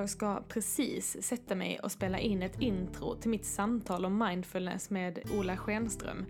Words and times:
jag 0.00 0.10
ska 0.10 0.42
precis 0.48 1.22
sätta 1.22 1.54
mig 1.54 1.80
och 1.80 1.92
spela 1.92 2.18
in 2.18 2.42
ett 2.42 2.60
intro 2.60 3.14
till 3.14 3.30
mitt 3.30 3.44
samtal 3.44 4.04
om 4.04 4.18
mindfulness 4.18 4.90
med 4.90 5.18
Ola 5.38 5.56
Schenström. 5.56 6.26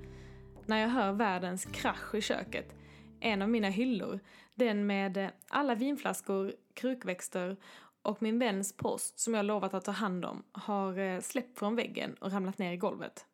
När 0.66 0.80
jag 0.80 0.88
hör 0.88 1.12
världens 1.12 1.64
krasch 1.64 2.14
i 2.14 2.20
köket, 2.20 2.74
en 3.20 3.42
av 3.42 3.48
mina 3.48 3.68
hyllor, 3.68 4.20
den 4.54 4.86
med 4.86 5.30
alla 5.48 5.74
vinflaskor, 5.74 6.54
krukväxter 6.74 7.56
och 8.02 8.22
min 8.22 8.38
väns 8.38 8.76
post 8.76 9.20
som 9.20 9.34
jag 9.34 9.44
lovat 9.44 9.74
att 9.74 9.84
ta 9.84 9.92
hand 9.92 10.24
om 10.24 10.42
har 10.52 10.98
eh, 10.98 11.20
släppt 11.20 11.58
från 11.58 11.76
väggen 11.76 12.14
och 12.20 12.32
ramlat 12.32 12.58
ner 12.58 12.72
i 12.72 12.76
golvet. 12.76 13.26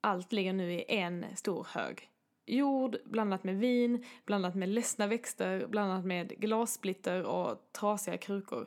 Allt 0.00 0.32
ligger 0.32 0.52
nu 0.52 0.72
i 0.72 0.84
en 0.88 1.24
stor 1.36 1.66
hög. 1.70 2.10
Jord 2.46 2.96
blandat 3.04 3.44
med 3.44 3.58
vin, 3.58 4.04
blandat 4.24 4.54
med 4.54 4.68
ledsna 4.68 5.06
växter, 5.06 5.66
blandat 5.66 6.04
med 6.04 6.28
glassplitter 6.28 7.22
och 7.22 7.68
trasiga 7.72 8.16
krukor. 8.16 8.66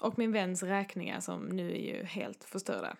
Och 0.00 0.18
min 0.18 0.32
väns 0.32 0.62
räkningar 0.62 1.20
som 1.20 1.44
nu 1.44 1.70
är 1.70 1.96
ju 1.96 2.04
helt 2.04 2.44
förstörda. 2.44 2.96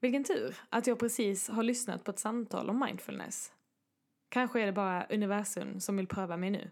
Vilken 0.00 0.24
tur 0.24 0.56
att 0.68 0.86
jag 0.86 0.98
precis 0.98 1.48
har 1.48 1.62
lyssnat 1.62 2.04
på 2.04 2.10
ett 2.10 2.18
samtal 2.18 2.70
om 2.70 2.80
mindfulness. 2.80 3.52
Kanske 4.28 4.60
är 4.60 4.66
det 4.66 4.72
bara 4.72 5.06
universum 5.06 5.80
som 5.80 5.96
vill 5.96 6.06
pröva 6.06 6.36
mig 6.36 6.50
nu. 6.50 6.70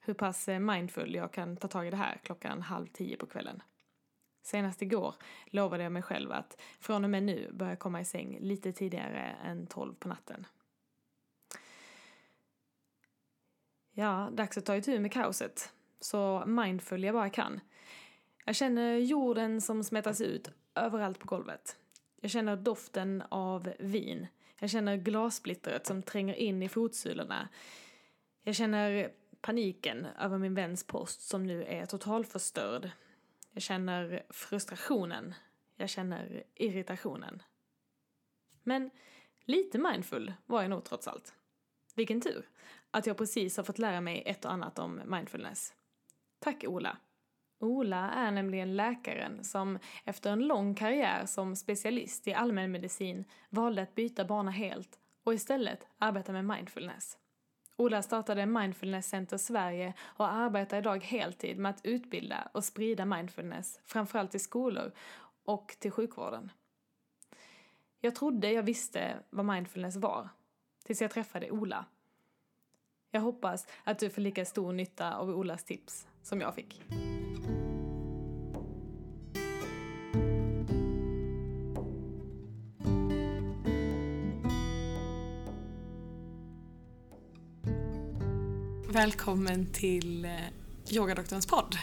Hur 0.00 0.14
pass 0.14 0.48
eh, 0.48 0.58
mindful 0.58 1.14
jag 1.14 1.32
kan 1.32 1.56
ta 1.56 1.68
tag 1.68 1.86
i 1.86 1.90
det 1.90 1.96
här 1.96 2.20
klockan 2.22 2.62
halv 2.62 2.86
tio 2.86 3.16
på 3.16 3.26
kvällen. 3.26 3.62
Senast 4.42 4.82
igår 4.82 5.14
lovade 5.46 5.82
jag 5.82 5.92
mig 5.92 6.02
själv 6.02 6.32
att 6.32 6.60
från 6.80 7.04
och 7.04 7.10
med 7.10 7.22
nu 7.22 7.52
börja 7.52 7.76
komma 7.76 8.00
i 8.00 8.04
säng 8.04 8.38
lite 8.40 8.72
tidigare 8.72 9.36
än 9.44 9.66
tolv 9.66 9.94
på 9.94 10.08
natten. 10.08 10.46
Ja, 13.90 14.30
dags 14.32 14.58
att 14.58 14.66
ta 14.66 14.76
itu 14.76 15.00
med 15.00 15.12
kaoset. 15.12 15.73
Så 16.04 16.44
mindful 16.46 17.04
jag 17.04 17.14
bara 17.14 17.30
kan. 17.30 17.60
Jag 18.44 18.56
känner 18.56 18.96
jorden 18.96 19.60
som 19.60 19.84
smetas 19.84 20.20
ut 20.20 20.50
överallt 20.74 21.18
på 21.18 21.26
golvet. 21.26 21.76
Jag 22.20 22.30
känner 22.30 22.56
doften 22.56 23.22
av 23.28 23.72
vin. 23.78 24.26
Jag 24.58 24.70
känner 24.70 24.96
glassplittret 24.96 25.86
som 25.86 26.02
tränger 26.02 26.34
in 26.34 26.62
i 26.62 26.68
fotsulorna. 26.68 27.48
Jag 28.42 28.54
känner 28.54 29.12
paniken 29.40 30.06
över 30.20 30.38
min 30.38 30.54
väns 30.54 30.84
post 30.84 31.22
som 31.22 31.46
nu 31.46 31.64
är 31.64 31.86
totalförstörd. 31.86 32.90
Jag 33.52 33.62
känner 33.62 34.24
frustrationen. 34.30 35.34
Jag 35.76 35.88
känner 35.88 36.44
irritationen. 36.54 37.42
Men 38.62 38.90
lite 39.44 39.78
mindful 39.78 40.32
var 40.46 40.62
jag 40.62 40.70
nog 40.70 40.84
trots 40.84 41.08
allt. 41.08 41.34
Vilken 41.94 42.20
tur 42.20 42.48
att 42.90 43.06
jag 43.06 43.16
precis 43.16 43.56
har 43.56 43.64
fått 43.64 43.78
lära 43.78 44.00
mig 44.00 44.22
ett 44.26 44.44
och 44.44 44.52
annat 44.52 44.78
om 44.78 45.00
mindfulness. 45.06 45.74
Tack 46.44 46.64
Ola. 46.66 46.96
Ola 47.58 48.10
är 48.10 48.30
nämligen 48.30 48.76
läkaren 48.76 49.44
som 49.44 49.78
efter 50.04 50.32
en 50.32 50.46
lång 50.46 50.74
karriär 50.74 51.26
som 51.26 51.56
specialist 51.56 52.28
i 52.28 52.34
allmänmedicin 52.34 53.24
valde 53.50 53.82
att 53.82 53.94
byta 53.94 54.24
bana 54.24 54.50
helt 54.50 54.98
och 55.22 55.34
istället 55.34 55.86
arbeta 55.98 56.32
med 56.32 56.44
mindfulness. 56.44 57.18
Ola 57.76 58.02
startade 58.02 58.46
Mindfulness 58.46 59.08
Center 59.08 59.36
Sverige 59.36 59.94
och 60.00 60.32
arbetar 60.32 60.78
idag 60.78 61.04
heltid 61.04 61.58
med 61.58 61.70
att 61.70 61.86
utbilda 61.86 62.48
och 62.52 62.64
sprida 62.64 63.04
mindfulness, 63.04 63.80
framförallt 63.84 64.34
i 64.34 64.38
skolor 64.38 64.92
och 65.44 65.76
till 65.78 65.90
sjukvården. 65.90 66.52
Jag 68.00 68.14
trodde 68.14 68.52
jag 68.52 68.62
visste 68.62 69.16
vad 69.30 69.46
mindfulness 69.46 69.96
var, 69.96 70.28
tills 70.84 71.02
jag 71.02 71.10
träffade 71.10 71.50
Ola. 71.50 71.84
Jag 73.10 73.20
hoppas 73.20 73.66
att 73.84 73.98
du 73.98 74.10
får 74.10 74.22
lika 74.22 74.44
stor 74.44 74.72
nytta 74.72 75.14
av 75.14 75.30
Olas 75.30 75.64
tips 75.64 76.06
som 76.24 76.40
jag 76.40 76.54
fick. 76.54 76.80
Välkommen 88.88 89.66
till 89.66 90.24
eh, 90.24 90.30
Yogadoktorns 90.90 91.46
podd. 91.46 91.76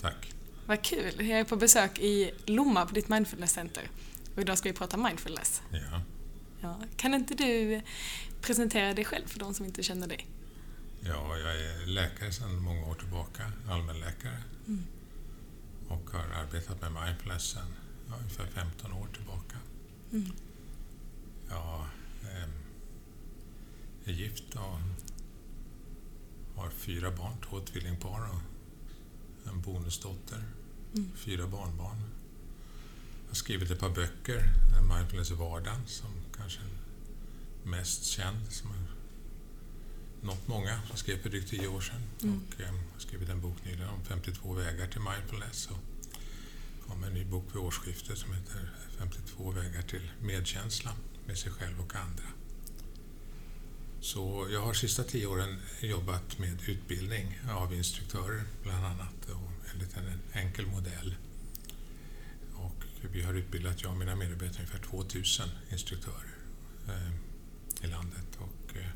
Tack. 0.00 0.32
Vad 0.66 0.82
kul. 0.82 1.12
Jag 1.18 1.40
är 1.40 1.44
på 1.44 1.56
besök 1.56 1.98
i 1.98 2.30
Lomma 2.46 2.86
på 2.86 2.94
ditt 2.94 3.08
mindfulness 3.08 3.52
center. 3.52 3.90
Och 4.34 4.42
idag 4.42 4.58
ska 4.58 4.68
vi 4.68 4.74
prata 4.74 4.96
mindfulness. 4.96 5.62
Ja. 5.72 6.00
Ja. 6.60 6.80
Kan 6.96 7.14
inte 7.14 7.34
du 7.34 7.80
presentera 8.40 8.94
dig 8.94 9.04
själv 9.04 9.26
för 9.26 9.38
de 9.38 9.54
som 9.54 9.66
inte 9.66 9.82
känner 9.82 10.06
dig? 10.06 10.26
Ja, 11.06 11.38
jag 11.38 11.56
är 11.56 11.86
läkare 11.86 12.32
sedan 12.32 12.62
många 12.62 12.86
år 12.86 12.94
tillbaka, 12.94 13.52
allmänläkare. 13.68 14.42
Mm. 14.66 14.84
Och 15.88 16.10
har 16.10 16.42
arbetat 16.42 16.80
med 16.80 16.92
mindfulness 16.92 17.42
sedan 17.42 17.66
ja, 18.08 18.14
ungefär 18.20 18.46
15 18.46 18.92
år 18.92 19.08
tillbaka. 19.14 19.56
Mm. 20.12 20.32
Jag 21.48 21.86
eh, 22.22 22.48
är 24.04 24.12
gift 24.12 24.54
och 24.54 24.78
har 26.56 26.70
fyra 26.70 27.10
barn, 27.10 27.36
två 27.48 27.60
tvillingpar 27.60 28.30
och 28.30 28.40
en 29.50 29.60
bonusdotter. 29.60 30.44
Mm. 30.94 31.10
Fyra 31.16 31.46
barnbarn. 31.46 31.96
Jag 33.22 33.30
har 33.30 33.34
skrivit 33.34 33.70
ett 33.70 33.80
par 33.80 33.90
böcker, 33.90 34.50
Mindfulness 34.94 35.30
i 35.30 35.34
vardagen 35.34 35.86
som 35.86 36.10
kanske 36.36 36.60
är 36.60 37.68
mest 37.68 38.04
känd, 38.04 38.52
som 38.52 38.70
nått 40.24 40.48
många. 40.48 40.80
Jag 40.88 40.98
skrev 40.98 41.22
för 41.22 41.30
drygt 41.30 41.50
tio 41.50 41.68
år 41.68 41.80
sedan 41.80 42.02
Mm. 42.22 42.40
och 42.54 42.60
eh, 42.60 42.74
skrivit 42.98 43.28
en 43.28 43.40
bok 43.40 43.56
nyligen 43.64 43.88
om 43.88 44.04
52 44.04 44.52
vägar 44.52 44.86
till 44.86 45.00
mindfulness. 45.00 45.66
Och 45.66 45.78
kom 46.88 47.04
en 47.04 47.12
ny 47.14 47.24
bok 47.24 47.44
vid 47.52 47.56
årsskiftet 47.62 48.18
som 48.18 48.34
heter 48.34 48.70
52 48.98 49.50
vägar 49.50 49.82
till 49.82 50.10
medkänsla 50.22 50.92
med 51.26 51.38
sig 51.38 51.52
själv 51.52 51.80
och 51.80 51.94
andra. 51.96 52.24
Så 54.00 54.48
jag 54.52 54.60
har 54.60 54.74
sista 54.74 55.04
tio 55.04 55.26
åren 55.26 55.60
jobbat 55.80 56.38
med 56.38 56.68
utbildning 56.68 57.38
av 57.50 57.74
instruktörer 57.74 58.42
bland 58.62 58.86
annat 58.86 59.28
och 59.30 59.50
enligt 59.74 59.96
en 59.96 60.20
enkel 60.32 60.66
modell. 60.66 61.14
Och 62.54 62.84
vi 63.12 63.22
har 63.22 63.34
utbildat, 63.34 63.82
jag 63.82 63.92
och 63.92 63.98
mina 63.98 64.16
medarbetare, 64.16 64.58
ungefär 64.58 64.78
2000 64.90 65.48
instruktörer 65.72 66.34
eh, 66.88 67.14
i 67.84 67.86
landet 67.86 68.26
och 68.38 68.76
eh, 68.76 68.86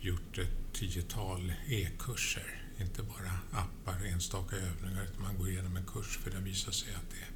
gjort 0.00 0.38
ett 0.38 0.72
tiotal 0.72 1.52
e-kurser. 1.66 2.56
Inte 2.80 3.02
bara 3.02 3.38
appar, 3.52 4.04
enstaka 4.06 4.56
övningar, 4.56 5.04
utan 5.04 5.22
man 5.22 5.38
går 5.38 5.48
igenom 5.48 5.76
en 5.76 5.86
kurs 5.86 6.18
för 6.22 6.30
det 6.30 6.38
visar 6.38 6.72
sig 6.72 6.94
att 6.94 7.10
det, 7.10 7.26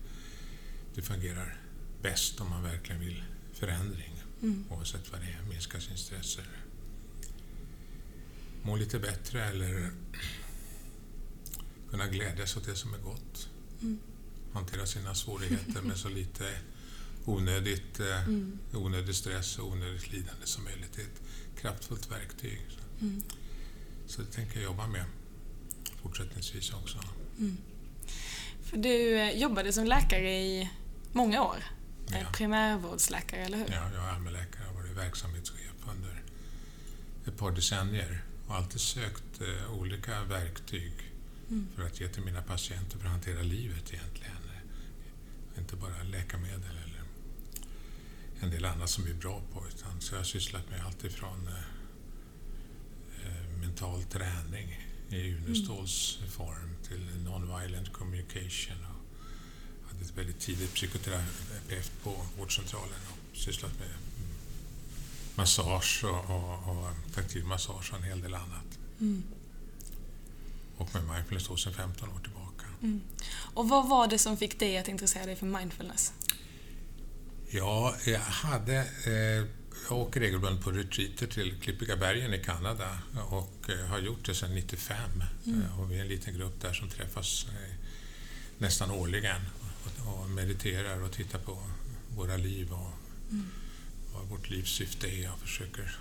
det 0.95 1.03
fungerar 1.03 1.61
bäst 2.03 2.41
om 2.41 2.51
man 2.51 2.63
verkligen 2.63 3.01
vill 3.01 3.23
förändring 3.53 4.11
Mm. 4.43 4.65
oavsett 4.71 5.13
vad 5.13 5.21
det 5.21 5.27
är, 5.27 5.43
minska 5.51 5.81
sin 5.81 5.97
stress 5.97 6.37
eller 6.39 6.59
må 8.63 8.77
lite 8.77 8.99
bättre 8.99 9.45
eller 9.45 9.91
kunna 11.91 12.07
glädjas 12.07 12.57
åt 12.57 12.65
det 12.67 12.75
som 12.75 12.95
är 12.95 12.99
gott. 12.99 13.49
Mm. 13.83 13.99
Hantera 14.53 14.87
sina 14.87 15.15
svårigheter 15.15 15.83
med 15.83 15.97
så 15.97 16.09
lite 16.09 16.59
onödigt, 17.25 18.01
eh, 18.01 18.29
Mm. 18.29 18.59
onödig 18.73 19.15
stress 19.15 19.59
och 19.59 19.69
onödigt 19.73 20.13
lidande 20.13 20.47
som 20.47 20.65
möjligt. 20.65 20.93
Det 20.97 21.03
är 21.03 21.07
ett 21.07 21.23
kraftfullt 21.69 22.11
verktyg. 22.11 22.61
Mm. 23.01 23.23
Så 24.07 24.23
det 24.23 24.33
tänker 24.33 24.55
jag 24.57 24.65
jobba 24.65 24.87
med 24.87 25.05
fortsättningsvis 26.03 26.73
också. 26.73 26.99
Mm. 27.39 27.57
För 28.63 28.77
du 28.77 29.19
eh, 29.19 29.31
jobbade 29.39 29.73
som 29.73 29.85
läkare 29.85 30.31
i 30.43 30.71
många 31.13 31.43
år. 31.45 31.57
Eh, 32.13 32.21
Ja. 32.21 32.27
Primärvårdsläkare, 32.33 33.41
eller 33.45 33.59
hur? 33.59 33.67
Ja, 33.71 33.91
jag 33.95 34.05
är 34.05 34.09
allmänläkare 34.09 34.63
och 34.69 34.75
har 34.75 34.83
varit 34.83 34.97
verksamhetschef 34.97 35.73
under 35.91 36.23
ett 37.27 37.37
par 37.39 37.51
decennier 37.51 38.23
och 38.49 38.55
alltid 38.55 38.81
sökt 38.81 39.41
eh, 39.41 39.73
olika 39.79 40.23
verktyg 40.25 40.93
Mm. 41.51 41.67
för 41.77 41.83
att 41.87 42.01
ge 42.01 42.09
till 42.09 42.23
mina 42.23 42.43
patienter 42.43 42.99
för 42.99 43.05
att 43.07 43.13
hantera 43.13 43.43
livet 43.43 43.93
egentligen. 43.95 44.33
Inte 45.59 45.77
bara 45.77 46.03
läkemedel 46.03 46.77
en 48.45 48.51
del 48.51 48.65
annat 48.65 48.91
som 48.91 49.05
vi 49.05 49.11
är 49.11 49.15
bra 49.15 49.41
på. 49.53 49.63
Utan, 49.69 50.01
så 50.01 50.15
jag 50.15 50.21
har 50.21 50.25
sysslat 50.25 50.71
med 50.71 50.85
allt 50.87 51.05
ifrån 51.05 51.49
eh, 51.49 51.65
eh, 53.27 53.59
mental 53.61 54.03
träning 54.03 54.81
i 55.09 55.35
Uneståls 55.35 56.19
form 56.31 56.77
till 56.89 57.11
non-violent 57.25 57.93
communication. 57.93 58.77
Och 58.87 59.89
hade 59.93 60.05
ett 60.05 60.19
väldigt 60.19 60.41
tidigt 60.41 60.75
psykoterapeut 60.75 61.93
på 62.03 62.27
vårdcentralen 62.39 63.01
och 63.11 63.37
sysslat 63.37 63.79
med 63.79 63.89
mm, 63.89 64.31
massage 65.35 66.05
och, 66.05 66.31
och, 66.31 66.69
och 66.69 67.15
taktil 67.15 67.45
massage 67.45 67.93
och 67.93 67.99
en 67.99 68.05
hel 68.05 68.21
del 68.21 68.35
annat. 68.35 68.79
Mm. 69.01 69.23
Och 70.77 70.95
med 70.95 71.05
mindfulness 71.05 71.49
då 71.49 71.57
sedan 71.57 71.75
15 71.75 72.09
år 72.09 72.19
tillbaka. 72.19 72.67
Mm. 72.83 73.01
Och 73.55 73.69
vad 73.69 73.89
var 73.89 74.07
det 74.07 74.19
som 74.19 74.37
fick 74.37 74.59
dig 74.59 74.79
att 74.79 74.89
intressera 74.89 75.27
dig 75.27 75.37
för 75.37 75.47
mindfulness? 75.47 76.13
Ja, 77.51 77.95
jag 78.07 78.21
hade 78.21 78.77
eh, 78.81 79.47
jag 79.89 79.99
åker 79.99 80.21
regelbundet 80.21 80.65
på 80.65 80.71
retreater 80.71 81.27
till 81.27 81.55
Klippiga 81.61 81.97
bergen 81.97 82.35
i 82.35 82.39
Kanada 82.39 82.99
och 83.31 83.71
eh, 83.71 83.87
har 83.87 83.99
gjort 83.99 84.27
det 84.27 84.35
sedan 84.35 84.55
95. 84.55 84.97
Mm. 85.47 85.63
Eh, 85.63 85.81
och 85.81 85.91
vi 85.91 85.97
är 85.97 86.01
en 86.01 86.09
liten 86.09 86.35
grupp 86.35 86.61
där 86.61 86.73
som 86.73 86.89
träffas 86.89 87.47
eh, 87.49 87.75
nästan 88.59 88.91
årligen 88.91 89.41
och 90.07 90.31
mediterar 90.31 91.03
och 91.03 91.13
tittar 91.13 91.39
på 91.39 91.63
våra 92.17 92.37
liv 92.37 92.73
och 92.73 92.93
mm. 93.31 93.47
vad 94.15 94.27
vårt 94.27 94.51
livs 94.51 94.71
syfte 94.71 95.09
är 95.09 95.33
och 95.33 95.39
försöker 95.39 95.97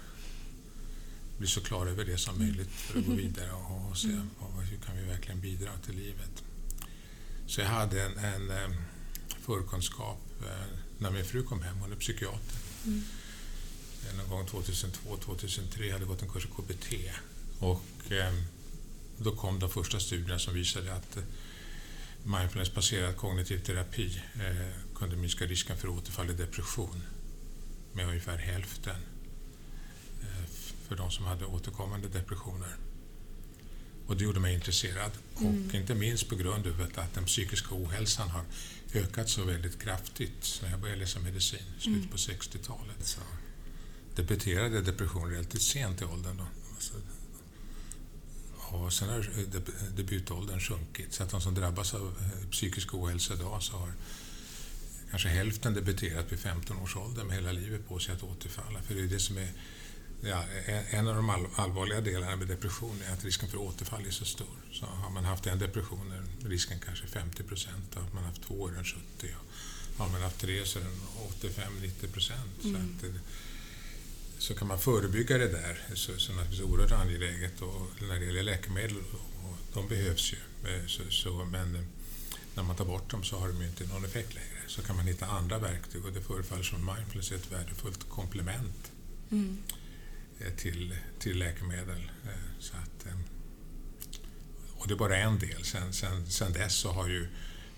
bli 1.37 1.47
så 1.47 1.61
klara 1.61 1.89
över 1.89 2.05
det 2.05 2.17
som 2.17 2.39
möjligt 2.39 2.71
för 2.71 2.99
att 2.99 3.05
gå 3.05 3.13
vidare 3.15 3.51
och 3.51 3.97
se 3.97 4.07
mm. 4.07 4.29
hur 4.71 4.77
kan 4.77 4.97
vi 4.97 5.03
verkligen 5.03 5.41
bidra 5.41 5.71
till 5.85 5.95
livet. 5.95 6.43
Så 7.47 7.61
jag 7.61 7.67
hade 7.67 8.03
en, 8.03 8.17
en 8.17 8.51
förkunskap 9.41 10.21
när 11.03 11.11
min 11.11 11.25
fru 11.25 11.43
kom 11.43 11.61
hem, 11.61 11.77
hon 11.79 11.91
är 11.91 11.95
psykiater. 11.95 12.57
Mm 12.85 13.03
någon 14.17 14.29
gång 14.29 14.45
2002, 14.45 15.17
2003 15.17 15.91
hade 15.91 16.05
gått 16.05 16.21
en 16.21 16.29
kurs 16.29 16.45
i 16.45 16.47
KBT. 16.47 16.93
Och 17.59 18.11
eh, 18.11 18.33
då 19.17 19.35
kom 19.35 19.59
de 19.59 19.69
första 19.69 19.99
studierna 19.99 20.39
som 20.39 20.53
visade 20.53 20.93
att 20.93 21.17
eh, 21.17 21.23
mindfulness-baserad 22.23 23.17
kognitiv 23.17 23.59
terapi 23.59 24.21
eh, 24.35 24.95
kunde 24.95 25.15
minska 25.15 25.45
risken 25.45 25.77
för 25.77 25.87
återfall 25.87 26.29
i 26.29 26.33
depression 26.33 27.03
med 27.93 28.07
ungefär 28.07 28.37
hälften 28.37 28.95
eh, 30.21 30.49
för 30.87 30.95
de 30.95 31.11
som 31.11 31.25
hade 31.25 31.45
återkommande 31.45 32.07
depressioner. 32.07 32.75
Och 34.07 34.17
det 34.17 34.23
gjorde 34.23 34.39
mig 34.39 34.53
intresserad. 34.53 35.11
Mm. 35.39 35.67
Och 35.67 35.75
inte 35.75 35.95
minst 35.95 36.29
på 36.29 36.35
grund 36.35 36.67
av 36.67 36.87
att 36.95 37.13
den 37.13 37.25
psykiska 37.25 37.69
ohälsan 37.71 38.29
har 38.29 38.43
ökat 38.93 39.29
så 39.29 39.43
väldigt 39.43 39.81
kraftigt 39.81 40.59
när 40.61 40.69
jag 40.69 40.79
började 40.79 40.99
läsa 40.99 41.19
medicin 41.19 41.59
i 41.77 41.81
slutet 41.81 42.03
mm. 42.03 42.09
på 42.09 42.17
60-talet 42.17 43.17
debuterade 44.15 44.81
depression 44.81 45.29
relativt 45.29 45.61
sent 45.61 46.01
i 46.01 46.05
åldern. 46.05 46.37
Då. 46.37 46.47
Alltså, 46.75 46.93
och 48.55 48.93
sen 48.93 49.09
har 49.09 49.27
debutåldern 49.95 50.59
sjunkit, 50.59 51.13
så 51.13 51.23
att 51.23 51.29
de 51.29 51.41
som 51.41 51.53
drabbas 51.53 51.93
av 51.93 52.15
eh, 52.21 52.49
psykisk 52.49 52.93
ohälsa 52.93 53.33
idag 53.33 53.63
så 53.63 53.77
har 53.77 53.93
kanske 55.09 55.29
hälften 55.29 55.73
debuterat 55.73 56.31
vid 56.31 56.39
15 56.39 56.77
års 56.77 56.95
ålder 56.95 57.23
med 57.23 57.35
hela 57.35 57.51
livet 57.51 57.87
på 57.87 57.99
sig 57.99 58.15
att 58.15 58.23
återfalla. 58.23 58.81
För 58.81 58.95
det 58.95 59.01
är 59.01 59.07
det 59.07 59.19
som 59.19 59.37
är 59.37 59.51
ja, 60.23 60.43
en 60.89 61.07
av 61.07 61.15
de 61.15 61.29
allvarliga 61.55 62.01
delarna 62.01 62.35
med 62.35 62.47
depression 62.47 63.01
är 63.07 63.13
att 63.13 63.25
risken 63.25 63.49
för 63.49 63.57
återfall 63.57 64.05
är 64.05 64.11
så 64.11 64.25
stor. 64.25 64.57
Så 64.71 64.85
har 64.85 65.09
man 65.09 65.25
haft 65.25 65.47
en 65.47 65.59
depression 65.59 66.11
är 66.11 66.49
risken 66.49 66.79
kanske 66.85 67.07
50 67.07 67.43
procent, 67.43 67.95
har 67.95 68.07
man 68.13 68.23
haft 68.23 68.43
två 68.43 68.67
är 68.67 68.71
den 68.71 68.85
70 68.85 69.01
och 69.97 70.05
har 70.05 70.11
man 70.11 70.21
haft 70.21 70.39
tre 70.39 70.65
så 70.65 70.79
är 70.79 70.83
den 70.83 70.99
85-90 71.51 72.13
procent. 72.13 72.63
Mm 72.63 73.19
så 74.43 74.53
kan 74.55 74.67
man 74.67 74.79
förebygga 74.79 75.37
det 75.37 75.47
där, 75.47 75.81
så, 75.93 76.17
så 76.17 76.31
naturligtvis 76.33 76.61
oerhört 76.61 76.91
angeläget. 76.91 77.61
Och 77.61 78.01
när 78.01 78.19
det 78.19 78.25
gäller 78.25 78.43
läkemedel, 78.43 78.97
och 79.43 79.57
de 79.73 79.87
behövs 79.87 80.33
ju, 80.33 80.69
eh, 80.69 80.85
så, 80.87 81.03
så, 81.09 81.45
men 81.45 81.75
eh, 81.75 81.81
när 82.55 82.63
man 82.63 82.75
tar 82.75 82.85
bort 82.85 83.11
dem 83.11 83.23
så 83.23 83.37
har 83.37 83.47
de 83.47 83.61
ju 83.61 83.67
inte 83.67 83.87
någon 83.87 84.05
effekt 84.05 84.33
längre. 84.35 84.59
Så 84.67 84.81
kan 84.81 84.95
man 84.95 85.07
hitta 85.07 85.25
andra 85.25 85.59
verktyg 85.59 86.05
och 86.05 86.13
det 86.13 86.21
förefaller 86.21 86.63
som 86.63 86.85
mindfulness 86.85 87.31
är 87.31 87.35
ett 87.35 87.51
värdefullt 87.51 88.09
komplement 88.09 88.91
mm. 89.31 89.57
Eh, 90.39 90.53
till, 90.53 90.95
till 91.19 91.39
läkemedel. 91.39 92.11
Så 92.59 92.73
att, 92.77 93.07
och 94.73 94.87
det 94.87 94.93
är 94.93 94.97
bara 94.97 95.17
en 95.17 95.39
del. 95.39 95.63
Sen, 95.63 95.93
sen, 95.93 96.25
sen 96.25 96.53
dess 96.53 96.75
så 96.75 96.91
har 96.91 97.07
ju 97.07 97.27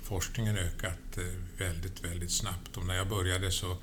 forskningen 0.04 0.58
ökat 0.58 1.18
väldigt, 1.58 2.04
väldigt 2.04 2.32
snabbt. 2.32 2.78
Och 2.78 2.86
när 2.86 2.96
jag 2.96 3.10
började 3.10 3.52
så 3.52 3.78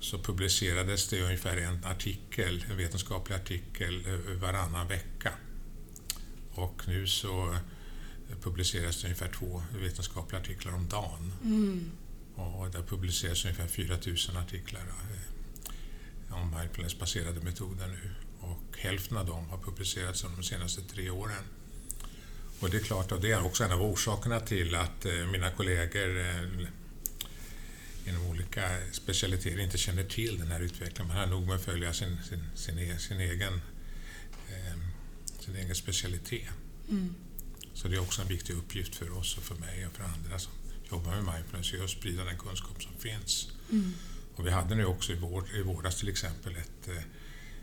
så 0.00 0.18
publicerades 0.18 1.08
det 1.08 1.22
ungefär 1.22 1.56
en 1.56 1.84
artikel, 1.84 2.64
en 2.70 2.76
vetenskaplig 2.76 3.36
artikel 3.36 4.06
eh, 4.06 4.34
varannan 4.40 4.88
vecka. 4.88 5.32
Och 6.50 6.82
nu 6.88 7.06
så 7.06 7.56
publiceras 8.42 9.00
det 9.00 9.06
ungefär 9.06 9.28
två 9.28 9.62
vetenskapliga 9.80 10.40
artiklar 10.40 10.74
om 10.74 10.88
dagen. 10.88 11.32
Mm. 11.44 11.90
Och 12.34 12.70
där 12.70 12.82
publiceras 12.82 13.44
ungefär 13.44 13.66
4000 13.66 14.36
artiklar 14.36 14.80
eh, 14.80 15.39
om 16.30 16.54
mindfulness-baserade 16.58 17.40
metoder 17.40 17.86
nu. 17.86 18.10
Och 18.40 18.78
hälften 18.78 19.16
av 19.16 19.26
dem 19.26 19.48
har 19.48 19.58
publicerats 19.58 20.22
de 20.36 20.42
senaste 20.42 20.82
tre 20.82 21.10
åren. 21.10 21.44
Och 22.60 22.70
det 22.70 22.76
är 22.76 22.82
klart, 22.82 23.12
och 23.12 23.20
det 23.20 23.32
är 23.32 23.44
också 23.44 23.64
en 23.64 23.72
av 23.72 23.82
orsakerna 23.82 24.40
till 24.40 24.74
att 24.74 25.06
eh, 25.06 25.12
mina 25.12 25.50
kollegor 25.50 26.10
inom 28.10 28.26
olika 28.26 28.70
specialiteter 28.92 29.58
inte 29.58 29.78
känner 29.78 30.04
till 30.04 30.38
den 30.38 30.48
här 30.48 30.60
utvecklingen. 30.60 31.08
Man 31.08 31.16
har 31.16 31.26
nog 31.26 31.46
med 31.46 31.56
att 31.56 31.62
följa 31.62 31.92
sin, 31.92 32.18
sin, 32.28 32.44
sin, 32.54 32.78
e, 32.78 32.98
sin 32.98 33.20
egen, 33.20 33.60
eh, 34.48 34.78
sin 35.40 35.56
egen 35.56 35.74
specialitet. 35.74 36.48
Mm. 36.88 37.14
Så 37.74 37.88
det 37.88 37.96
är 37.96 38.00
också 38.00 38.22
en 38.22 38.28
viktig 38.28 38.54
uppgift 38.54 38.94
för 38.94 39.18
oss 39.18 39.36
och 39.36 39.42
för 39.42 39.54
mig 39.54 39.86
och 39.86 39.92
för 39.92 40.04
andra 40.04 40.38
som 40.38 40.52
jobbar 40.90 41.10
med 41.10 41.34
mindfulness, 41.34 41.82
att 41.84 41.90
sprida 41.90 42.24
den 42.24 42.38
kunskap 42.38 42.82
som 42.82 42.92
finns. 42.98 43.48
Mm. 43.72 43.92
Och 44.40 44.46
vi 44.46 44.50
hade 44.50 44.74
nu 44.74 44.84
också 44.84 45.12
i, 45.12 45.14
vår, 45.14 45.44
i 45.54 45.62
våras 45.62 45.96
till 45.96 46.08
exempel 46.08 46.56
ett, 46.56 46.88
eh, 46.88 47.02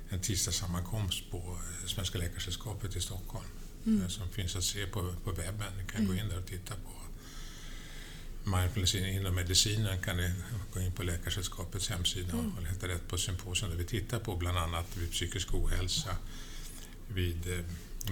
en 0.09 0.21
tisdagssammankomst 0.21 1.31
på 1.31 1.38
eh, 1.38 1.88
Svenska 1.88 2.18
Läkaresällskapet 2.18 2.95
i 2.95 3.01
Stockholm 3.01 3.45
mm. 3.85 4.01
Eh, 4.01 4.07
som 4.07 4.29
finns 4.29 4.56
att 4.56 4.63
se 4.63 4.85
på, 4.85 5.13
på 5.24 5.31
webben. 5.31 5.74
Ni 5.77 5.91
kan 5.91 6.06
gå 6.06 6.12
mm. 6.12 6.24
in 6.24 6.29
där 6.29 6.39
och 6.39 6.45
titta 6.45 6.74
på 6.75 6.91
mindfulness 8.50 8.95
inom 8.95 9.35
medicinen 9.35 10.01
kan 10.01 10.18
ni 10.18 10.33
gå 10.74 10.79
in 10.79 10.91
på 10.91 11.03
Läkarsällskapets 11.03 11.89
hemsida 11.89 12.33
mm. 12.33 12.57
och 12.57 12.63
leta 12.63 12.88
rätt 12.88 13.07
på 13.07 13.18
symposium 13.18 13.71
där 13.71 13.77
vi 13.77 13.85
tittar 13.85 14.19
på 14.19 14.35
bland 14.35 14.57
annat 14.57 14.97
vid 14.97 15.12
psykisk 15.12 15.53
ohälsa, 15.53 16.18
vid 17.07 17.63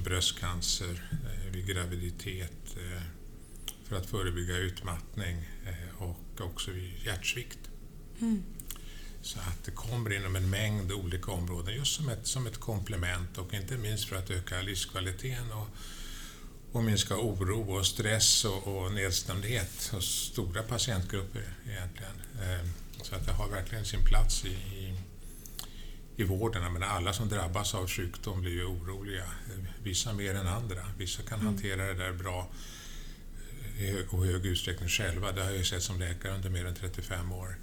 bröstcancer, 0.04 1.10
vid 1.52 1.68
graviditet, 1.68 2.76
för 3.84 3.96
att 3.96 4.06
förebygga 4.06 4.58
utmattning 4.58 5.50
och 5.98 6.42
också 6.42 6.72
vid 6.72 6.94
hjärtsvikt. 7.06 7.60
Mm. 8.22 8.44
Så 9.26 9.40
att 9.40 9.64
det 9.66 9.72
kommer 9.72 10.14
inom 10.14 10.36
en 10.36 10.50
mängd 10.50 10.92
olika 10.92 11.32
områden 11.32 11.76
just 11.76 11.96
som 11.96 12.10
ett, 12.10 12.28
som 12.28 12.48
ett 12.48 12.60
komplement 12.60 13.38
och 13.38 13.54
inte 13.54 13.78
minst 13.78 14.06
för 14.06 14.16
att 14.16 14.30
öka 14.30 14.62
livskvaliteten 14.62 15.52
och 15.52 15.68
och 16.76 16.84
minska 16.84 17.16
oro 17.16 17.78
och 17.78 17.86
stress 17.86 18.46
och, 18.46 18.68
och 18.68 18.92
nedstämdhet 18.94 19.90
hos 19.94 20.06
stora 20.06 20.64
patientgrupper 20.64 21.44
egentligen. 21.70 22.14
Ehm, 22.44 22.68
så 23.02 23.16
att 23.16 23.26
det 23.26 23.32
har 23.32 23.50
verkligen 23.50 23.86
sin 23.86 24.06
plats 24.06 24.46
i, 24.46 24.50
i, 24.50 24.96
i 26.16 26.24
vården. 26.24 26.74
Men 26.74 26.84
alla 26.84 27.14
som 27.14 27.30
drabbas 27.30 27.76
av 27.76 27.88
sjukdom 27.88 28.42
blir 28.42 28.52
ju 28.52 28.66
oroliga. 28.66 29.24
Vissa 29.84 30.14
mer 30.14 30.36
än 30.36 30.48
andra. 30.48 30.86
Vissa 30.98 31.22
kan 31.24 31.40
mm. 31.40 31.54
hantera 31.54 31.86
det 31.86 31.94
där 31.94 32.14
bra 32.14 32.50
eh, 33.78 33.84
i 33.84 33.92
hög, 33.92 34.14
och 34.14 34.26
hög 34.26 34.46
utsträckning 34.46 34.90
själva. 34.90 35.32
Det 35.32 35.42
har 35.42 35.50
jag 35.50 35.58
ju 35.58 35.66
sett 35.66 35.84
som 35.84 36.00
läkare 36.00 36.36
under 36.36 36.50
mer 36.50 36.66
än 36.66 36.76
35 36.76 37.32
år. 37.32 37.58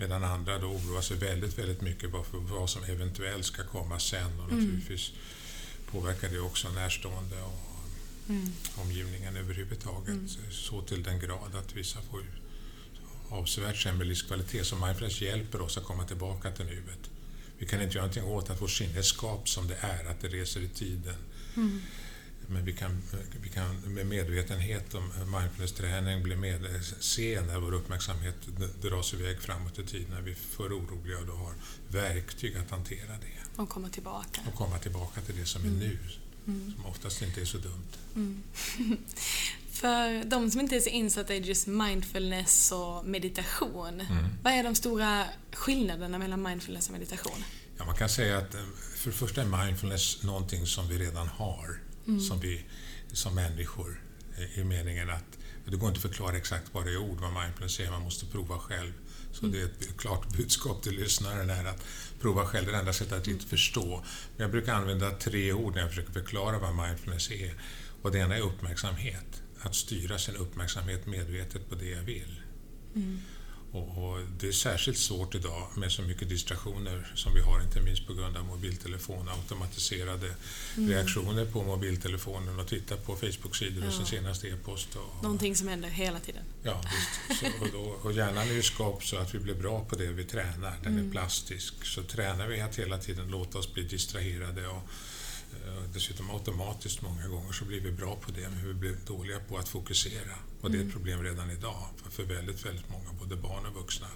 Medan 0.00 0.24
andra 0.24 0.58
då 0.58 0.66
oroar 0.66 1.00
sig 1.00 1.16
väldigt, 1.16 1.58
väldigt 1.58 1.80
mycket 1.80 2.10
för 2.10 2.38
vad 2.38 2.70
som 2.70 2.84
eventuellt 2.84 3.44
ska 3.44 3.64
komma 3.64 3.98
sen 3.98 4.40
och 4.40 4.52
mm. 4.52 4.64
naturligtvis 4.64 5.12
påverkar 5.90 6.28
det 6.28 6.40
också 6.40 6.68
närstående 6.68 7.42
och, 7.42 7.80
mm. 8.28 8.52
omgivningen 8.74 9.36
överhuvudtaget. 9.36 10.08
Mm. 10.08 10.28
Så 10.50 10.82
till 10.82 11.02
den 11.02 11.20
grad 11.20 11.54
att 11.54 11.76
vissa 11.76 11.98
får 12.02 12.24
avsevärt 13.28 13.76
sämre 13.76 14.04
livskvalitet. 14.04 14.66
Så 14.66 14.76
mindfulness 14.76 15.20
hjälper 15.20 15.60
oss 15.60 15.78
att 15.78 15.84
komma 15.84 16.04
tillbaka 16.04 16.50
till 16.50 16.66
nuet. 16.66 17.10
Vi 17.58 17.66
kan 17.66 17.82
inte 17.82 17.94
göra 17.94 18.06
någonting 18.06 18.24
åt 18.24 18.50
att 18.50 18.62
vårt 18.62 18.70
sinne 18.70 19.02
skap 19.02 19.48
som 19.48 19.68
det 19.68 19.76
är, 19.80 20.04
att 20.10 20.20
det 20.20 20.28
reser 20.28 20.60
i 20.60 20.68
tiden. 20.68 21.16
Mm. 21.56 21.82
Men 22.52 22.64
vi 22.64 22.72
kan, 22.72 23.02
vi 23.42 23.48
kan 23.48 23.76
med 23.76 24.06
medvetenhet 24.06 24.94
om 24.94 25.12
mindfulness-träning 25.32 26.22
bli 26.22 26.36
med, 26.36 26.84
se 27.00 27.40
när 27.40 27.60
vår 27.60 27.74
uppmärksamhet 27.74 28.34
dras 28.82 29.14
iväg 29.14 29.40
framåt 29.40 29.78
i 29.78 29.86
tiden, 29.86 30.10
när 30.10 30.22
vi 30.22 30.30
är 30.30 30.36
för 30.36 30.78
oroliga 30.78 31.18
och 31.18 31.26
då 31.26 31.32
har 31.32 31.52
verktyg 31.88 32.56
att 32.56 32.70
hantera 32.70 33.12
det. 33.12 33.62
Och 33.62 33.68
komma 33.68 33.88
tillbaka. 33.88 34.40
Och 34.46 34.54
komma 34.54 34.78
tillbaka 34.78 35.20
till 35.20 35.36
det 35.36 35.46
som 35.46 35.62
är 35.62 35.66
mm. 35.66 35.78
nu. 35.78 35.98
Mm. 36.46 36.72
Som 36.76 36.86
oftast 36.86 37.22
inte 37.22 37.40
är 37.40 37.44
så 37.44 37.58
dumt. 37.58 37.88
Mm. 38.14 38.42
För 39.72 40.24
de 40.24 40.50
som 40.50 40.60
inte 40.60 40.76
är 40.76 40.80
så 40.80 40.88
insatta 40.88 41.34
i 41.34 41.38
just 41.38 41.66
mindfulness 41.66 42.72
och 42.72 43.04
meditation, 43.04 44.00
mm. 44.00 44.24
vad 44.42 44.52
är 44.52 44.64
de 44.64 44.74
stora 44.74 45.24
skillnaderna 45.52 46.18
mellan 46.18 46.42
mindfulness 46.42 46.86
och 46.86 46.92
meditation? 46.92 47.44
Ja, 47.78 47.84
man 47.84 47.94
kan 47.94 48.08
säga 48.08 48.38
att 48.38 48.54
eh, 48.54 48.60
för 48.96 49.10
det 49.10 49.16
första 49.16 49.42
är 49.42 49.64
mindfulness 49.64 50.22
någonting 50.22 50.66
som 50.66 50.88
vi 50.88 50.98
redan 50.98 51.28
har, 51.28 51.80
mm. 52.06 52.20
som 52.20 52.40
vi 52.40 52.64
som 53.12 53.34
människor, 53.34 54.00
i 54.54 54.64
meningen 54.64 55.10
att 55.10 55.38
det 55.64 55.76
går 55.76 55.88
inte 55.88 55.98
att 55.98 56.02
förklara 56.02 56.36
exakt 56.36 56.74
vad 56.74 56.84
det 56.84 56.92
är 56.92 56.96
ord 56.96 57.20
vad 57.20 57.32
mindfulness 57.32 57.80
är, 57.80 57.90
man 57.90 58.02
måste 58.02 58.26
prova 58.26 58.58
själv. 58.58 58.92
Så 59.32 59.46
mm. 59.46 59.52
det 59.52 59.60
är 59.60 59.64
ett 59.64 59.96
klart 59.96 60.36
budskap 60.36 60.82
till 60.82 60.96
lyssnaren 60.96 61.50
här 61.50 61.64
att 61.64 61.84
prova 62.20 62.46
själv, 62.46 62.66
det 62.66 62.70
är 62.70 62.72
det 62.72 62.78
enda 62.78 62.92
sättet 62.92 63.12
att 63.12 63.28
inte 63.28 63.46
förstå. 63.46 64.04
Men 64.36 64.44
jag 64.44 64.50
brukar 64.50 64.74
använda 64.74 65.10
tre 65.10 65.52
ord 65.52 65.74
när 65.74 65.80
jag 65.80 65.90
försöker 65.90 66.12
förklara 66.12 66.58
vad 66.58 66.86
mindfulness 66.86 67.30
är. 67.30 67.54
Och 68.02 68.12
det 68.12 68.18
ena 68.18 68.36
är 68.36 68.40
uppmärksamhet, 68.40 69.42
att 69.60 69.74
styra 69.74 70.18
sin 70.18 70.36
uppmärksamhet 70.36 71.06
medvetet 71.06 71.68
på 71.68 71.74
det 71.74 71.90
jag 71.90 72.02
vill. 72.02 72.40
Mm. 72.94 73.20
Och, 73.72 74.18
det 74.40 74.48
är 74.48 74.52
särskilt 74.52 74.98
svårt 74.98 75.34
idag 75.34 75.68
med 75.74 75.92
så 75.92 76.02
mycket 76.02 76.28
distraktioner 76.28 77.12
som 77.14 77.34
vi 77.34 77.40
har, 77.40 77.62
inte 77.62 77.80
minst 77.80 78.06
på 78.06 78.14
grund 78.14 78.36
av 78.36 78.44
mobiltelefon, 78.44 79.28
automatiserade 79.28 80.34
mm. 80.76 80.90
reaktioner 80.90 81.44
på 81.44 81.62
mobiltelefonen 81.62 82.60
och 82.60 82.66
titta 82.66 82.96
på 82.96 83.16
Facebook-sidor 83.16 83.82
ja. 83.82 83.86
och 83.88 83.94
sin 83.94 84.06
senaste 84.06 84.48
e-post. 84.48 84.96
Och, 84.96 85.22
Någonting 85.22 85.56
som 85.56 85.68
händer 85.68 85.88
hela 85.88 86.20
tiden. 86.20 86.42
Ja, 86.62 86.80
visst. 87.28 87.40
Så, 87.40 87.46
och, 87.64 87.68
då, 87.72 87.96
och 88.02 88.12
hjärnan 88.12 88.48
är 88.48 88.52
ju 88.52 88.62
skapt 88.62 89.06
så 89.06 89.16
att 89.16 89.34
vi 89.34 89.38
blir 89.38 89.54
bra 89.54 89.84
på 89.84 89.96
det 89.96 90.06
vi 90.06 90.24
tränar. 90.24 90.74
Den 90.82 90.92
mm. 90.92 91.06
är 91.06 91.12
plastisk. 91.12 91.84
Så 91.84 92.02
tränar 92.02 92.46
vi 92.46 92.60
att 92.60 92.78
hela 92.78 92.98
tiden 92.98 93.28
låta 93.28 93.58
oss 93.58 93.74
bli 93.74 93.82
distraherade 93.82 94.68
och 94.68 94.82
dessutom 95.94 96.30
automatiskt 96.30 97.02
många 97.02 97.28
gånger 97.28 97.52
så 97.52 97.64
blir 97.64 97.80
vi 97.80 97.92
bra 97.92 98.16
på 98.16 98.30
det, 98.32 98.48
men 98.48 98.66
vi 98.66 98.74
blir 98.74 98.96
dåliga 99.06 99.40
på 99.40 99.58
att 99.58 99.68
fokusera. 99.68 100.34
Och 100.60 100.70
det 100.70 100.76
är 100.76 100.80
ett 100.80 100.82
mm. 100.82 100.92
problem 100.92 101.22
redan 101.22 101.50
idag 101.50 101.88
för 102.10 102.22
väldigt, 102.22 102.66
väldigt 102.66 102.90
många, 102.90 103.12
både 103.20 103.36
barn 103.36 103.66
och 103.66 103.74
vuxna, 103.74 104.06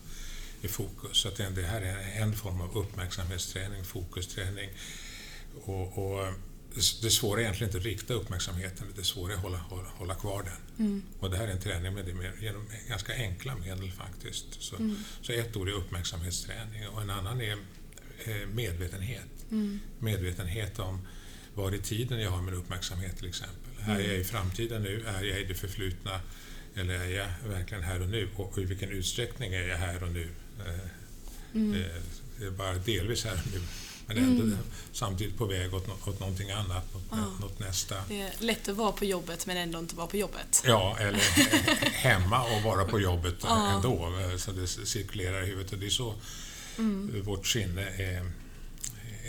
i 0.62 0.68
fokus. 0.68 1.16
Så 1.16 1.28
att 1.28 1.36
det 1.36 1.62
här 1.62 1.82
är 1.82 2.22
en 2.22 2.32
form 2.32 2.60
av 2.60 2.76
uppmärksamhetsträning, 2.76 3.84
fokusträning. 3.84 4.70
Och, 5.64 5.98
och 5.98 6.34
det 6.74 7.10
svåra 7.10 7.40
är 7.40 7.42
egentligen 7.42 7.68
inte 7.68 7.78
att 7.78 7.84
rikta 7.84 8.14
uppmärksamheten, 8.14 8.86
det 8.96 9.04
svåra 9.04 9.32
är 9.32 9.36
att 9.36 9.42
hålla, 9.42 9.58
hålla, 9.58 9.88
hålla 9.88 10.14
kvar 10.14 10.42
den. 10.42 10.86
Mm. 10.86 11.02
Och 11.20 11.30
det 11.30 11.36
här 11.36 11.48
är 11.48 11.52
en 11.52 11.60
träning 11.60 11.94
med 11.94 12.04
det 12.04 12.14
med, 12.14 12.32
genom 12.40 12.66
ganska 12.88 13.14
enkla 13.14 13.56
medel 13.56 13.92
faktiskt. 13.92 14.62
Så, 14.62 14.76
mm. 14.76 14.96
så 15.22 15.32
ett 15.32 15.56
ord 15.56 15.68
är 15.68 15.72
uppmärksamhetsträning 15.72 16.88
och 16.88 17.02
en 17.02 17.10
annan 17.10 17.40
är 17.40 17.56
eh, 18.24 18.46
medvetenhet. 18.54 19.50
Mm. 19.50 19.80
Medvetenhet 19.98 20.78
om 20.78 21.06
var 21.54 21.74
i 21.74 21.78
tiden 21.78 22.20
jag 22.20 22.30
har 22.30 22.42
min 22.42 22.54
uppmärksamhet 22.54 23.16
till 23.16 23.28
exempel. 23.28 23.72
Mm. 23.84 23.96
Är 23.96 24.00
jag 24.00 24.16
i 24.16 24.24
framtiden 24.24 24.82
nu? 24.82 25.04
Är 25.06 25.24
jag 25.24 25.40
i 25.40 25.44
det 25.44 25.54
förflutna? 25.54 26.20
Eller 26.74 26.94
är 26.94 27.08
jag 27.08 27.28
verkligen 27.48 27.82
här 27.84 28.02
och 28.02 28.08
nu? 28.08 28.28
Och 28.36 28.58
i 28.58 28.64
vilken 28.64 28.90
utsträckning 28.90 29.54
är 29.54 29.68
jag 29.68 29.76
här 29.76 30.02
och 30.02 30.12
nu? 30.12 30.28
Eh, 30.66 30.74
mm. 31.54 31.74
Eh, 31.74 32.02
det 32.38 32.46
är 32.46 32.50
bara 32.50 32.74
delvis 32.74 33.24
här 33.24 33.32
och 33.32 33.52
nu. 33.52 33.60
Men 34.06 34.16
ändå 34.16 34.42
mm. 34.42 34.58
samtidigt 34.92 35.38
på 35.38 35.46
väg 35.46 35.74
åt, 35.74 36.08
åt 36.08 36.20
någonting 36.20 36.50
annat, 36.50 36.94
något, 36.94 37.02
ja. 37.10 37.16
något 37.40 37.58
nästa. 37.58 37.94
Det 38.08 38.20
är 38.20 38.32
lätt 38.38 38.68
att 38.68 38.76
vara 38.76 38.92
på 38.92 39.04
jobbet 39.04 39.46
men 39.46 39.56
ändå 39.56 39.78
inte 39.78 39.96
vara 39.96 40.06
på 40.06 40.16
jobbet. 40.16 40.62
Ja, 40.66 40.96
eller 41.00 41.20
hemma 41.90 42.42
och 42.42 42.62
vara 42.62 42.84
på 42.84 43.00
jobbet 43.00 43.34
ja. 43.42 43.74
ändå. 43.74 44.12
Så 44.38 44.52
det 44.52 44.66
cirkulerar 44.66 45.42
i 45.42 45.46
huvudet. 45.46 45.72
Och 45.72 45.78
det 45.78 45.86
är 45.86 45.90
så 45.90 46.14
mm. 46.78 47.22
vårt 47.22 47.46
sinne 47.46 47.82
är, 47.82 48.30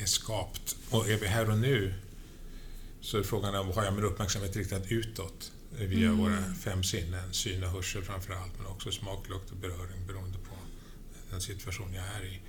är 0.01 0.05
skapt. 0.05 0.75
Och 0.89 1.09
är 1.09 1.17
vi 1.17 1.27
här 1.27 1.49
och 1.49 1.57
nu 1.57 1.93
så 3.05 3.17
är 3.17 3.23
frågan 3.23 3.55
om 3.55 3.71
har 3.71 3.83
jag 3.83 3.93
min 3.93 4.03
uppmärksamhet 4.03 4.55
riktad 4.55 4.81
utåt 4.89 5.51
via 5.69 6.07
mm. 6.07 6.17
våra 6.17 6.53
fem 6.53 6.83
sinnen, 6.83 7.33
syn 7.33 7.63
och 7.63 7.69
hörsel 7.69 8.03
framför 8.03 8.33
allt, 8.33 8.51
men 8.57 8.67
också 8.67 8.91
smak, 8.91 9.29
lukt 9.29 9.51
och 9.51 9.57
beröring 9.57 10.07
beroende 10.07 10.37
på 10.37 10.55
den 11.29 11.41
situation 11.41 11.93
jag 11.93 12.03
är 12.05 12.25
i. 12.25 12.39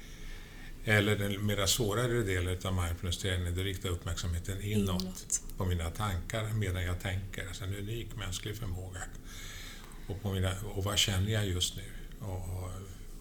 Eller 0.84 1.18
den 1.18 1.46
mera 1.46 1.66
svårare 1.66 2.22
delen 2.22 2.58
av 2.64 2.75
mindfulness-träningen, 2.75 3.54
det 3.54 3.62
riktar 3.62 3.88
uppmärksamheten 3.88 4.62
inåt, 4.62 5.02
inåt, 5.02 5.42
på 5.56 5.64
mina 5.64 5.90
tankar 5.90 6.52
medan 6.52 6.82
jag 6.82 7.00
tänker. 7.00 7.48
Alltså 7.48 7.64
en 7.64 7.75
unik 7.75 8.16
mänsklig 8.16 8.56
förmåga. 8.56 9.00
Och, 10.06 10.22
på 10.22 10.32
mina, 10.32 10.52
och 10.75 10.84
vad 10.84 10.98
känner 10.98 11.32
jag 11.32 11.46
just 11.46 11.76
nu? 11.76 11.84
Och, 12.20 12.70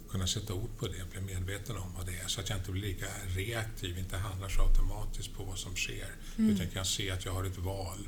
kunna 0.09 0.27
sätta 0.27 0.53
ord 0.53 0.77
på 0.77 0.87
det, 0.87 1.09
bli 1.11 1.35
medveten 1.35 1.77
om 1.77 1.93
vad 1.97 2.05
det 2.05 2.17
är 2.17 2.27
så 2.27 2.41
att 2.41 2.49
jag 2.49 2.59
inte 2.59 2.71
blir 2.71 2.81
lika 2.81 3.05
reaktiv, 3.27 3.97
inte 3.97 4.17
handlar 4.17 4.49
så 4.49 4.61
automatiskt 4.61 5.33
på 5.33 5.43
vad 5.43 5.57
som 5.57 5.75
sker, 5.75 6.09
mm. 6.37 6.51
utan 6.51 6.67
kan 6.67 6.85
se 6.85 7.11
att 7.11 7.25
jag 7.25 7.33
har 7.33 7.43
ett 7.43 7.57
val. 7.57 8.07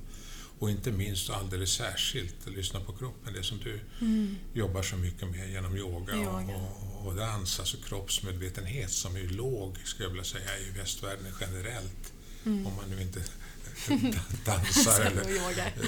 Och 0.59 0.69
inte 0.69 0.91
minst 0.91 1.29
alldeles 1.29 1.71
särskilt 1.71 2.47
lyssna 2.47 2.79
på 2.79 2.93
kroppen, 2.93 3.33
det 3.33 3.43
som 3.43 3.57
du 3.57 3.79
mm. 4.01 4.35
jobbar 4.53 4.81
så 4.81 4.95
mycket 4.95 5.27
med 5.29 5.51
genom 5.51 5.77
yoga, 5.77 6.15
yoga. 6.15 6.55
Och, 6.55 7.07
och 7.07 7.15
dans, 7.15 7.59
alltså 7.59 7.77
kroppsmedvetenhet 7.77 8.91
som 8.91 9.15
är 9.15 9.23
låg, 9.23 9.77
skulle 9.83 10.05
jag 10.05 10.09
vilja 10.09 10.23
säga, 10.23 10.59
i 10.59 10.69
västvärlden 10.79 11.33
generellt. 11.41 12.13
Mm. 12.45 12.67
Om 12.67 12.75
man 12.75 12.89
nu 12.89 13.01
inte 13.01 13.23
dansar. 14.45 15.01
eller, 15.01 15.41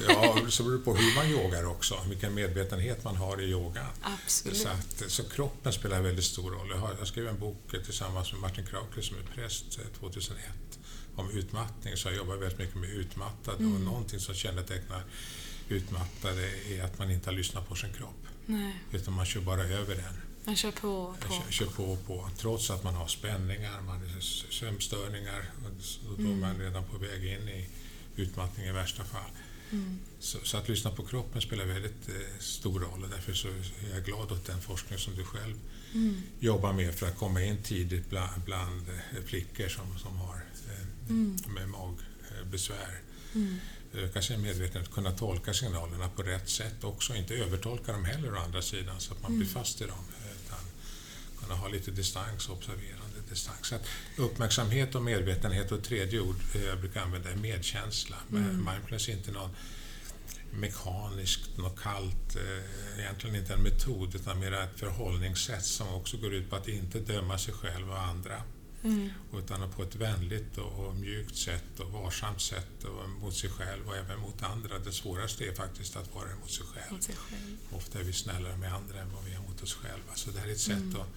ja, 0.08 0.38
så 0.48 0.62
beror 0.62 0.78
det 0.78 0.84
på 0.84 0.94
hur 0.94 1.14
man 1.14 1.26
yogar 1.26 1.64
också, 1.64 2.00
vilken 2.08 2.34
medvetenhet 2.34 3.04
man 3.04 3.16
har 3.16 3.40
i 3.40 3.44
yoga. 3.44 3.86
Absolut. 4.02 4.58
Så, 4.58 4.68
att, 4.68 5.10
så 5.10 5.28
kroppen 5.28 5.72
spelar 5.72 6.00
väldigt 6.00 6.24
stor 6.24 6.50
roll. 6.50 6.68
Jag, 6.70 6.78
har, 6.78 6.96
jag 6.98 7.08
skrev 7.08 7.28
en 7.28 7.38
bok 7.38 7.74
tillsammans 7.84 8.32
med 8.32 8.40
Martin 8.40 8.66
Krauke 8.66 9.02
som 9.02 9.16
är 9.16 9.22
präst 9.34 9.78
2001 10.00 10.38
eh, 10.38 11.20
om 11.20 11.30
utmattning, 11.30 11.96
så 11.96 12.08
jag 12.08 12.16
jobbar 12.16 12.36
väldigt 12.36 12.58
mycket 12.58 12.76
med 12.76 12.90
utmattade 12.90 13.58
mm. 13.58 13.74
och 13.74 13.80
någonting 13.80 14.20
som 14.20 14.34
kännetecknar 14.34 15.02
utmattade 15.68 16.50
är 16.68 16.84
att 16.84 16.98
man 16.98 17.10
inte 17.10 17.30
har 17.30 17.34
lyssnat 17.36 17.68
på 17.68 17.74
sin 17.74 17.92
kropp. 17.92 18.26
Nej. 18.46 18.74
Utan 18.92 19.14
man 19.14 19.26
kör 19.26 19.40
bara 19.40 19.62
över 19.62 19.94
den. 19.94 20.14
Man 20.44 20.56
kör 20.56 20.70
på 20.70 21.14
på. 21.20 21.32
Kör, 21.32 21.50
kör 21.50 21.66
på 21.66 21.96
på. 21.96 22.28
Trots 22.36 22.70
att 22.70 22.84
man 22.84 22.94
har 22.94 23.06
spänningar, 23.06 23.80
man 23.80 24.00
har 24.00 24.20
sömnstörningar 24.50 25.50
och 25.64 26.18
då 26.18 26.30
är 26.30 26.34
man 26.36 26.50
mm. 26.50 26.62
redan 26.62 26.84
på 26.84 26.98
väg 26.98 27.24
in 27.24 27.48
i 27.48 27.68
utmattning 28.16 28.66
i 28.66 28.72
värsta 28.72 29.04
fall. 29.04 29.30
Mm. 29.72 29.98
Så, 30.18 30.38
så, 30.42 30.56
att 30.56 30.68
lyssna 30.68 30.90
på 30.90 31.02
kroppen 31.06 31.42
spelar 31.42 31.64
väldigt 31.64 32.08
eh, 32.08 32.38
stor 32.38 32.80
roll 32.80 33.02
och 33.02 33.10
därför 33.10 33.32
så 33.32 33.48
är 33.48 33.94
jag 33.94 34.04
glad 34.04 34.32
åt 34.32 34.46
den 34.46 34.60
forskning 34.60 34.98
som 34.98 35.16
du 35.16 35.24
själv 35.24 35.56
mm. 35.94 36.22
jobbar 36.38 36.72
med 36.72 36.94
för 36.94 37.06
att 37.06 37.16
komma 37.16 37.42
in 37.42 37.62
tidigt 37.62 38.10
bland, 38.10 38.42
bland 38.44 38.88
eh, 38.88 39.22
flickor 39.24 39.68
som, 39.68 39.98
som 39.98 40.16
har 40.16 40.44
eh, 40.68 41.10
mm. 41.10 41.36
med 41.48 41.68
magbesvär. 41.68 43.00
Mm. 43.34 43.56
Öka 43.94 44.22
sin 44.22 44.42
medvetenhet, 44.42 44.90
kunna 44.90 45.12
tolka 45.12 45.54
signalerna 45.54 46.08
på 46.08 46.22
rätt 46.22 46.48
sätt 46.48 46.84
också, 46.84 47.14
inte 47.14 47.34
övertolka 47.34 47.92
dem 47.92 48.04
heller 48.04 48.34
å 48.34 48.38
andra 48.38 48.62
sidan 48.62 49.00
så 49.00 49.14
att 49.14 49.22
man 49.22 49.36
blir 49.36 49.48
mm. 49.48 49.54
fast 49.54 49.80
i 49.80 49.84
dem. 49.84 50.04
Utan 50.46 50.58
kunna 51.40 51.54
ha 51.54 51.68
lite 51.68 51.90
distans 51.90 52.48
och 52.48 52.56
observera 52.56 52.99
distans. 53.30 53.72
Så 54.16 54.22
uppmärksamhet 54.22 54.94
och 54.94 55.02
medvetenhet 55.02 55.72
och 55.72 55.78
ett 55.78 55.84
tredje 55.84 56.20
ord 56.20 56.36
eh, 56.54 56.64
jag 56.64 56.80
brukar 56.80 57.00
använda 57.00 57.30
är 57.30 57.36
medkänsla. 57.36 58.16
Mm. 58.30 58.64
Mindfulness 58.64 59.08
är 59.08 59.12
inte 59.12 59.32
någon 59.32 59.50
mekaniskt, 60.50 61.58
något 61.58 61.80
kallt, 61.80 62.36
eh, 62.36 63.00
egentligen 63.00 63.36
inte 63.36 63.54
en 63.54 63.62
metod 63.62 64.14
utan 64.14 64.38
mer 64.38 64.52
ett 64.52 64.78
förhållningssätt 64.78 65.64
som 65.64 65.88
också 65.88 66.16
går 66.16 66.34
ut 66.34 66.50
på 66.50 66.56
att 66.56 66.68
inte 66.68 66.98
döma 66.98 67.38
sig 67.38 67.54
själv 67.54 67.90
och 67.90 68.02
andra. 68.02 68.42
Mm. 68.82 69.10
Utan 69.34 69.70
på 69.70 69.82
ett 69.82 69.94
vänligt 69.94 70.58
och 70.58 70.96
mjukt 70.96 71.36
sätt 71.36 71.80
och 71.80 71.90
varsamt 71.90 72.40
sätt 72.40 72.84
och 72.84 73.10
mot 73.10 73.34
sig 73.34 73.50
själv 73.50 73.88
och 73.88 73.96
även 73.96 74.20
mot 74.20 74.42
andra. 74.42 74.78
Det 74.78 74.92
svåraste 74.92 75.44
är 75.44 75.54
faktiskt 75.54 75.96
att 75.96 76.14
vara 76.14 76.36
mot 76.40 76.50
sig 76.50 76.66
själv. 76.66 76.92
Mot 76.92 77.02
sig 77.02 77.14
själv. 77.14 77.56
Ofta 77.72 77.98
är 77.98 78.04
vi 78.04 78.12
snällare 78.12 78.56
med 78.56 78.74
andra 78.74 79.00
än 79.00 79.12
vad 79.14 79.24
vi 79.24 79.32
är 79.32 79.38
mot 79.38 79.62
oss 79.62 79.74
själva. 79.74 80.14
Så 80.14 80.30
det 80.30 80.40
här 80.40 80.48
är 80.48 80.52
ett 80.52 80.60
sätt 80.60 80.76
mm. 80.76 81.00
att 81.00 81.08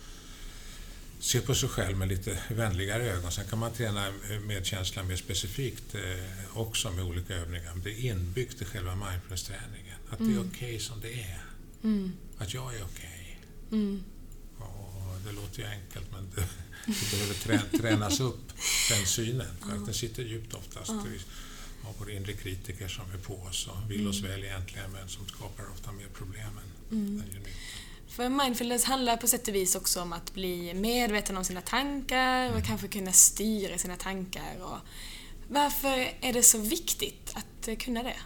se 1.24 1.42
på 1.42 1.56
sig 1.56 1.70
själv 1.70 1.98
med 1.98 2.08
lite 2.08 2.40
vänligare 2.50 3.04
ögon. 3.04 3.32
Sen 3.32 3.46
kan 3.48 3.60
man 3.60 3.72
träna 3.74 4.14
medkänsla 4.48 5.04
mer 5.04 5.16
specifikt 5.16 5.96
eh, 5.96 6.58
också 6.58 6.92
med 6.92 7.06
olika 7.06 7.36
övningar. 7.36 7.74
Det 7.84 7.90
är 7.90 8.06
inbyggt 8.06 8.62
i 8.62 8.66
själva 8.66 8.96
mindfulness-träningen. 8.96 9.98
Att 10.10 10.20
mm. 10.20 10.32
det 10.32 10.38
är 10.38 10.42
mm. 10.42 10.52
okej 10.54 10.68
okay 10.68 10.80
som 10.80 11.02
det 11.02 11.14
är. 11.14 11.44
Mm. 11.84 12.12
Att 12.38 12.54
jag 12.54 12.76
är 12.76 12.84
okej. 12.84 13.40
Okay. 13.68 13.80
Mm. 13.80 14.04
det 15.26 15.32
låter 15.32 15.60
ju 15.60 15.66
enkelt 15.66 16.12
men 16.12 16.32
det, 16.36 16.48
det 16.86 17.12
behöver 17.12 17.78
tränas 17.78 18.20
upp, 18.20 18.48
den 18.90 19.06
synen. 19.06 19.56
För 19.62 19.78
att 19.78 19.86
den 19.86 19.94
sitter 19.94 20.24
djupt 20.24 20.54
oftast. 20.54 20.92
Vi 20.92 21.20
har 21.84 21.94
vår 22.00 22.12
inre 22.12 22.34
kritiker 22.34 22.88
som 22.88 23.12
är 23.14 23.18
på 23.18 23.36
oss 23.36 23.68
och 23.68 23.92
vill 23.92 24.08
oss 24.08 24.20
mm. 24.20 24.32
väl 24.32 24.44
egentligen 24.44 24.92
men 24.92 25.10
som 25.10 25.28
skapar 25.28 25.72
ofta 25.74 25.92
mer 25.92 26.08
problem 26.14 26.60
än 26.92 26.98
mm. 26.98 27.18
den 27.18 27.36
gör 27.36 27.44
för 28.16 28.30
mindfulness 28.30 28.84
handlar 28.84 29.18
på 29.18 29.28
sätt 29.28 29.48
och 29.48 29.56
vis 29.56 29.76
också 29.76 30.02
om 30.02 30.14
att 30.14 30.34
bli 30.34 30.74
medveten 30.74 31.38
om 31.38 31.44
sina 31.44 31.62
tankar 31.62 32.46
och 32.46 32.56
mm. 32.56 32.64
kanske 32.64 32.88
kunna 32.88 33.12
styra 33.12 33.78
sina 33.78 33.96
tankar. 33.96 34.62
Och 34.62 34.78
varför 35.48 36.12
är 36.22 36.34
det 36.34 36.44
så 36.44 36.58
viktigt 36.58 37.36
att 37.36 37.80
kunna 37.80 38.04
det? 38.04 38.18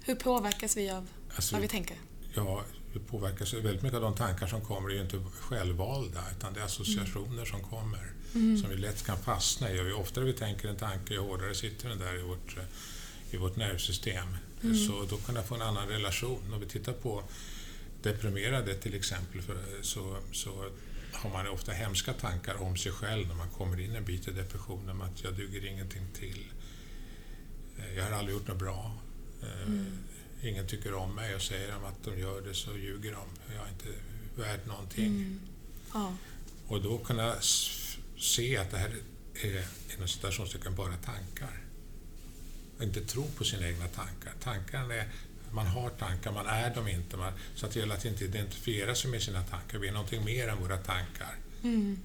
Hur 0.00 0.14
påverkas 0.14 0.76
vi 0.76 0.90
av 0.90 1.08
alltså, 1.34 1.54
vad 1.54 1.62
vi 1.62 1.68
tänker? 1.68 1.96
Ja, 2.34 2.64
vi 2.92 3.00
påverkas 3.00 3.54
väldigt 3.54 3.82
mycket 3.82 3.96
av 3.96 4.02
de 4.02 4.14
tankar 4.14 4.46
som 4.46 4.60
kommer 4.60 4.90
är 4.90 4.94
ju 4.94 5.00
inte 5.00 5.24
självvalda 5.40 6.20
utan 6.36 6.52
det 6.52 6.60
är 6.60 6.64
associationer 6.64 7.32
mm. 7.32 7.46
som 7.46 7.60
kommer 7.62 8.12
mm. 8.34 8.58
som 8.58 8.70
vi 8.70 8.76
lätt 8.76 9.06
kan 9.06 9.18
fastna 9.18 9.72
i. 9.72 9.80
Och 9.80 9.86
ju 9.86 9.92
oftare 9.92 10.24
vi 10.24 10.32
tänker 10.32 10.68
en 10.68 10.76
tanke, 10.76 11.14
ju 11.14 11.20
hårdare 11.20 11.54
sitter 11.54 11.88
den 11.88 11.98
där 11.98 12.18
i 12.18 12.22
vårt, 12.22 12.56
i 13.30 13.36
vårt 13.36 13.56
nervsystem. 13.56 14.36
Mm. 14.62 14.76
Så 14.86 15.04
då 15.10 15.16
kan 15.16 15.34
jag 15.34 15.46
få 15.46 15.54
en 15.54 15.62
annan 15.62 15.88
relation. 15.88 16.52
Om 16.52 16.60
vi 16.60 16.66
tittar 16.66 16.92
på 16.92 17.22
deprimerade 18.02 18.74
till 18.74 18.94
exempel 18.94 19.42
så, 19.82 20.16
så 20.32 20.70
har 21.12 21.30
man 21.30 21.48
ofta 21.48 21.72
hemska 21.72 22.12
tankar 22.12 22.62
om 22.62 22.76
sig 22.76 22.92
själv 22.92 23.28
när 23.28 23.34
man 23.34 23.50
kommer 23.50 23.80
in 23.80 23.96
en 23.96 24.04
bit 24.04 24.28
i 24.28 24.30
depressionen. 24.30 25.02
Att 25.02 25.24
jag 25.24 25.34
duger 25.34 25.66
ingenting 25.66 26.06
till. 26.14 26.44
Eh, 27.78 27.96
jag 27.96 28.04
har 28.04 28.10
aldrig 28.10 28.36
gjort 28.36 28.48
något 28.48 28.58
bra. 28.58 28.98
Eh, 29.42 29.62
mm. 29.62 29.98
Ingen 30.42 30.66
tycker 30.66 30.94
om 30.94 31.14
mig 31.14 31.34
och 31.34 31.42
säger 31.42 31.72
de 31.72 31.84
att 31.84 32.04
de 32.04 32.18
gör 32.18 32.40
det 32.40 32.54
så 32.54 32.76
ljuger 32.76 33.12
de. 33.12 33.54
Jag 33.54 33.66
är 33.66 33.70
inte 33.70 34.00
värd 34.36 34.60
någonting. 34.66 35.06
Mm. 35.06 35.40
Ja. 35.94 36.16
Och 36.66 36.82
då 36.82 36.98
kunna 36.98 37.34
se 38.18 38.56
att 38.56 38.70
det 38.70 38.78
här 38.78 38.94
är 39.34 39.66
inom 39.94 40.08
citationstecken 40.08 40.74
bara 40.74 40.96
tankar. 40.96 41.64
Inte 42.82 43.00
tro 43.00 43.30
på 43.36 43.44
sina 43.44 43.68
egna 43.68 43.88
tankar. 43.88 44.32
Tankarna 44.40 44.94
är 44.94 45.08
Man 45.52 45.66
har 45.66 45.90
tankar, 45.90 46.32
man 46.32 46.46
är 46.46 46.74
dem 46.74 46.88
inte. 46.88 47.16
Man, 47.16 47.32
så 47.54 47.66
att 47.66 47.72
det 47.72 47.80
gäller 47.80 47.94
att 47.94 48.04
inte 48.04 48.24
identifiera 48.24 48.94
sig 48.94 49.10
med 49.10 49.22
sina 49.22 49.42
tankar. 49.42 49.78
Vi 49.78 49.88
är 49.88 49.92
någonting 49.92 50.24
mer 50.24 50.48
än 50.48 50.58
våra 50.58 50.76
tankar. 50.76 51.36
Mm. 51.62 51.98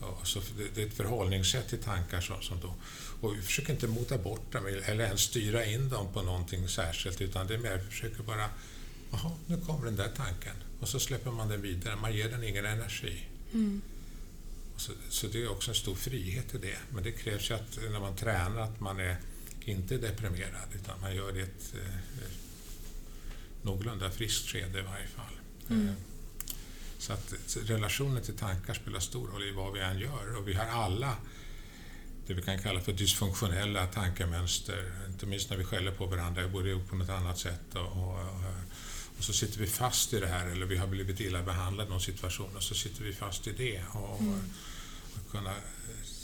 Ja, 0.00 0.18
så 0.22 0.40
det, 0.58 0.74
det 0.74 0.82
är 0.82 0.86
ett 0.86 0.94
förhållningssätt 0.94 1.68
till 1.68 1.78
tankar 1.78 2.20
som, 2.20 2.42
som 2.42 2.60
då... 2.60 2.74
Och 3.20 3.36
vi 3.36 3.42
försöker 3.42 3.72
inte 3.72 3.86
mota 3.86 4.18
bort 4.18 4.52
dem 4.52 4.66
eller 4.66 5.04
ens 5.04 5.20
styra 5.20 5.64
in 5.64 5.88
dem 5.88 6.12
på 6.12 6.22
någonting 6.22 6.68
särskilt 6.68 7.20
utan 7.20 7.46
det 7.46 7.54
är 7.54 7.58
mer, 7.58 7.76
vi 7.76 7.90
försöker 7.90 8.22
bara... 8.22 8.50
Jaha, 9.10 9.32
nu 9.46 9.60
kommer 9.60 9.84
den 9.84 9.96
där 9.96 10.10
tanken. 10.16 10.54
Och 10.80 10.88
så 10.88 11.00
släpper 11.00 11.30
man 11.30 11.48
den 11.48 11.62
vidare. 11.62 11.96
Man 11.96 12.12
ger 12.16 12.30
den 12.30 12.44
ingen 12.44 12.64
energi. 12.64 13.22
Mm. 13.52 13.82
Så, 14.76 14.92
så 15.08 15.26
det 15.26 15.42
är 15.42 15.50
också 15.50 15.70
en 15.70 15.74
stor 15.74 15.94
frihet 15.94 16.54
i 16.54 16.58
det. 16.58 16.78
Men 16.90 17.04
det 17.04 17.12
krävs 17.12 17.50
ju 17.50 17.54
att 17.54 17.78
när 17.90 18.00
man 18.00 18.16
tränar 18.16 18.60
att 18.60 18.80
man 18.80 19.00
är 19.00 19.16
inte 19.64 19.98
deprimerad 19.98 20.68
utan 20.74 21.00
man 21.00 21.14
gör 21.14 21.32
det 21.32 21.38
i 21.38 21.42
ett 21.42 21.74
eh, 21.74 22.26
någorlunda 23.62 24.10
friskt 24.10 24.48
skede 24.48 24.78
i 24.78 24.82
varje 24.82 25.06
fall. 25.06 25.32
Mm. 25.70 25.88
Eh, 25.88 25.94
Så 26.98 27.12
att 27.12 27.34
relationen 27.64 28.22
till 28.22 28.36
tankar 28.36 28.74
spelar 28.74 29.00
stor 29.00 29.28
roll 29.28 29.42
i 29.44 29.50
vad 29.50 29.72
vi 29.72 29.80
än 29.80 29.98
gör 29.98 30.36
och 30.36 30.48
vi 30.48 30.54
har 30.54 30.64
alla 30.66 31.16
det 32.26 32.34
vi 32.34 32.42
kan 32.42 32.58
kalla 32.58 32.80
för 32.80 32.92
dysfunktionella 32.92 33.86
tankemönster, 33.86 34.92
inte 35.08 35.26
minst 35.26 35.50
när 35.50 35.56
vi 35.56 35.64
skäller 35.64 35.90
på 35.92 36.06
varandra, 36.06 36.42
vi 36.42 36.48
borde 36.48 36.70
gjort 36.70 36.88
på 36.88 36.96
något 36.96 37.08
annat 37.08 37.38
sätt. 37.38 37.74
Och, 37.74 37.80
och, 37.80 38.18
och, 39.18 39.24
så 39.24 39.32
sitter 39.32 39.58
vi 39.60 39.66
fast 39.66 40.12
i 40.12 40.20
det 40.20 40.26
här, 40.26 40.46
eller 40.46 40.66
vi 40.66 40.76
har 40.76 40.86
blivit 40.86 41.20
illa 41.20 41.42
behandlade 41.42 41.88
i 41.88 41.90
någon 41.90 42.00
situation 42.00 42.56
och 42.56 42.62
så 42.62 42.74
sitter 42.74 43.04
vi 43.04 43.12
fast 43.12 43.46
i 43.46 43.52
det. 43.52 43.82
Och, 43.92 44.20
Mm. 44.20 44.40
och 45.14 45.30
kunna 45.30 45.54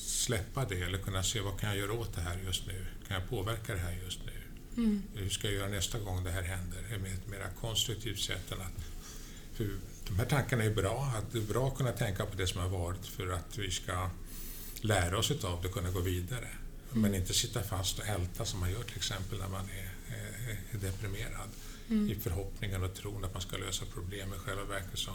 släppa 0.07 0.65
det, 0.65 0.81
eller 0.83 0.99
kunna 0.99 1.23
se 1.23 1.41
vad 1.41 1.61
kan 1.61 1.69
jag 1.69 1.79
göra 1.79 1.93
åt 1.93 2.15
det 2.15 2.21
här 2.21 2.39
just 2.47 2.67
nu? 2.67 2.87
Kan 3.09 3.21
jag 3.21 3.29
påverka 3.31 3.75
det 3.75 3.81
här 3.81 3.99
just 4.05 4.19
nu? 4.27 4.41
Mm. 4.76 5.02
Hur 5.14 5.29
ska 5.29 5.47
jag 5.47 5.55
göra 5.55 5.69
nästa 5.69 5.99
gång 5.99 6.25
det 6.25 6.31
här 6.31 6.43
händer? 6.43 6.99
Med 7.02 7.12
ett 7.12 7.29
mer 7.29 7.49
konstruktivt 7.61 8.21
sätt 8.21 8.52
än 8.52 8.61
att... 8.61 8.85
För 9.55 9.69
de 10.09 10.19
här 10.19 10.26
tankarna 10.26 10.64
är 10.64 10.75
bra, 10.75 11.12
att 11.17 11.33
det 11.33 11.38
är 11.38 11.43
bra 11.43 11.69
att 11.69 11.76
kunna 11.76 11.93
tänka 11.93 12.26
på 12.26 12.37
det 12.37 12.47
som 12.47 12.61
har 12.61 12.69
varit 12.69 13.07
för 13.07 13.29
att 13.29 13.59
vi 13.59 13.71
ska 13.71 14.11
lära 14.81 15.19
oss 15.19 15.31
utav 15.31 15.62
det 15.62 15.69
och 15.69 15.75
kunna 15.75 15.91
gå 15.91 16.00
vidare. 16.00 16.49
Men 16.93 17.14
inte 17.14 17.35
sitta 17.35 17.62
fast 17.62 17.99
och 17.99 18.07
älta 18.07 18.45
som 18.45 18.61
man 18.61 18.71
gör 18.71 18.83
till 18.83 18.97
exempel 18.97 19.38
när 19.38 19.49
man 19.49 19.64
är, 19.64 20.14
är, 20.17 20.59
är 20.73 20.79
deprimerad 20.79 21.49
Mm. 21.93 22.11
i 22.11 22.14
förhoppningen 22.14 22.83
och 22.83 22.95
tron 22.95 23.25
att 23.25 23.33
man 23.33 23.43
ska 23.43 23.57
lösa 23.57 23.85
problem. 23.95 24.35
I 24.35 24.38
själva 24.38 24.64
verket 24.64 24.99
så 24.99 25.11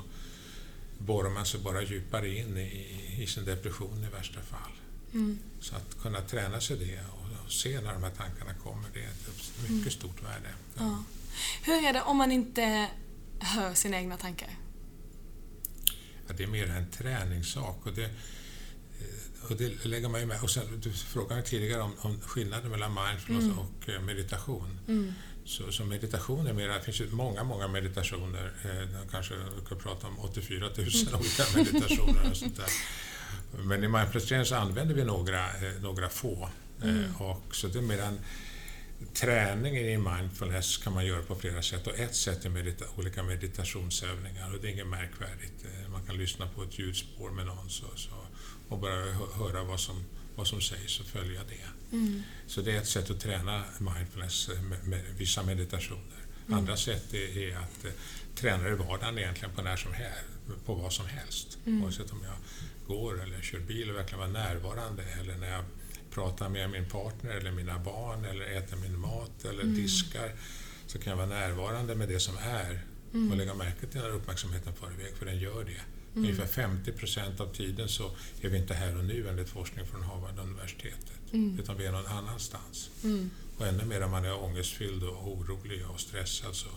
borrar 0.98 1.30
man 1.30 1.46
sig 1.46 1.60
bara 1.60 1.82
djupare 1.82 2.30
in 2.30 2.58
i, 2.58 3.24
i 3.24 3.28
sin 3.28 3.46
depression 3.46 4.04
i 4.04 4.16
värsta 4.16 4.42
fall. 4.42 4.72
Mm. 5.14 5.40
Så 5.60 5.76
att 5.76 6.02
kunna 6.02 6.22
träna 6.22 6.62
sig 6.62 6.78
det 6.78 7.00
och 7.48 7.54
se 7.54 7.82
när 7.82 7.94
de 7.94 8.04
här 8.04 8.12
tankarna 8.12 8.54
kommer, 8.54 8.90
det 8.94 9.00
är 9.00 9.08
ett 9.10 9.70
mycket 9.70 9.94
stort 9.94 10.24
värde. 10.24 10.50
Ja. 10.78 11.04
Hur 11.64 11.74
är 11.88 11.94
det 11.94 12.02
om 12.02 12.18
man 12.18 12.32
inte 12.32 12.88
hör 13.40 13.74
sina 13.74 13.98
egna 13.98 14.18
tankar? 14.18 14.50
Ja, 16.28 16.34
det 16.38 16.44
är 16.44 16.48
mer 16.48 16.70
en 16.70 16.90
träningssak. 16.92 17.86
Och 17.86 17.94
det, 17.94 18.04
eh, 18.04 19.50
och 19.52 19.58
det 19.58 19.86
lägger 19.86 20.10
man 20.10 20.20
ju 20.20 20.26
med. 20.26 20.42
Och 20.44 20.50
sen, 20.52 20.80
du 20.84 20.92
frågade 20.94 21.42
tidigare 21.42 21.82
om, 21.82 21.94
om 22.00 22.22
skillnaden 22.22 22.72
mellan 22.72 22.94
mindfulness 22.94 23.44
Mm. 23.44 23.60
och 23.60 23.90
eh, 23.90 24.02
meditation. 24.02 24.80
Mm. 24.88 25.14
Så, 25.46 25.72
så 25.72 25.86
meditation 25.86 26.48
är 26.48 26.54
mer, 26.54 26.68
det 26.68 26.82
finns 26.82 27.02
ju 27.02 27.10
många, 27.12 27.44
många 27.44 27.68
meditationer. 27.68 28.54
Eh, 28.64 29.10
kanske 29.12 29.36
kan 29.70 29.78
prata 29.78 30.08
om 30.08 30.20
84 30.20 30.60
000 30.60 30.72
olika 31.14 31.44
meditationer 31.56 32.30
och 32.32 32.38
sånt 32.38 32.58
där. 32.58 32.70
Men 33.64 33.84
i 33.84 33.88
mindfulness-träning 33.88 34.46
så 34.46 34.56
använder 34.56 34.96
vi 34.96 35.04
några, 35.04 35.46
eh, 35.48 35.82
några 35.82 36.10
få. 36.10 36.50
Eh, 36.84 36.90
Mm. 36.90 37.16
och 37.16 37.56
så 37.56 37.68
det 37.68 37.78
är 37.80 37.82
mer 37.84 38.00
en 38.00 38.20
träning 39.14 39.78
i 39.78 39.98
mindfulness 39.98 40.78
kan 40.78 40.94
man 40.94 41.06
göra 41.06 41.22
på 41.22 41.36
flera 41.36 41.62
sätt. 41.62 41.88
Och 41.88 42.00
ett 42.00 42.16
sätt 42.16 42.46
är 42.46 42.50
medita 42.50 42.86
olika 42.98 43.24
meditationsövningar 43.24 44.54
och 44.56 44.62
det 44.62 44.68
är 44.68 44.72
inget 44.72 44.88
märkvärdigt. 44.88 45.66
Eh, 45.66 45.90
Man 45.90 46.06
kan 46.06 46.18
lyssna 46.18 46.48
på 46.48 46.64
ett 46.64 46.80
ljudspår 46.80 47.32
med 47.32 47.46
någon 47.46 47.70
så, 47.70 47.86
så, 47.96 48.10
och 48.70 48.80
bara 48.80 48.96
hö- 49.12 49.34
höra 49.36 49.64
vad 49.64 49.80
som, 49.80 50.06
vad 50.36 50.48
som 50.48 50.62
sägs 50.62 51.00
och 51.00 51.06
följa 51.06 51.42
det. 51.50 51.96
Mm. 51.96 52.24
Så 52.48 52.62
det 52.62 52.72
är 52.72 52.78
ett 52.78 52.88
sätt 52.88 53.10
att 53.12 53.20
träna 53.20 53.64
mindfulness 53.80 54.50
eh, 54.50 54.62
med, 54.62 54.88
med 54.88 55.02
vissa 55.18 55.44
meditationer. 55.44 56.18
Mm. 56.48 56.60
Andra 56.60 56.78
sätt 56.78 57.14
är, 57.14 57.38
är 57.38 57.58
att 57.58 57.86
eh, 57.86 57.92
träna 58.36 58.70
i 58.70 58.74
vardagen 58.74 59.18
egentligen 59.18 59.56
på, 59.56 59.62
när 59.62 59.76
som 59.76 59.94
helst, 59.94 60.66
på 60.66 60.74
vad 60.74 60.94
som 60.94 61.06
helst. 61.06 61.58
Mm. 61.66 61.84
Oavsett 61.84 62.12
om 62.12 62.22
jag 62.24 62.36
går 62.88 63.24
eller 63.24 63.42
kör 63.42 63.60
bil 63.60 63.90
och 63.90 63.96
verkligen 63.96 64.20
vara 64.20 64.30
närvarande 64.30 65.04
eller 65.04 65.38
när 65.38 65.52
jag 65.52 65.64
pratar 66.18 66.50
med 66.50 66.70
min 66.70 66.86
partner 66.90 67.32
eller 67.32 67.52
mina 67.52 67.80
barn 67.80 68.26
eller 68.26 68.46
äter 68.46 68.78
min 68.78 69.00
mat 69.00 69.46
eller 69.46 69.64
Mm. 69.64 69.76
diskar 69.76 70.32
så 70.88 71.00
kan 71.00 71.12
jag 71.12 71.18
vara 71.18 71.28
närvarande 71.28 71.96
med 71.96 72.10
det 72.10 72.20
som 72.20 72.38
är 72.38 72.82
Mm. 73.14 73.32
och 73.32 73.38
lägga 73.38 73.54
märke 73.54 73.88
till 73.88 74.02
när 74.02 74.10
uppmärksamheten 74.10 74.74
far 74.74 74.92
iväg, 75.00 75.14
för 75.18 75.26
den 75.26 75.40
gör 75.40 75.64
det. 75.64 75.82
Mm. 76.16 76.24
Ungefär 76.30 76.48
50 76.48 76.92
procent 76.92 77.40
av 77.40 77.54
tiden 77.54 77.88
så 77.90 78.12
är 78.42 78.50
vi 78.50 78.58
inte 78.58 78.74
här 78.74 78.98
och 78.98 79.06
nu 79.06 79.30
enligt 79.30 79.50
forskning 79.50 79.88
från 79.88 80.04
Harvard-universitetet, 80.04 81.22
Mm. 81.34 81.60
utan 81.60 81.78
vi 81.78 81.86
är 81.86 81.92
någon 81.92 82.08
annanstans. 82.08 82.90
Mm. 83.04 83.30
Och 83.58 83.68
ännu 83.68 83.86
mer 83.86 84.02
om 84.04 84.12
man 84.12 84.26
är 84.26 84.44
ångestfylld 84.44 85.04
och 85.04 85.28
orolig 85.32 85.86
och 85.90 86.00
stressad 86.00 86.56
så 86.56 86.68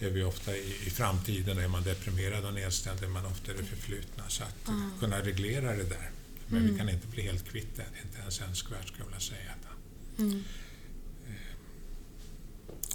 är 0.00 0.10
vi 0.10 0.22
ofta 0.24 0.56
i, 0.56 0.66
i 0.86 0.90
framtiden, 0.90 1.58
är 1.58 1.68
man 1.68 1.82
deprimerad 1.82 2.44
och 2.44 2.54
nedstämd 2.54 3.02
är 3.02 3.08
man 3.08 3.26
ofta 3.26 3.52
i 3.52 3.56
det 3.56 3.64
förflutna. 3.64 4.24
Så 4.28 4.42
att 4.44 4.68
Ah. 4.68 4.90
kunna 5.00 5.20
reglera 5.20 5.76
det 5.76 5.84
där. 5.84 6.10
Men 6.52 6.60
Mm. 6.60 6.72
vi 6.72 6.78
kan 6.78 6.88
inte 6.88 7.06
bli 7.06 7.22
helt 7.22 7.48
kvitt 7.48 7.76
det, 7.76 7.86
inte 8.04 8.18
ens 8.18 8.40
önskvärt 8.40 8.86
skulle 8.88 9.00
jag 9.00 9.06
vilja 9.06 9.20
säga. 9.20 9.52
Mm. 10.18 10.44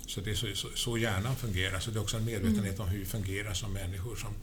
Så 0.07 0.21
det 0.21 0.31
är 0.31 0.35
så, 0.35 0.47
så, 0.55 0.67
så 0.75 0.97
hjärnan 0.97 1.35
fungerar, 1.35 1.79
så 1.79 1.91
det 1.91 1.99
är 1.99 2.01
också 2.01 2.17
en 2.17 2.25
medvetenhet 2.25 2.79
om 2.79 2.87
hur 2.87 2.99
vi 2.99 3.05
fungerar 3.05 3.53
som 3.53 3.73
människor 3.73 4.15
som 4.15 4.33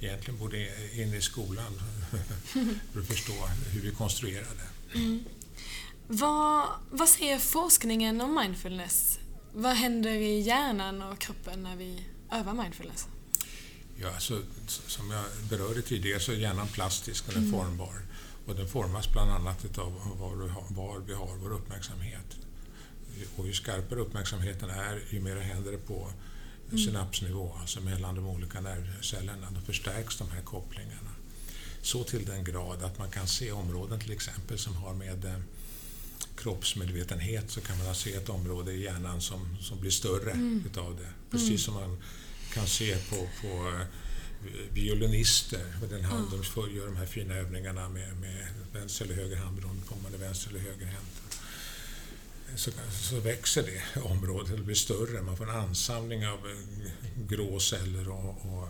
egentligen 0.00 0.38
borde 0.38 0.58
in 1.00 1.14
i 1.14 1.20
skolan 1.20 1.72
för 2.92 3.00
att 3.00 3.06
förstå 3.06 3.46
hur 3.72 3.80
vi 3.80 3.90
konstruerar 3.90 4.46
det. 4.56 4.98
Mm. 4.98 5.24
Vad, 6.08 6.68
vad 6.90 7.08
säger 7.08 7.38
forskningen 7.38 8.20
om 8.20 8.34
mindfulness? 8.42 9.18
Vad 9.52 9.76
händer 9.76 10.10
i 10.10 10.40
hjärnan 10.40 11.02
och 11.02 11.18
kroppen 11.18 11.62
när 11.62 11.76
vi 11.76 12.04
övar 12.32 12.52
mindfulness? 12.62 13.06
Ja, 14.00 14.14
alltså, 14.14 14.42
s- 14.66 14.80
som 14.86 15.10
jag 15.10 15.24
berörde 15.50 15.82
tidigare 15.82 16.20
så 16.20 16.32
är 16.32 16.36
hjärnan 16.36 16.68
plastisk 16.68 17.28
och 17.28 17.34
den 17.34 17.42
är 17.42 17.48
Mm. 17.48 17.60
formbar. 17.60 18.02
Och 18.46 18.54
den 18.54 18.68
formas 18.68 19.12
bland 19.12 19.30
annat 19.30 19.78
av 19.78 19.92
var, 20.20 20.36
vi 20.36 20.48
har, 20.48 20.64
var 20.68 20.98
vi 21.06 21.14
har 21.14 21.36
vår 21.42 21.52
uppmärksamhet. 21.52 22.36
Och 23.36 23.46
ju 23.46 23.52
skarpare 23.52 24.00
uppmärksamheten 24.00 24.70
är, 24.70 25.02
ju 25.10 25.20
mer 25.20 25.36
händer 25.36 25.72
det 25.72 25.78
på 25.78 26.08
Mm. 26.70 26.84
synapsnivå, 26.84 27.56
alltså 27.60 27.80
mellan 27.80 28.14
de 28.14 28.26
olika 28.26 28.60
nervcellerna. 28.60 29.48
Då 29.50 29.60
förstärks 29.60 30.16
de 30.18 30.30
här 30.30 30.40
kopplingarna. 30.42 31.10
Så 31.82 32.04
till 32.04 32.24
den 32.24 32.44
grad 32.44 32.82
att 32.82 32.98
man 32.98 33.10
kan 33.10 33.26
se 33.26 33.52
områden 33.52 34.00
till 34.00 34.12
exempel 34.12 34.58
som 34.58 34.76
har 34.76 34.94
med 34.94 35.24
eh, 35.24 35.38
kroppsmedvetenhet 36.36 37.50
så 37.50 37.60
kan 37.60 37.78
man 37.84 37.94
se 37.94 38.14
ett 38.14 38.28
område 38.28 38.72
i 38.72 38.82
hjärnan 38.82 39.20
som, 39.20 39.56
som 39.60 39.80
blir 39.80 39.90
större 39.90 40.30
Mm. 40.30 40.62
utav 40.66 40.96
det. 40.96 41.08
Precis 41.30 41.64
som 41.64 41.74
man 41.74 42.02
kan 42.54 42.66
se 42.66 42.96
på, 42.96 43.16
på 43.16 43.68
eh, 43.68 43.86
violinister 44.72 45.74
med 45.80 45.88
den 45.88 46.04
hand 46.04 46.30
de 46.30 46.70
gör 46.76 46.86
de 46.86 46.96
här 46.96 47.06
fina 47.06 47.34
övningarna 47.34 47.88
med, 47.88 48.16
med 48.16 48.46
vänster 48.72 49.04
eller 49.04 49.14
höger 49.14 49.36
hand 49.36 49.56
beroende 49.56 49.86
på 49.86 49.94
om 49.94 50.02
man 50.02 50.14
är 50.14 50.18
vänster 50.18 50.50
eller 50.50 50.60
högerhänt. 50.60 51.38
Så, 52.56 52.70
så 52.90 53.20
växer 53.20 53.62
det 53.62 54.00
området, 54.00 54.56
det 54.56 54.62
blir 54.62 54.74
större. 54.74 55.22
Man 55.22 55.36
får 55.36 55.50
en 55.50 55.56
ansamling 55.56 56.26
av 56.26 56.38
eh, 56.38 56.56
grå 57.28 57.60
celler 57.60 58.08
och, 58.08 58.28
och 58.28 58.68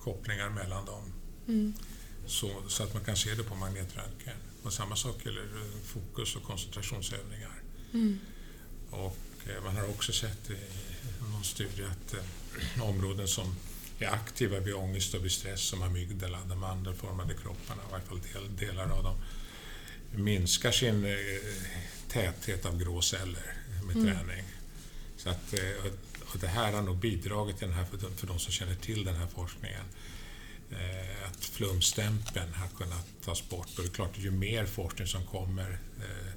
kopplingar 0.00 0.50
mellan 0.50 0.84
dem. 0.84 1.12
Mm. 1.48 1.74
Så, 2.26 2.50
så 2.68 2.82
att 2.82 2.94
man 2.94 3.04
kan 3.04 3.16
se 3.16 3.34
det 3.34 3.42
på 3.42 3.54
magnetröntgen. 3.54 4.36
Och 4.62 4.72
samma 4.72 4.96
sak 4.96 5.26
gäller 5.26 5.42
eh, 5.42 5.80
fokus 5.84 6.36
och 6.36 6.42
koncentrationsövningar. 6.42 7.62
Mm. 7.92 8.18
Och 8.90 9.18
eh, 9.46 9.64
man 9.64 9.76
har 9.76 9.88
också 9.88 10.12
sett 10.12 10.50
i 10.50 10.56
någon 11.32 11.44
studie 11.44 11.84
att 11.84 12.14
eh, 12.14 12.82
områden 12.82 13.28
som 13.28 13.56
är 13.98 14.06
aktiva 14.08 14.58
vid 14.60 14.74
ångest 14.74 15.14
och 15.14 15.24
vid 15.24 15.32
stress, 15.32 15.60
som 15.60 15.82
amygdala, 15.82 16.38
de 16.48 16.58
mandelformade 16.60 17.34
kropparna, 17.34 17.82
i 17.88 17.90
varje 17.92 18.04
fall 18.04 18.20
del, 18.32 18.56
delar 18.56 18.88
av 18.90 19.02
dem, 19.04 19.16
minskar 20.24 20.72
sin 20.72 21.04
eh, 21.04 21.14
täthet 22.08 22.66
av 22.66 22.78
grå 22.78 23.02
celler 23.02 23.54
med 23.86 23.96
Mm. 23.96 24.06
träning. 24.16 24.44
Så 25.16 25.28
att, 25.30 25.54
eh, 25.54 25.84
och- 25.86 26.32
och 26.34 26.38
det 26.40 26.46
här 26.48 26.72
har 26.72 26.82
nog 26.82 26.96
bidragit 26.96 27.58
till 27.58 27.66
den 27.68 27.76
här, 27.76 27.84
för 27.84 27.96
de, 27.96 28.16
för 28.16 28.26
de 28.26 28.38
som 28.38 28.52
känner 28.52 28.74
till 28.74 29.04
den 29.04 29.16
här 29.16 29.26
forskningen, 29.26 29.84
eh, 30.70 31.28
att 31.30 31.44
flumstämpeln 31.44 32.54
har 32.54 32.68
kunnat 32.68 33.06
tas 33.24 33.48
bort. 33.48 33.68
Och 33.76 33.82
det 33.84 33.88
är 33.90 33.94
klart, 33.94 34.18
ju 34.18 34.30
mer 34.30 34.66
forskning 34.66 35.06
som 35.08 35.26
kommer, 35.26 35.70
eh, 36.00 36.32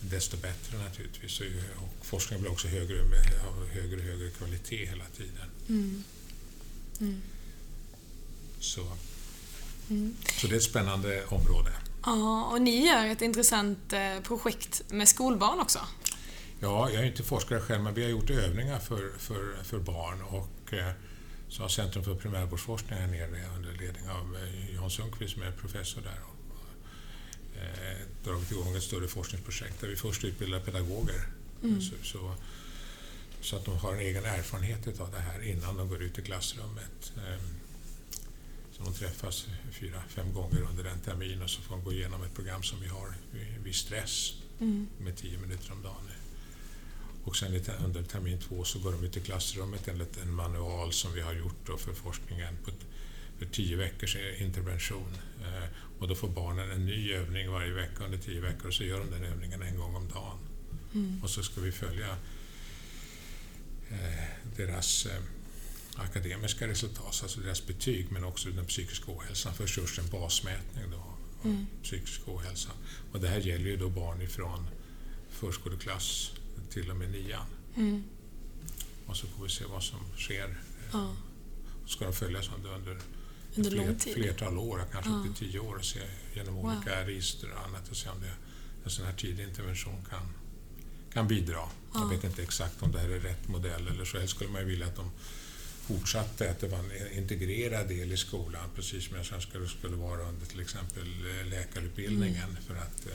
desto 0.00 0.36
bättre 0.36 0.78
naturligtvis. 0.78 1.40
Och, 1.40 1.46
och 1.82 2.06
forskningen 2.06 2.42
blir 2.42 2.52
också 2.52 2.68
högre, 2.68 3.00
av 3.48 3.68
högre 3.68 3.96
och 3.96 4.02
högre 4.02 4.30
kvalitet 4.30 4.86
hela 4.86 5.04
tiden. 5.16 5.50
Mm. 5.68 6.04
Mm. 7.00 7.22
Så, 8.60 8.86
Mm. 9.90 10.16
så 10.40 10.46
det 10.46 10.54
är 10.54 10.56
ett 10.56 10.62
spännande 10.62 11.24
område. 11.26 11.72
Ja, 12.04 12.44
och 12.52 12.62
ni 12.62 12.86
gör 12.86 13.06
ett 13.06 13.22
intressant 13.22 13.92
eh, 13.92 14.20
projekt 14.22 14.82
med 14.88 15.08
skolbarn 15.08 15.60
också. 15.60 15.78
Ja, 16.60 16.90
jag 16.90 17.02
är 17.02 17.06
inte 17.06 17.22
forskare 17.22 17.60
själv, 17.60 17.82
men 17.82 17.94
vi 17.94 18.02
har 18.02 18.10
gjort 18.10 18.30
övningar 18.30 18.78
för, 18.78 19.10
för, 19.18 19.62
för 19.62 19.78
barn 19.78 20.22
och 20.22 20.74
eh, 20.74 20.92
så 21.48 21.62
har 21.62 21.68
Centrum 21.68 22.04
för 22.04 22.14
primärvårdsforskning 22.14 22.98
här 22.98 23.06
nere 23.06 23.56
under 23.56 23.72
ledning 23.72 24.08
av 24.08 24.36
eh, 24.36 24.74
Jan 24.74 24.90
Sundqvist 24.90 25.34
som 25.34 25.42
är 25.42 25.52
professor 25.52 26.00
där 26.00 26.20
och, 26.22 26.56
eh, 27.62 27.98
dragit 28.24 28.50
igång 28.52 28.76
ett 28.76 28.82
större 28.82 29.08
forskningsprojekt 29.08 29.80
där 29.80 29.88
vi 29.88 29.96
först 29.96 30.24
utbildar 30.24 30.60
pedagoger 30.60 31.26
mm. 31.62 31.80
så, 31.80 31.94
så, 32.02 32.34
så, 33.40 33.56
att 33.56 33.64
de 33.64 33.76
har 33.76 33.92
en 33.92 34.00
egen 34.00 34.24
erfarenhet 34.24 35.00
av 35.00 35.10
det 35.10 35.18
här 35.18 35.42
innan 35.42 35.76
de 35.76 35.88
går 35.88 36.02
ut 36.02 36.18
i 36.18 36.22
klassrummet. 36.22 37.12
Eh, 37.16 37.42
så 38.72 38.82
de 38.82 38.94
träffas 38.94 39.46
fyra, 39.72 40.02
fem 40.08 40.32
gånger 40.32 40.62
under 40.70 40.84
en 40.84 41.00
termin 41.00 41.42
och 41.42 41.50
så 41.50 41.62
får 41.62 41.76
de 41.76 41.84
gå 41.84 41.92
igenom 41.92 42.22
ett 42.22 42.34
program 42.34 42.62
som 42.62 42.80
vi 42.80 42.88
har 42.88 43.14
vid 43.64 43.74
stress 43.74 44.32
mm. 44.60 44.88
med 44.98 45.16
tio 45.16 45.38
minuter 45.38 45.72
om 45.72 45.82
dagen. 45.82 46.10
Och 47.24 47.36
sen 47.36 47.60
under 47.84 48.02
termin 48.02 48.40
två 48.40 48.64
så 48.64 48.78
går 48.78 48.92
de 48.92 49.04
ut 49.04 49.16
i 49.16 49.20
klassrummet 49.20 49.88
enligt 49.88 50.22
en 50.22 50.34
manual 50.34 50.92
som 50.92 51.12
vi 51.12 51.20
har 51.20 51.32
gjort 51.32 51.68
för 51.78 51.92
forskningen 51.92 52.56
på 52.64 52.70
för 53.40 53.46
tio 53.46 53.76
veckors 53.76 54.16
intervention. 54.38 55.16
Eh, 55.40 55.68
och 55.98 56.08
då 56.08 56.14
får 56.14 56.28
barnen 56.28 56.70
en 56.70 56.86
ny 56.86 57.12
övning 57.12 57.50
varje 57.50 57.72
vecka 57.72 58.04
under 58.04 58.18
tio 58.18 58.40
veckor 58.40 58.66
och 58.66 58.74
så 58.74 58.84
gör 58.84 58.98
de 58.98 59.10
den 59.10 59.24
övningen 59.24 59.62
en 59.62 59.78
gång 59.78 59.94
om 59.94 60.08
dagen. 60.08 60.38
Mm. 60.94 61.20
Och 61.22 61.30
så 61.30 61.42
ska 61.42 61.60
vi 61.60 61.72
följa 61.72 62.16
deras 64.56 65.06
eh, 65.06 65.22
akademiska 65.94 66.68
resultat, 66.68 67.20
alltså 67.22 67.40
deras 67.40 67.66
betyg, 67.66 68.06
men 68.10 68.24
också 68.24 68.48
den 68.48 68.66
psykiska 68.66 69.12
ohälsan. 69.12 69.54
Först 69.54 69.78
görs 69.78 69.98
en 69.98 70.08
basmätning 70.08 70.84
då, 70.90 71.04
mm. 71.48 71.66
psykisk 71.82 72.20
ohälsa. 72.28 72.70
Och 73.12 73.20
det 73.20 73.28
här 73.28 73.40
gäller 73.40 73.70
ju 73.70 73.76
då 73.76 73.88
barn 73.88 74.22
ifrån 74.22 74.66
förskoleklass 75.30 76.32
till 76.70 76.90
och 76.90 76.96
med 76.96 77.10
nian. 77.10 77.46
Mm. 77.76 78.04
Och 79.06 79.16
så 79.16 79.26
får 79.26 79.44
vi 79.44 79.50
se 79.50 79.64
vad 79.64 79.82
som 79.82 79.98
sker. 80.16 80.58
Ja. 80.92 81.16
ska 81.86 82.04
de 82.04 82.12
följas 82.12 82.50
under, 82.56 82.74
under, 82.74 82.98
under 83.56 83.70
fler, 83.70 83.94
tid. 83.94 84.14
flertal 84.14 84.58
år, 84.58 84.84
kanske 84.92 85.10
ja. 85.10 85.16
upp 85.16 85.36
till 85.36 85.48
tio 85.48 85.60
år, 85.60 85.76
och 85.76 85.84
se 85.84 86.00
genom 86.34 86.54
wow. 86.54 86.64
olika 86.64 87.06
register 87.06 87.52
och 87.52 87.66
annat 87.66 87.88
och 87.88 87.96
se 87.96 88.08
om 88.08 88.20
det, 88.20 88.32
en 88.84 88.90
sån 88.90 89.06
här 89.06 89.12
tidig 89.12 89.44
intervention 89.44 90.04
kan, 90.10 90.26
kan 91.12 91.28
bidra. 91.28 91.54
Ja. 91.54 91.70
Jag 91.92 92.08
vet 92.08 92.24
inte 92.24 92.42
exakt 92.42 92.82
om 92.82 92.92
det 92.92 92.98
här 92.98 93.08
är 93.08 93.20
rätt 93.20 93.48
modell 93.48 93.88
eller 93.88 94.04
så. 94.04 94.18
Helst 94.18 94.34
skulle 94.34 94.50
man 94.50 94.60
ju 94.60 94.66
vilja 94.66 94.86
att 94.86 94.96
de 94.96 95.10
fortsatte, 95.86 96.50
att 96.50 96.60
det 96.60 96.68
var 96.68 96.78
en 96.78 97.18
integrerad 97.18 97.88
del 97.88 98.12
i 98.12 98.16
skolan, 98.16 98.68
precis 98.76 99.08
som 99.08 99.16
jag 99.16 99.26
sen 99.26 99.40
skulle, 99.40 99.68
skulle 99.68 99.96
vara 99.96 100.22
under 100.28 100.46
till 100.46 100.60
exempel 100.60 101.08
eh, 101.26 101.46
läkarutbildningen. 101.46 102.50
Mm. 102.50 102.62
För 102.66 102.74
att 102.74 103.06
eh, 103.06 103.12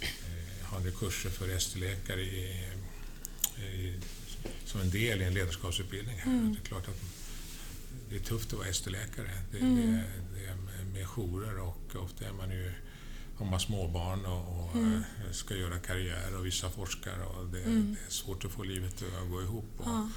eh 0.00 0.66
ha 0.66 0.80
kurser 0.98 1.30
för 1.30 1.48
ST-läkare 1.48 2.20
i, 2.20 2.64
i, 3.56 3.94
som 4.64 4.80
en 4.80 4.90
del 4.90 5.22
i 5.22 5.24
en 5.24 5.34
ledarskapsutbildning. 5.34 6.16
Här. 6.18 6.32
Mm. 6.32 6.52
Det 6.54 6.60
är 6.60 6.68
klart 6.68 6.88
att 6.88 7.00
det 8.10 8.16
är 8.16 8.20
tufft 8.20 8.52
att 8.52 8.58
vara 8.58 8.68
ST-läkare. 8.68 9.30
Det, 9.52 9.58
mm. 9.58 9.76
det, 9.76 10.04
det, 10.34 10.46
är 10.46 10.56
med 10.92 11.06
jourer 11.06 11.58
och 11.58 11.96
ofta 11.96 12.24
är 12.24 12.32
man 12.32 12.50
ju 12.50 12.72
har 13.38 13.46
man 13.46 13.60
småbarn 13.60 14.26
och, 14.26 14.64
och 14.64 14.76
mm. 14.76 14.94
Eh, 14.96 15.32
ska 15.32 15.54
göra 15.54 15.78
karriär 15.78 16.36
och 16.38 16.46
vissa 16.46 16.70
forskare 16.70 17.24
och 17.24 17.46
det, 17.46 17.62
mm. 17.62 17.96
det, 18.00 18.06
är 18.06 18.10
svårt 18.10 18.44
att 18.44 18.52
få 18.52 18.62
livet 18.62 19.02
att 19.22 19.30
gå 19.30 19.42
ihop. 19.42 19.70
Och, 19.76 19.86
ja. 19.86 20.10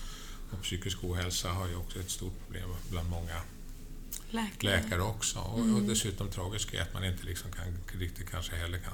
och 0.51 0.61
psykisk 0.61 1.03
ohälsa 1.03 1.49
har 1.49 1.67
ju 1.67 1.75
också 1.75 1.99
ett 1.99 2.09
stort 2.09 2.33
problem 2.45 2.69
bland 2.89 3.09
många 3.09 3.41
läkare, 4.29 4.81
läkare 4.81 5.01
också. 5.01 5.39
Och, 5.39 5.59
mm. 5.59 5.75
och 5.75 5.81
dessutom 5.81 6.29
tragiskt 6.29 6.73
är 6.73 6.81
att 6.81 6.93
man 6.93 7.03
inte 7.03 7.25
liksom 7.25 7.51
kan, 7.51 7.99
riktigt 7.99 8.29
kanske 8.29 8.55
heller 8.55 8.79
kan 8.79 8.93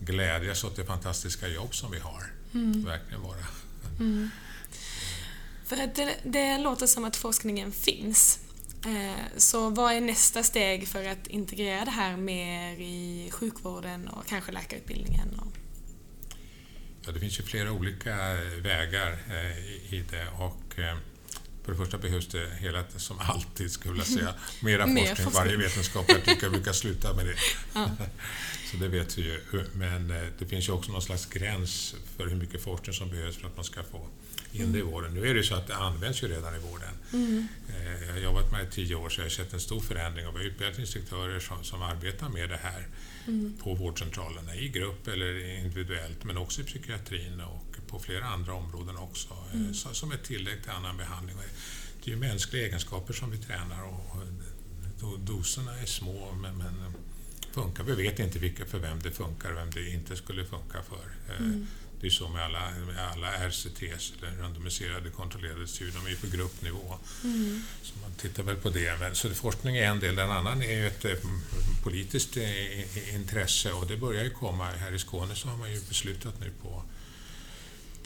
glädjas 0.00 0.64
åt 0.64 0.76
det 0.76 0.84
fantastiska 0.84 1.48
jobb 1.48 1.74
som 1.74 1.90
vi 1.90 1.98
har. 1.98 2.22
Mm. 2.54 2.84
Verkligen 2.84 3.22
vara. 3.22 3.46
Mm. 3.98 4.30
För 5.64 5.76
att 5.76 5.94
det, 5.94 6.16
det 6.24 6.58
låter 6.58 6.86
som 6.86 7.04
att 7.04 7.16
forskningen 7.16 7.72
finns. 7.72 8.40
Eh, 8.86 9.36
så 9.36 9.70
vad 9.70 9.92
är 9.92 10.00
nästa 10.00 10.42
steg 10.42 10.88
för 10.88 11.08
att 11.08 11.26
integrera 11.26 11.84
det 11.84 11.90
här 11.90 12.16
mer 12.16 12.76
i 12.80 13.30
sjukvården 13.32 14.08
och 14.08 14.26
kanske 14.26 14.52
läkarutbildningen? 14.52 15.40
Ja, 17.06 17.12
det 17.12 17.20
finns 17.20 17.38
ju 17.40 17.42
flera 17.42 17.72
olika 17.72 18.16
vägar 18.62 19.18
eh, 19.28 19.94
i 19.94 20.04
det 20.10 20.26
och 20.38 20.78
eh, 20.78 20.96
för 21.64 21.72
det 21.72 21.78
första 21.78 21.98
behövs 21.98 22.26
det 22.26 22.50
hela, 22.60 22.84
som 22.96 23.18
alltid 23.18 23.72
skulle 23.72 23.98
jag 23.98 24.06
säga, 24.06 24.34
mera 24.60 24.82
forskning. 24.86 25.06
forskning. 25.06 25.32
Varje 25.34 25.56
vetenskaplig 25.56 26.16
artikel 26.16 26.50
brukar 26.50 26.72
sluta 26.72 27.14
med 27.14 27.26
det. 27.26 27.34
Ja. 27.74 27.90
Så 28.70 28.76
det 28.76 28.88
vet 28.88 29.18
vi 29.18 29.22
ju. 29.22 29.40
Men 29.72 30.08
det 30.38 30.46
finns 30.46 30.68
ju 30.68 30.72
också 30.72 30.92
någon 30.92 31.02
slags 31.02 31.26
gräns 31.26 31.94
för 32.16 32.26
hur 32.26 32.36
mycket 32.36 32.62
forskning 32.62 32.94
som 32.94 33.10
behövs 33.10 33.36
för 33.36 33.46
att 33.46 33.56
man 33.56 33.64
ska 33.64 33.82
få 33.82 34.06
in 34.52 34.72
det 34.72 34.78
i 34.78 34.82
vården. 34.82 35.14
Nu 35.14 35.28
är 35.28 35.34
det 35.34 35.42
så 35.42 35.54
att 35.54 35.66
det 35.66 35.76
används 35.76 36.22
ju 36.22 36.28
redan 36.28 36.54
i 36.54 36.58
vården. 36.58 36.94
Mm. 37.12 37.46
Eh, 37.68 38.06
jag 38.06 38.12
har 38.12 38.20
jobbat 38.20 38.52
med 38.52 38.60
det 38.60 38.66
i 38.66 38.70
tio 38.70 38.94
år 38.94 39.08
så 39.08 39.20
jag 39.20 39.24
har 39.24 39.30
sett 39.30 39.52
en 39.52 39.60
stor 39.60 39.80
förändring 39.80 40.26
och 40.26 40.34
vi 40.34 40.38
har 40.38 40.46
utbildat 40.46 40.78
instruktörer 40.78 41.40
som, 41.40 41.64
som 41.64 41.82
arbetar 41.82 42.28
med 42.28 42.48
det 42.48 42.60
här 42.62 42.86
mm. 43.26 43.56
på 43.62 43.74
vårdcentralerna 43.74 44.54
i 44.54 44.68
grupp 44.68 45.08
eller 45.08 45.58
individuellt 45.58 46.24
men 46.24 46.36
också 46.36 46.60
i 46.60 46.64
psykiatrin 46.64 47.40
och 47.40 47.76
på 47.86 47.98
flera 47.98 48.24
andra 48.24 48.54
områden 48.54 48.96
också 48.96 49.28
eh, 49.52 49.60
mm. 49.60 49.74
som 49.74 50.12
ett 50.12 50.24
tillägg 50.24 50.62
till 50.62 50.70
annan 50.70 50.96
behandling. 50.96 51.36
Det 52.04 52.10
är 52.10 52.14
ju 52.14 52.20
mänskliga 52.20 52.66
egenskaper 52.66 53.12
som 53.12 53.30
vi 53.30 53.38
tränar 53.38 53.82
och 53.82 55.18
doserna 55.18 55.78
är 55.78 55.86
små 55.86 56.32
men, 56.42 56.58
men 56.58 56.94
funkar. 57.52 57.84
Vi 57.84 57.94
vet 57.94 58.18
inte 58.18 58.38
vilka, 58.38 58.66
för 58.66 58.78
vem 58.78 58.98
det 59.02 59.10
funkar 59.10 59.50
och 59.50 59.58
vem 59.58 59.70
det 59.70 59.90
inte 59.90 60.16
skulle 60.16 60.44
funka 60.44 60.82
för. 60.82 61.34
Eh, 61.34 61.40
mm. 61.40 61.66
Det 62.00 62.06
är 62.06 62.10
så 62.10 62.28
med 62.28 62.44
alla, 62.44 62.70
med 62.70 63.08
alla 63.12 63.48
RCTs, 63.48 64.12
eller 64.18 64.42
randomiserade 64.42 65.10
kontrollerade 65.10 65.66
studier, 65.66 65.94
de 66.04 66.12
är 66.12 66.16
på 66.16 66.36
gruppnivå. 66.36 66.98
Mm. 67.24 67.62
Så 67.82 67.92
man 68.02 68.12
tittar 68.12 68.42
väl 68.42 68.56
på 68.56 68.70
det. 68.70 69.00
Men, 69.00 69.14
så 69.14 69.34
forskning 69.34 69.76
är 69.76 69.86
en 69.86 70.00
del, 70.00 70.14
den 70.14 70.30
annan 70.30 70.62
är 70.62 70.72
ju 70.72 70.86
ett 70.86 71.04
eh, 71.04 71.12
politiskt 71.82 72.36
eh, 72.36 73.14
intresse 73.14 73.72
och 73.72 73.86
det 73.86 73.96
börjar 73.96 74.24
ju 74.24 74.30
komma. 74.30 74.64
Här 74.64 74.92
i 74.92 74.98
Skåne 74.98 75.34
så 75.34 75.48
har 75.48 75.56
man 75.56 75.72
ju 75.72 75.80
beslutat 75.88 76.40
nu 76.40 76.52
på, 76.62 76.82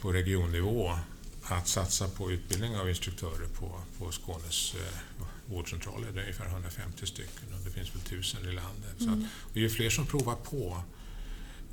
på 0.01 0.13
regionnivå 0.13 0.99
att 1.43 1.69
satsa 1.69 2.09
på 2.09 2.33
utbildning 2.33 2.77
av 2.77 2.89
instruktörer 2.89 3.49
på, 3.59 3.81
på 3.99 4.13
Skånes 4.13 4.75
eh, 4.75 5.27
vårdcentraler. 5.47 6.13
Det 6.13 6.21
är 6.21 6.23
ungefär 6.23 6.47
150 6.47 7.07
stycken 7.07 7.55
och 7.55 7.65
det 7.65 7.71
finns 7.71 7.95
väl 7.95 8.03
tusen 8.03 8.49
i 8.49 8.53
landet. 8.53 9.01
Mm. 9.01 9.21
Så 9.21 9.27
att, 9.27 9.51
och 9.51 9.57
ju 9.57 9.71
fler 9.71 9.91
som 9.91 10.07
provar 10.07 10.35
på 10.35 10.83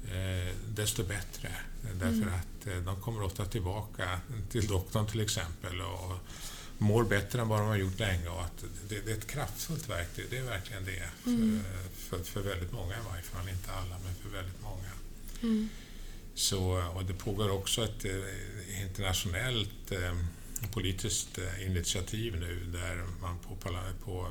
eh, 0.05 0.55
desto 0.75 1.03
bättre. 1.03 1.49
Därför 1.81 2.07
mm. 2.07 2.33
att 2.33 2.67
eh, 2.67 2.77
de 2.77 3.01
kommer 3.01 3.23
ofta 3.23 3.45
tillbaka 3.45 4.19
till 4.49 4.67
doktorn 4.67 5.07
till 5.07 5.21
exempel 5.21 5.81
och 5.81 6.17
mår 6.77 7.03
bättre 7.03 7.41
än 7.41 7.47
vad 7.47 7.59
de 7.59 7.67
har 7.67 7.75
gjort 7.75 7.99
länge. 7.99 8.29
Och 8.29 8.41
att 8.41 8.63
det, 8.89 9.05
det 9.05 9.11
är 9.11 9.17
ett 9.17 9.27
kraftfullt 9.27 9.89
verktyg, 9.89 10.25
det 10.29 10.37
är 10.37 10.43
verkligen 10.43 10.85
det. 10.85 11.09
Mm. 11.25 11.63
För, 11.93 12.17
för, 12.17 12.23
för, 12.23 12.41
väldigt 12.41 12.71
många 12.71 12.93
i 12.93 13.01
varje 13.09 13.23
fall, 13.23 13.49
inte 13.49 13.71
alla, 13.71 13.95
men 14.05 14.15
för 14.15 14.29
väldigt 14.29 14.61
många. 14.61 14.91
Mm. 15.41 15.69
Så, 16.33 16.83
och 16.95 17.05
det 17.05 17.13
pågår 17.13 17.49
också 17.49 17.83
ett 17.83 18.05
eh, 18.05 18.81
internationellt 18.81 19.91
eh, 19.91 20.17
politiskt 20.73 21.39
initiativ 21.65 22.35
nu 22.39 22.65
där 22.65 23.05
man 23.21 23.39
på, 23.39 23.55
på 24.05 24.27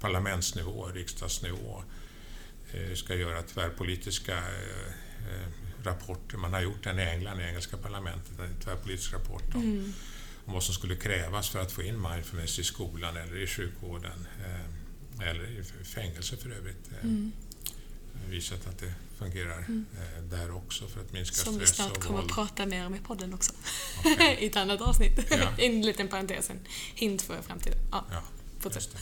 parlamentsnivå, 0.00 0.88
riksdagsnivå, 0.88 1.82
eh, 2.72 2.94
ska 2.94 3.14
göra 3.14 3.42
tvärpolitiska 3.42 4.38
eh, 4.38 4.92
rapporter. 5.86 6.38
Man 6.38 6.52
har 6.52 6.60
gjort 6.60 6.84
den 6.84 6.98
i 6.98 7.02
England, 7.02 7.40
i 7.40 7.44
engelska 7.44 7.76
parlamentet, 7.76 8.38
en 8.38 8.60
tvärpolitisk 8.64 9.12
rapport 9.12 9.54
om, 9.54 9.62
mm. 9.62 9.92
om 10.44 10.54
vad 10.54 10.62
som 10.62 10.74
skulle 10.74 10.96
krävas 10.96 11.48
för 11.48 11.60
att 11.60 11.72
få 11.72 11.82
in 11.82 12.02
mindfulness 12.02 12.58
i 12.58 12.64
skolan 12.64 13.16
eller 13.16 13.36
i 13.36 13.46
sjukvården 13.46 14.26
eller 15.22 15.44
i 15.44 15.84
fängelse 15.84 16.36
för 16.36 16.50
övrigt. 16.50 16.90
Mm. 17.02 17.32
Visat 18.28 18.66
att 18.66 18.78
det 18.78 18.94
fungerar 19.18 19.58
mm. 19.58 19.86
där 20.30 20.56
också 20.56 20.86
för 20.86 21.00
att 21.00 21.12
minska 21.12 21.36
Som 21.36 21.54
stress 21.54 21.70
och 21.70 21.76
Som 21.76 21.86
vi 21.86 21.92
snart 21.92 22.04
kommer 22.04 22.20
att 22.20 22.28
prata 22.28 22.66
mer 22.66 22.86
om 22.86 22.94
i 22.94 23.00
podden 23.00 23.34
också. 23.34 23.52
Okay. 24.04 24.34
I 24.40 24.46
ett 24.46 24.56
annat 24.56 24.80
avsnitt. 24.80 25.26
Ja. 25.30 25.48
en 25.58 25.82
liten 25.82 26.08
parentes, 26.08 26.50
en 26.50 26.60
hint 26.94 27.22
för 27.22 27.42
framtiden. 27.42 27.78
Ja, 27.90 28.04
ja 28.10 28.22
fortsätt. 28.64 28.96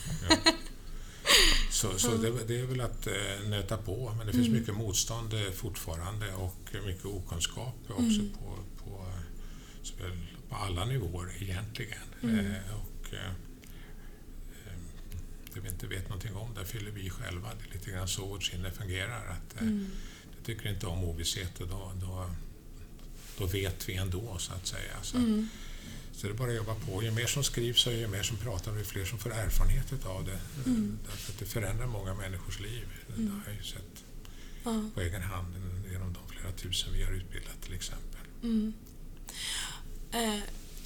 Så, 1.70 1.98
så 1.98 2.16
det, 2.16 2.44
det, 2.46 2.60
är 2.60 2.66
väl 2.66 2.80
att 2.80 3.06
eh, 3.06 3.48
nöta 3.48 3.76
på, 3.76 4.14
men 4.18 4.26
det 4.26 4.32
finns 4.32 4.48
mm. 4.48 4.60
mycket 4.60 4.74
motstånd 4.74 5.34
eh, 5.34 5.50
fortfarande 5.52 6.34
och 6.34 6.74
mycket 6.86 7.04
okunskap 7.04 7.74
också 7.88 8.20
mm. 8.20 8.32
på, 8.32 8.58
på, 8.84 9.06
på 10.48 10.54
alla 10.54 10.84
nivåer 10.84 11.32
egentligen. 11.40 12.02
Mm. 12.22 12.38
Eh, 12.38 12.74
och, 12.74 13.14
eh, 13.14 13.32
det 15.54 15.60
vi 15.60 15.68
inte 15.68 15.86
vet 15.86 16.08
någonting 16.08 16.36
om, 16.36 16.54
där 16.54 16.64
fyller 16.64 16.90
vi 16.90 17.10
själva. 17.10 17.48
Det 17.58 17.70
är 17.70 17.74
lite 17.74 17.90
grann 17.90 18.08
så 18.08 18.26
vårt 18.26 18.44
sinne 18.44 18.70
fungerar. 18.70 19.26
Att, 19.26 19.56
eh, 19.56 19.62
mm. 19.62 19.86
Det 20.38 20.44
tycker 20.44 20.70
inte 20.70 20.86
om 20.86 21.04
ovisshet 21.04 21.60
och 21.60 21.68
då, 21.68 21.92
då, 22.00 22.30
då 23.38 23.46
vet 23.46 23.88
vi 23.88 23.94
ändå, 23.94 24.38
så 24.38 24.52
att 24.52 24.66
säga. 24.66 24.96
Så, 25.02 25.16
mm. 25.16 25.48
Så 26.12 26.26
det 26.26 26.32
är 26.32 26.36
bara 26.36 26.50
att 26.50 26.56
jobba 26.56 26.74
på. 26.74 27.02
Ju 27.02 27.10
mer 27.10 27.26
som 27.26 27.44
skrivs 27.44 27.86
och 27.86 27.92
ju 27.92 28.08
mer 28.08 28.22
som 28.22 28.36
pratar, 28.36 28.76
ju 28.76 28.84
fler 28.84 29.04
som 29.04 29.18
får 29.18 29.30
erfarenhet 29.30 30.06
av 30.06 30.24
det. 30.24 30.38
Mm. 30.66 30.98
Därför 31.04 31.32
att 31.32 31.38
det 31.38 31.44
förändrar 31.44 31.86
många 31.86 32.14
människors 32.14 32.60
liv. 32.60 32.88
Det 33.06 33.22
mm. 33.22 33.32
har 33.32 33.52
jag 33.52 33.56
ju 33.56 33.62
sett 33.62 34.04
ja. 34.64 34.90
på 34.94 35.00
egen 35.00 35.22
hand 35.22 35.54
genom 35.92 36.12
de 36.12 36.34
flera 36.34 36.52
tusen 36.52 36.92
vi 36.92 37.04
har 37.04 37.12
utbildat 37.12 37.62
till 37.62 37.74
exempel. 37.74 38.20
Mm. 38.42 38.72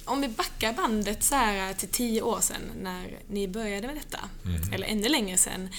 om 0.05 0.21
vi 0.21 0.27
backar 0.27 0.73
bandet 0.73 1.23
så 1.23 1.35
här 1.35 1.73
till 1.73 1.89
tio 1.89 2.21
år 2.21 2.41
sedan 2.41 2.61
när 2.81 3.19
ni 3.27 3.47
började 3.47 3.87
med 3.87 3.95
detta, 3.95 4.29
Mm. 4.45 4.73
eller 4.73 4.87
ännu 4.87 5.09
längre 5.09 5.37
sedan, 5.37 5.69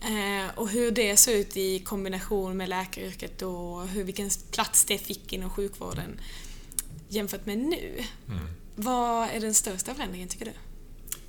eh, 0.00 0.58
och 0.58 0.68
hur 0.68 0.90
det 0.90 1.16
såg 1.16 1.34
ut 1.34 1.56
i 1.56 1.78
kombination 1.78 2.56
med 2.56 2.68
läkaryrket 2.68 3.42
och 3.42 3.88
hur, 3.88 4.04
vilken 4.04 4.30
plats 4.50 4.84
det 4.84 4.98
fick 4.98 5.32
inom 5.32 5.50
sjukvården 5.50 6.20
jämfört 7.08 7.46
med 7.46 7.58
nu. 7.58 8.04
Mm. 8.28 8.46
Vad 8.76 9.28
är 9.28 9.40
den 9.40 9.54
största 9.54 9.94
förändringen 9.94 10.28
tycker 10.28 10.44
du? 10.44 10.52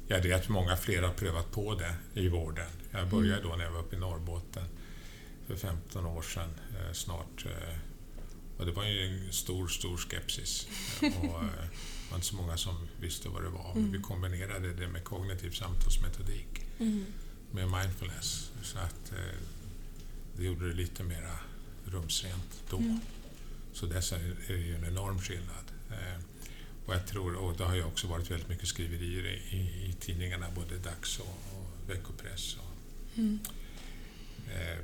Ja, 0.07 0.19
det 0.19 0.31
är 0.31 0.35
att 0.35 0.49
många 0.49 0.77
fler 0.77 1.01
har 1.01 1.13
prövat 1.13 1.51
på 1.51 1.75
det 1.75 1.95
i 2.21 2.27
vården. 2.27 2.69
Jag 2.91 3.09
började 3.09 3.41
då 3.41 3.55
när 3.55 3.63
jag 3.63 3.71
var 3.71 3.79
uppe 3.79 3.95
i 3.95 3.99
Norrbotten 3.99 4.63
för 5.47 5.55
15 5.55 6.05
år 6.05 6.21
sedan 6.21 6.49
eh, 6.69 6.93
snart. 6.93 7.45
Eh, 7.45 7.77
och 8.57 8.65
det 8.65 8.71
var 8.71 8.85
ju 8.85 9.05
en 9.05 9.33
stor, 9.33 9.67
stor 9.67 9.97
skepsis. 9.97 10.67
Och, 11.01 11.05
eh, 11.07 11.41
det 11.41 12.11
var 12.11 12.17
inte 12.17 12.27
så 12.27 12.35
många 12.35 12.57
som 12.57 12.87
visste 13.01 13.29
vad 13.29 13.43
det 13.43 13.49
var. 13.49 13.73
Men 13.75 13.91
vi 13.91 13.99
kombinerade 13.99 14.73
det 14.73 14.87
med 14.87 15.03
kognitiv 15.03 15.51
samtalsmetodik, 15.51 16.65
med 17.51 17.71
mindfulness. 17.71 18.51
Så 18.61 18.77
att 18.77 19.11
det 20.37 20.43
gjorde 20.43 20.67
det 20.67 20.73
lite 20.73 21.03
mera 21.03 21.39
rumsrent 21.85 22.63
då. 22.69 22.99
Så 23.73 23.85
dess 23.85 24.11
är 24.11 24.17
är 24.17 24.53
det 24.53 24.53
ju 24.53 24.75
en 24.75 24.85
enorm 24.85 25.19
skillnad. 25.19 25.68
Eh, 25.91 26.21
och 26.85 26.95
jag 26.95 27.07
tror, 27.07 27.35
och 27.35 27.57
det 27.57 27.63
har 27.63 27.75
ju 27.75 27.83
också 27.83 28.07
varit 28.07 28.31
väldigt 28.31 28.49
mycket 28.49 28.67
skriverier 28.67 29.25
i, 29.25 29.57
i, 29.57 29.95
tidningarna, 29.99 30.45
både 30.55 30.77
dags 30.77 31.19
och, 31.19 31.27
och 31.27 31.89
veckopress. 31.89 32.57
Och, 32.57 33.19
eh, 34.51 34.77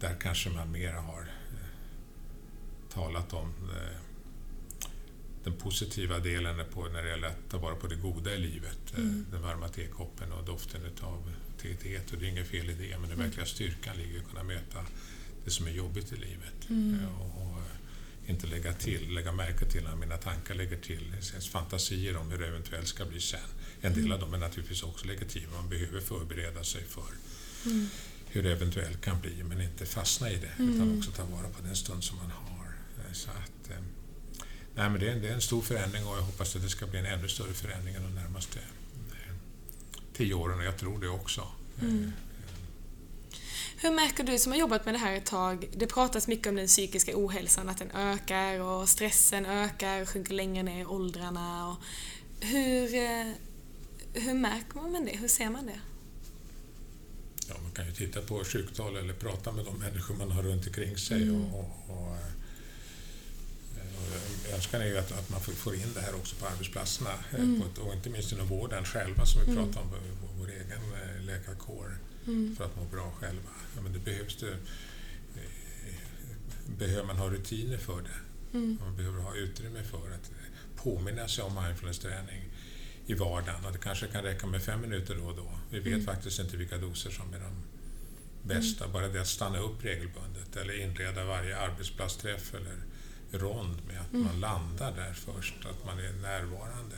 där 0.00 0.16
kanske 0.20 0.50
man 0.50 0.72
mera 0.72 1.00
har 1.00 1.20
eh, 1.20 1.68
talat 2.92 3.32
om 3.32 3.52
eh, 3.70 3.98
den 5.44 5.52
positiva 5.52 6.18
delen 6.18 6.64
på, 6.72 6.88
när 6.88 7.02
det 7.02 7.08
gäller 7.08 7.28
att 7.28 7.50
ta 7.50 7.58
vara 7.58 7.74
på 7.74 7.86
det 7.86 7.96
goda 7.96 8.34
i 8.34 8.38
livet. 8.38 8.94
Eh, 8.96 9.04
den 9.30 9.42
varma 9.42 9.68
tekoppen 9.68 10.32
och 10.32 10.44
doften 10.44 10.80
av 11.00 11.32
teet. 11.62 12.12
Och 12.12 12.18
det 12.18 12.26
är 12.26 12.30
inget 12.30 12.48
fel 12.48 12.70
i 12.70 12.74
det, 12.74 12.98
men 12.98 13.08
den 13.10 13.18
verkliga 13.18 13.46
styrkan 13.46 13.96
ligger 13.96 14.16
i 14.16 14.18
att 14.18 14.28
kunna 14.28 14.42
möta 14.42 14.86
det 15.44 15.50
som 15.50 15.66
är 15.66 15.70
jobbigt 15.70 16.12
i 16.12 16.16
livet. 16.16 16.70
Eh, 16.70 17.20
och, 17.20 17.42
och 17.42 17.62
inte 18.30 18.46
lägga 18.46 18.72
till, 18.72 19.14
lägga 19.14 19.32
märke 19.32 19.64
till 19.64 19.84
när 19.84 19.96
mina 19.96 20.16
tankar 20.16 20.54
lägger 20.54 20.76
till. 20.76 21.12
Finns 21.32 21.48
fantasier 21.48 22.16
om 22.16 22.30
hur 22.30 22.38
det 22.38 22.46
eventuellt 22.46 22.88
ska 22.88 23.04
bli 23.04 23.20
sen. 23.20 23.40
En 23.80 23.94
del 23.94 24.12
av 24.12 24.20
dem 24.20 24.34
är 24.34 24.38
naturligtvis 24.38 24.82
också 24.82 25.06
legitima. 25.06 25.52
Man 25.56 25.68
behöver 25.68 26.00
förbereda 26.00 26.64
sig 26.64 26.84
för 26.84 27.04
hur 28.28 28.42
det 28.42 28.52
eventuellt 28.52 29.00
kan 29.00 29.20
bli, 29.20 29.42
men 29.44 29.60
inte 29.60 29.86
fastna 29.86 30.30
i 30.30 30.36
det, 30.36 30.62
utan 30.62 30.98
också 30.98 31.10
ta 31.10 31.24
vara 31.24 31.48
på 31.48 31.62
den 31.62 31.76
stund 31.76 32.04
som 32.04 32.16
man 32.16 32.30
har. 32.30 32.66
Eh, 32.98 33.12
Så 33.12 33.30
att, 33.30 33.70
eh, 33.70 33.76
nej, 34.74 34.90
men 34.90 35.00
det, 35.00 35.08
är, 35.08 35.12
en- 35.12 35.22
det 35.22 35.28
är 35.28 35.34
en 35.34 35.40
stor 35.40 35.62
förändring 35.62 36.06
och 36.06 36.16
jag 36.16 36.22
hoppas 36.22 36.56
att 36.56 36.62
det 36.62 36.68
ska 36.68 36.86
bli 36.86 36.98
en 36.98 37.06
ännu 37.06 37.28
större 37.28 37.52
förändring 37.52 37.94
de 37.94 38.14
närmaste 38.14 38.58
eh, 39.12 39.34
tio 40.16 40.34
åren, 40.34 40.58
och 40.58 40.64
jag 40.64 40.76
tror 40.76 41.00
det 41.00 41.08
också. 41.08 41.48
Eh, 41.82 42.08
Hur 43.82 43.90
märker 43.90 44.24
du 44.24 44.38
som 44.38 44.52
har 44.52 44.58
jobbat 44.58 44.84
med 44.84 44.94
det 44.94 44.98
här 44.98 45.14
ett 45.16 45.26
tag, 45.26 45.68
det 45.76 45.86
pratas 45.86 46.26
mycket 46.28 46.46
om 46.46 46.56
den 46.56 46.66
psykiska 46.66 47.12
ohälsan, 47.14 47.68
att 47.68 47.78
den 47.78 47.90
ökar 47.90 48.60
och 48.60 48.88
stressen 48.88 49.46
ökar, 49.46 50.06
sjunker 50.06 50.34
längre 50.34 50.62
ner 50.62 50.80
i 50.82 50.84
åldrarna. 50.84 51.68
Och 51.68 51.76
hur, 52.46 52.94
eh, 52.94 53.32
hur 54.14 54.34
märker 54.34 54.74
man 54.74 55.04
det? 55.04 55.16
Hur 55.16 55.28
ser 55.28 55.50
man 55.50 55.66
det? 55.66 55.80
Ja, 57.48 57.54
man 57.62 57.70
kan 57.72 57.86
ju 57.86 57.92
titta 57.92 58.20
på 58.22 58.44
sjuktal 58.44 58.96
eller 58.96 59.14
prata 59.14 59.52
med 59.52 59.64
de 59.64 59.78
människor 59.78 60.14
man 60.14 60.30
har 60.30 60.42
runt 60.42 60.66
omkring 60.66 60.96
sig. 60.98 61.30
Och, 61.30 61.36
och, 61.58 61.70
och, 61.88 62.16
eh, 63.76 63.96
och 64.48 64.54
önskan 64.54 64.80
är 64.80 64.86
ju 64.86 64.98
att, 64.98 65.12
att 65.12 65.30
man 65.30 65.40
får- 65.40 65.74
in 65.74 65.92
det 65.94 66.00
här 66.00 66.14
också 66.14 66.36
på 66.36 66.46
arbetsplatserna 66.46 67.10
eh, 67.30 67.36
på 67.60 67.66
ett, 67.72 67.78
och 67.78 67.94
inte 67.94 68.10
minst 68.10 68.32
inom 68.32 68.46
vården 68.48 68.84
själva 68.84 69.26
som 69.26 69.40
vi 69.46 69.54
pratar 69.56 69.80
om, 69.80 69.88
vår, 69.90 70.00
vår 70.38 70.48
egen 70.50 70.82
eh, 71.02 71.24
läkarkår, 72.24 72.54
för 72.54 72.64
att 72.64 72.76
må 72.76 72.84
bra 72.84 73.10
själva. 73.20 73.50
Ja, 73.76 73.82
men 73.82 73.92
det 73.92 73.98
behövs 73.98 74.36
det, 74.36 74.52
eh, 74.52 75.94
behöver 76.78 77.06
man 77.06 77.16
ha 77.16 77.30
rutiner 77.30 77.78
för 77.78 78.02
det. 78.02 78.20
Man 78.80 78.96
behöver 78.96 79.20
ha 79.20 79.34
utrymme 79.34 79.82
för 79.82 80.10
att 80.10 80.30
påminna 80.76 81.28
sig 81.28 81.44
om 81.44 81.54
mindfulness-träning 81.54 82.50
i 83.06 83.14
vardagen. 83.14 83.64
Och 83.64 83.72
det 83.72 83.78
kanske 83.78 84.06
kan 84.06 84.22
räcka 84.22 84.46
med 84.46 84.62
fem 84.62 84.80
minuter 84.80 85.14
då 85.14 85.24
och 85.24 85.36
då. 85.36 85.50
Vi 85.70 85.80
vet 85.80 86.04
faktiskt 86.04 86.38
inte 86.38 86.56
vilka 86.56 86.78
doser 86.78 87.10
som 87.10 87.34
är 87.34 87.40
de 87.40 87.62
bästa. 88.42 88.88
Bara 88.88 89.08
det 89.08 89.20
att 89.20 89.28
stanna 89.28 89.58
upp 89.58 89.84
regelbundet 89.84 90.56
eller 90.56 90.80
inleda 90.80 91.24
varje 91.24 91.58
arbetsplatsträff 91.58 92.54
eller 92.54 92.76
rond 93.32 93.76
med 93.86 94.00
att 94.00 94.12
man 94.12 94.40
landar 94.40 94.92
där 94.96 95.12
först, 95.12 95.54
att 95.66 95.86
man 95.86 95.98
är 95.98 96.12
närvarande 96.12 96.96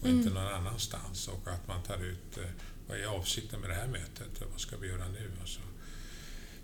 och 0.00 0.08
inte 0.08 0.30
någon 0.30 0.46
annanstans 0.46 1.28
och 1.28 1.48
att 1.48 1.68
man 1.68 1.82
tar 1.82 2.04
ut 2.04 2.38
eh, 2.38 2.44
vad 2.86 2.98
är 2.98 3.06
avsikten 3.06 3.60
med 3.60 3.70
det 3.70 3.74
här 3.74 3.86
mötet 3.86 4.42
och 4.42 4.50
vad 4.50 4.60
ska 4.60 4.76
vi 4.76 4.88
göra 4.88 5.08
nu? 5.08 5.30
Och 5.42 5.48
så. 5.48 5.60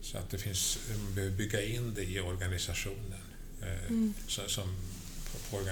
så 0.00 0.18
att 0.18 0.30
det 0.30 0.38
finns, 0.38 0.78
man 1.04 1.14
behöver 1.14 1.36
bygga 1.36 1.62
in 1.62 1.94
det 1.94 2.04
i 2.04 2.20
organisationen. 2.20 3.20
Eh, 3.62 3.94
så, 4.26 4.48
som 4.48 4.76
på, 5.32 5.56
på, 5.56 5.64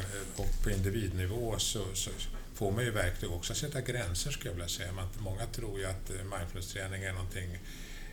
och 0.43 0.63
på 0.63 0.71
individnivå 0.71 1.59
så, 1.59 1.95
så 1.95 2.11
får 2.55 2.71
man 2.71 2.85
ju 2.85 2.91
verktyg 2.91 3.31
också 3.31 3.53
att 3.53 3.59
sätta 3.59 3.81
gränser 3.81 4.31
skulle 4.31 4.51
jag 4.51 4.55
vilja 4.55 4.69
säga. 4.69 4.93
Man, 4.93 5.09
många 5.19 5.47
tror 5.47 5.79
ju 5.79 5.85
att 5.85 6.11
eh, 6.11 6.17
mindfulness-träning 6.17 7.03
är 7.03 7.13
någonting 7.13 7.59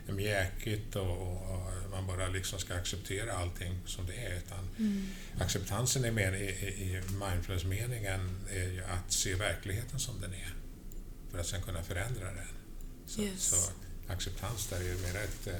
mjäkigt 0.07 0.95
och, 0.95 1.51
och 1.53 1.71
man 1.91 2.07
bara 2.07 2.27
liksom 2.27 2.59
ska 2.59 2.75
acceptera 2.75 3.33
allting 3.33 3.79
som 3.85 4.05
det 4.05 4.13
är. 4.13 4.37
Utan 4.37 4.69
Acceptansen 5.39 6.05
är 6.05 6.35
i, 6.35 6.47
i 6.47 7.01
mindfulness-meningen 7.11 8.45
är 8.51 8.69
ju 8.69 8.83
att 8.83 9.11
se 9.11 9.33
verkligheten 9.33 9.99
som 9.99 10.21
den 10.21 10.33
är 10.33 10.64
för 11.35 11.41
att 11.41 11.47
sen 11.47 11.61
kunna 11.61 11.83
förändra 11.83 12.25
den. 12.25 12.47
Så, 13.07 13.21
Yes. 13.21 13.43
så 13.43 13.55
acceptans 14.07 14.67
där 14.67 14.77
är 14.79 14.83
ju 14.83 14.97
mer 14.97 15.15
ett 15.15 15.47
eh, 15.47 15.55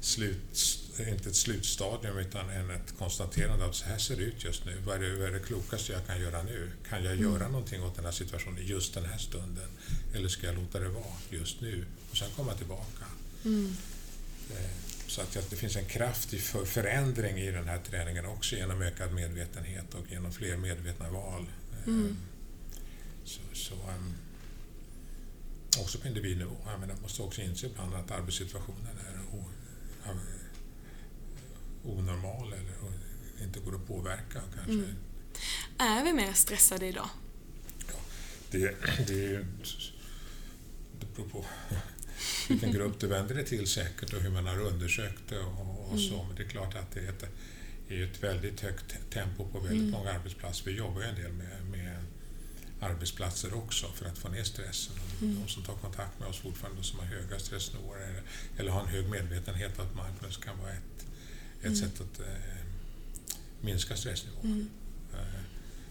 slut, 0.00 0.78
inte 1.08 1.28
ett 1.28 1.36
slutstadium 1.36 2.18
utan 2.18 2.50
en, 2.50 2.70
ett 2.70 2.94
konstaterande 2.98 3.64
av 3.64 3.72
så 3.72 3.84
här 3.84 3.98
ser 3.98 4.16
det 4.16 4.22
ut 4.22 4.44
just 4.44 4.64
nu. 4.64 4.82
Vad 4.86 4.96
är 4.96 5.00
det, 5.08 5.16
vad 5.16 5.28
är 5.28 5.32
det 5.32 5.38
klokaste 5.46 5.92
jag 5.92 6.06
kan 6.06 6.20
göra 6.20 6.42
nu? 6.42 6.70
Kan 6.88 7.04
jag 7.04 7.16
göra 7.16 7.48
någonting 7.48 7.82
åt 7.82 7.96
den 7.96 8.04
här 8.04 8.12
situationen 8.12 8.66
just 8.66 8.94
den 8.94 9.04
här 9.04 9.18
stunden? 9.18 9.68
Eller 10.14 10.28
ska 10.28 10.46
jag 10.46 10.54
låta 10.56 10.78
det 10.80 10.88
vara 10.88 11.14
just 11.30 11.60
nu 11.60 11.84
och 12.10 12.16
sen 12.16 12.28
komma 12.36 12.54
tillbaka? 12.54 13.04
Eh, 14.50 14.70
Så 15.06 15.20
att 15.20 15.50
det 15.50 15.56
finns 15.56 15.76
en 15.76 15.84
kraftig 15.86 16.40
för 16.42 16.64
förändring 16.64 17.38
i 17.38 17.50
den 17.50 17.68
här 17.68 17.78
träningen 17.90 18.26
också 18.26 18.56
genom 18.56 18.82
ökad 18.82 19.12
medvetenhet 19.12 19.94
och 19.94 20.10
genom 20.10 20.32
fler 20.32 20.56
medvetna 20.56 21.10
val. 21.10 21.46
Eh, 21.72 21.94
Så, 23.24 23.40
så, 23.54 23.74
ehm, 23.74 24.14
också 25.80 25.98
på 25.98 26.08
individnivå. 26.08 26.56
Man 26.64 26.92
måste 27.02 27.22
också 27.22 27.42
inse 27.42 27.66
ibland 27.66 27.94
att 27.94 28.10
arbetssituationen 28.10 28.98
är 29.08 29.20
ja, 30.04 30.10
onormal 31.84 32.52
eller 32.52 32.74
inte 33.44 33.60
går 33.60 33.74
att 33.74 33.86
påverka. 33.86 34.42
Kanske. 34.54 34.94
Är 35.78 36.04
vi 36.04 36.12
mer 36.12 36.32
stressade 36.32 36.86
idag? 36.86 37.08
Det, 38.50 38.58
det, 39.06 39.12
är 39.24 39.28
ju- 39.28 39.44
det 41.00 41.06
beror 41.16 41.28
på 41.28 41.44
vilken 42.48 42.72
grupp 42.72 43.00
du 43.00 43.06
vänder 43.06 43.34
dig 43.34 43.44
till 43.44 43.66
säkert 43.66 44.12
och 44.12 44.20
hur 44.20 44.30
man 44.30 44.46
har 44.46 44.60
undersökt 44.60 45.22
det 45.28 45.38
och, 45.38 45.92
och 45.92 46.00
så. 46.00 46.22
Men 46.24 46.36
det 46.36 46.42
är 46.42 46.48
klart 46.48 46.74
att 46.74 46.90
det 46.94 47.00
är 47.00 47.08
ett, 47.08 47.24
är 47.88 48.02
ett 48.04 48.22
väldigt 48.22 48.60
högt 48.60 48.96
tempo 49.10 49.48
på 49.48 49.60
väldigt 49.60 49.92
många 49.92 50.10
arbetsplatser. 50.12 50.64
Vi 50.64 50.72
jobbar 50.76 51.00
ju 51.00 51.06
en 51.06 51.14
del 51.14 51.32
med, 51.32 51.64
med 51.70 51.97
arbetsplatser 52.80 53.54
också 53.54 53.86
för 53.94 54.06
att 54.06 54.18
få 54.18 54.28
ner 54.28 54.44
stressen. 54.44 54.94
Och 54.98 55.26
De 55.26 55.48
som 55.48 55.62
tar 55.62 55.74
kontakt 55.74 56.20
med 56.20 56.28
oss 56.28 56.38
fortfarande 56.38 56.82
som 56.82 56.98
har 56.98 57.06
höga 57.06 57.38
stressnivåer 57.38 57.98
eller, 57.98 58.22
eller 58.56 58.70
har 58.70 58.80
en 58.80 58.88
hög 58.88 59.08
medvetenhet 59.08 59.78
att 59.78 59.94
mindfulness 59.94 60.36
kan 60.36 60.58
vara 60.58 60.72
ett, 60.72 61.06
ett 61.62 61.78
sätt 61.78 62.00
att 62.00 62.20
eh, 62.20 62.26
minska 63.60 63.96
stressnivån. 63.96 64.70
Eh, 65.12 65.42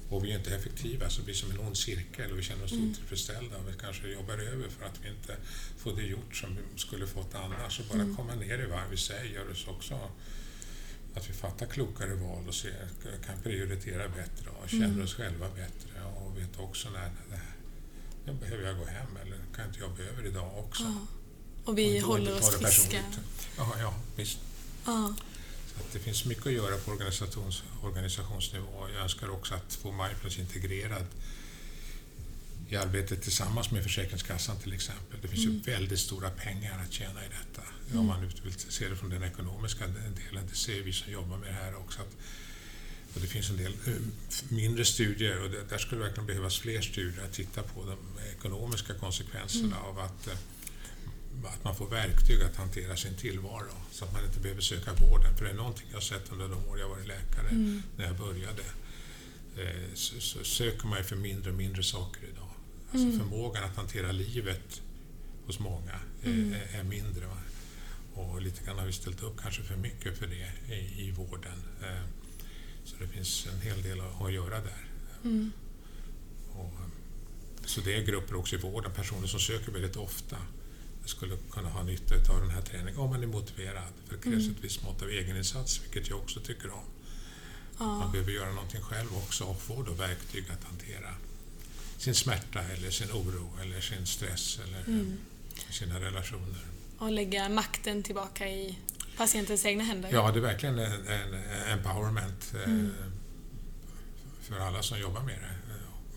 och 0.09 0.25
vi 0.25 0.31
är 0.31 0.37
inte 0.37 0.55
effektiva 0.55 1.09
så 1.09 1.19
det 1.19 1.25
blir 1.25 1.35
som 1.35 1.51
en 1.51 1.59
ond 1.59 1.77
cirkel 1.77 2.31
och 2.31 2.39
vi 2.39 2.43
känner 2.43 2.63
oss 2.63 2.71
otillfredsställda 2.71 3.57
och 3.57 3.69
vi 3.69 3.73
kanske 3.79 4.07
jobbar 4.07 4.37
över 4.37 4.69
för 4.69 4.85
att 4.85 4.99
vi 5.03 5.09
inte 5.09 5.35
får 5.77 5.95
det 5.95 6.03
gjort 6.03 6.35
som 6.35 6.55
vi 6.55 6.79
skulle 6.79 7.07
fått 7.07 7.35
annars. 7.35 7.79
Och 7.79 7.85
bara 7.85 8.15
komma 8.15 8.35
ner 8.35 8.59
i 8.59 8.65
varv 8.65 8.93
i 8.93 8.97
sig 8.97 9.33
gör 9.33 9.51
oss 9.51 9.67
också 9.67 9.99
att 11.13 11.29
vi 11.29 11.33
fattar 11.33 11.65
klokare 11.65 12.15
val 12.15 12.47
och 12.47 12.55
ser, 12.55 12.87
kan 13.25 13.41
prioritera 13.41 14.09
bättre 14.09 14.49
och 14.49 14.69
känner 14.69 15.03
oss 15.03 15.13
själva 15.13 15.49
bättre 15.49 15.86
vet 16.37 16.59
också 16.59 16.89
när 16.89 17.11
nu 18.25 18.33
behöver 18.33 18.63
jag 18.63 18.77
gå 18.77 18.85
hem 18.85 19.17
eller 19.21 19.37
kan 19.55 19.67
inte 19.67 19.79
jobba 19.79 20.01
över 20.03 20.25
idag 20.25 20.57
också. 20.57 20.83
Ja. 20.83 21.07
Och 21.63 21.77
vi 21.77 22.01
Och 22.01 22.07
håller 22.07 22.37
oss 22.37 22.55
friska. 22.55 23.03
Ja, 23.57 23.75
ja, 23.79 23.93
visst. 24.15 24.39
Ja. 24.85 25.15
Så 25.73 25.79
att 25.83 25.91
det 25.93 25.99
finns 25.99 26.25
mycket 26.25 26.45
att 26.45 26.53
göra 26.53 26.77
på 26.77 26.91
organisations, 26.91 27.63
organisationsnivå. 27.83 28.89
Jag 28.93 29.03
önskar 29.03 29.29
också 29.29 29.55
att 29.55 29.73
få 29.73 29.91
mindfulness 29.91 30.39
integrerad 30.39 31.05
i 32.69 32.75
arbetet 32.75 33.21
tillsammans 33.21 33.71
med 33.71 33.83
Försäkringskassan 33.83 34.59
till 34.59 34.73
exempel. 34.73 35.19
Det 35.21 35.27
finns 35.27 35.45
ju 35.45 35.59
väldigt 35.59 35.99
stora 35.99 36.29
pengar 36.29 36.79
att 36.85 36.93
tjäna 36.93 37.25
i 37.25 37.27
detta. 37.27 37.67
Om 37.99 38.05
man 38.05 38.21
vill 38.21 38.53
se 38.53 38.89
det 38.89 38.95
från 38.95 39.09
den 39.09 39.23
ekonomiska 39.23 39.87
delen, 39.87 40.47
det 40.49 40.55
ser 40.55 40.81
vi 40.81 40.93
som 40.93 41.11
jobbar 41.11 41.37
med 41.37 41.49
det 41.49 41.53
här 41.53 41.75
också. 41.75 42.01
Att 42.01 42.15
Och 43.13 43.21
det 43.21 43.27
finns 43.27 43.49
en 43.49 43.57
del 43.57 43.73
eh, 43.87 43.93
mindre 44.49 44.85
studier 44.85 45.43
och 45.43 45.49
där 45.69 45.77
skulle 45.77 46.01
det 46.01 46.05
verkligen 46.05 46.27
behövas 46.27 46.59
fler 46.59 46.81
studier 46.81 47.23
att 47.23 47.33
titta 47.33 47.63
på 47.63 47.85
de 47.85 47.97
ekonomiska 48.37 48.93
konsekvenserna 48.93 49.75
mm. 49.75 49.89
av 49.89 49.99
att, 49.99 50.27
eh, 50.27 50.33
att 51.43 51.63
man 51.63 51.75
får 51.75 51.89
verktyg 51.89 52.41
att 52.41 52.55
hantera 52.55 52.97
sin 52.97 53.15
tillvaro 53.15 53.71
så 53.91 54.05
att 54.05 54.13
man 54.13 54.25
inte 54.25 54.39
behöver 54.39 54.61
söka 54.61 54.93
vården. 54.93 55.37
För 55.37 55.45
det 55.45 55.51
är 55.51 55.55
någonting 55.55 55.87
jag 55.91 56.03
sett 56.03 56.31
under 56.31 56.47
de 56.49 56.67
år 56.67 56.79
jag 56.79 56.89
varit 56.89 57.07
läkare 57.07 57.49
mm. 57.49 57.81
när 57.97 58.05
jag 58.05 58.17
började. 58.17 58.63
Eh, 59.57 59.93
så, 59.93 60.19
så 60.19 60.43
söker 60.43 60.87
man 60.87 61.03
för 61.03 61.15
mindre 61.15 61.51
och 61.51 61.57
mindre 61.57 61.83
saker 61.83 62.21
idag. 62.33 62.49
Alltså 62.91 63.07
mm. 63.07 63.19
förmågan 63.19 63.63
att 63.63 63.75
hantera 63.75 64.11
livet 64.11 64.81
hos 65.45 65.59
många 65.59 65.99
mm. 66.23 66.53
är, 66.53 66.79
är, 66.79 66.83
mindre. 66.83 67.25
Och 68.13 68.41
lite 68.41 68.65
grann 68.65 68.79
har 68.79 68.85
vi 68.85 68.93
ställt 68.93 69.23
upp 69.23 69.41
kanske 69.41 69.63
för 69.63 69.75
mycket 69.75 70.17
för 70.17 70.27
det 70.27 70.73
i, 70.75 71.07
i 71.07 71.11
vården. 71.11 71.63
Så 72.87 72.95
det 72.99 73.07
finns 73.07 73.47
en 73.53 73.61
hel 73.61 73.81
del 73.81 74.01
att 74.21 74.33
göra 74.33 74.61
där. 74.61 74.87
Mm. 75.23 75.51
Och, 76.55 76.73
så 77.65 77.81
det 77.81 77.93
är 77.93 78.01
grupper 78.01 78.35
också 78.35 78.55
i 78.55 78.59
vården, 78.59 78.91
personer 78.91 79.27
som 79.27 79.39
söker 79.39 79.71
väldigt 79.71 79.95
ofta 79.95 80.37
skulle 81.05 81.37
kunna 81.51 81.69
ha 81.69 81.83
nytta 81.83 82.15
av 82.33 82.41
den 82.41 82.49
här 82.49 82.61
träningen 82.61 82.99
om 82.99 83.09
man 83.09 83.23
är 83.23 83.27
motiverad. 83.27 83.93
För 84.07 84.15
det 84.15 84.21
krävs 84.21 84.43
mm. 84.43 84.51
ett 84.51 84.63
visst 84.63 84.83
mått 84.83 85.01
av 85.01 85.11
egeninsats, 85.11 85.81
vilket 85.83 86.09
jag 86.09 86.19
också 86.19 86.39
tycker 86.39 86.71
om. 86.71 86.85
Ja. 87.79 87.85
Man 87.85 88.11
behöver 88.11 88.31
göra 88.31 88.51
någonting 88.51 88.81
själv 88.81 89.09
också 89.17 89.43
och 89.43 89.61
få 89.61 89.83
då 89.83 89.93
verktyg 89.93 90.43
att 90.49 90.63
hantera 90.63 91.13
sin 91.97 92.15
smärta 92.15 92.59
eller 92.59 92.91
sin 92.91 93.11
oro 93.11 93.49
eller 93.61 93.81
sin 93.81 94.05
stress 94.05 94.59
eller 94.63 94.79
mm. 94.87 95.17
sina 95.69 95.99
relationer. 95.99 96.65
Och 96.97 97.11
lägga 97.11 97.49
makten 97.49 98.03
tillbaka 98.03 98.49
i 98.49 98.77
patientens 99.17 99.65
egna 99.65 99.83
händer? 99.83 100.09
Ja, 100.13 100.31
det 100.31 100.39
är 100.39 100.41
verkligen 100.41 100.79
en, 100.79 101.07
en 101.07 101.33
empowerment 101.71 102.53
eh, 102.55 102.63
mm. 102.63 102.91
för 104.41 104.59
alla 104.59 104.81
som 104.83 104.99
jobbar 104.99 105.21
med 105.21 105.39
det. 105.41 105.57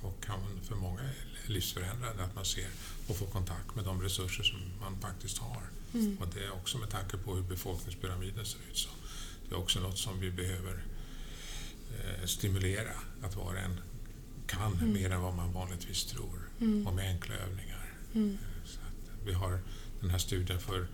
Och 0.06 0.24
kan 0.24 0.60
för 0.68 0.74
många 0.74 1.00
livsförändrande 1.46 2.24
att 2.24 2.34
man 2.34 2.44
ser 2.44 2.68
och 3.08 3.16
får 3.16 3.26
kontakt 3.26 3.74
med 3.74 3.84
de 3.84 4.02
resurser 4.02 4.44
som 4.44 4.58
man 4.80 5.00
faktiskt 5.00 5.38
har. 5.38 5.62
Mm. 5.94 6.18
Och 6.20 6.26
det 6.34 6.44
är 6.44 6.50
också 6.50 6.78
med 6.78 6.90
tanke 6.90 7.16
på 7.16 7.34
hur 7.34 7.42
befolkningspyramiden 7.42 8.46
ser 8.46 8.58
ut. 8.70 8.76
Så 8.76 8.88
det 9.48 9.54
är 9.54 9.58
också 9.58 9.80
något 9.80 9.98
som 9.98 10.20
vi 10.20 10.30
behöver 10.30 10.82
eh, 11.98 12.26
stimulera, 12.26 12.92
att 13.22 13.36
var 13.36 13.44
och 13.44 13.58
en 13.58 13.80
kan 14.46 14.72
mm. 14.72 14.92
mer 14.92 15.10
än 15.10 15.20
vad 15.20 15.34
man 15.34 15.52
vanligtvis 15.52 16.04
tror 16.04 16.48
mm. 16.60 16.86
och 16.86 16.94
med 16.94 17.08
enkla 17.08 17.34
övningar. 17.34 17.94
Mm. 18.14 18.38
Eh, 18.42 18.66
så 18.66 18.78
vi 19.24 19.32
har 19.32 19.60
den 20.00 20.10
här 20.10 20.18
studien 20.18 20.60
för 20.60 20.86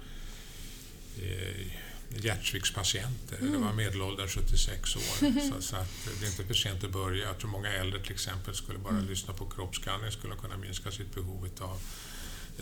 eh, 1.23 1.67
hjärtsviktspatienter. 2.09 3.37
Mm. 3.39 3.53
Det 3.53 3.59
var 3.59 3.73
medelåldern 3.73 4.29
76 4.29 4.97
år. 4.97 5.01
så, 5.53 5.63
så, 5.63 5.77
att 5.77 6.09
det 6.21 6.27
är 6.27 6.31
inte 6.31 6.45
för 6.45 6.55
sent 6.55 6.85
att 6.85 6.93
börja. 6.93 7.27
Jag 7.27 7.39
tror 7.39 7.51
många 7.51 7.73
äldre 7.73 8.03
till 8.03 8.13
exempel 8.13 8.55
skulle 8.55 8.79
bara 8.79 8.95
mm. 8.95 9.07
lyssna 9.07 9.35
på 9.35 9.47
kroppsskanning 9.47 10.13
skulle 10.13 10.35
kunna 10.35 10.57
minska 10.57 10.91
sitt 10.91 11.15
behov 11.15 11.49
av 11.61 11.81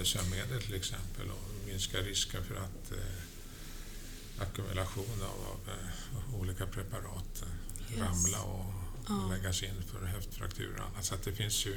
sömnmedel 0.03 0.63
till 0.63 0.75
exempel 0.75 1.31
och 1.31 1.67
minska 1.67 1.99
risken 1.99 2.45
för 2.45 2.55
att 2.55 2.93
eh, 2.93 4.43
ackumulation 4.43 5.23
av, 5.23 5.47
av 5.53 5.61
eh, 5.69 6.41
olika 6.41 6.67
preparat 6.67 7.43
eh, 7.43 7.93
yes. 7.93 8.01
ramla 8.01 8.43
och 8.43 8.75
oh. 9.09 9.31
läggas 9.31 9.63
in 9.63 9.83
för 9.83 10.07
höftfrakturer 10.07 10.81
och 10.81 10.87
annat. 10.87 11.05
Så 11.05 11.15
att 11.15 11.23
det 11.23 11.33
finns 11.33 11.67
ju 11.67 11.77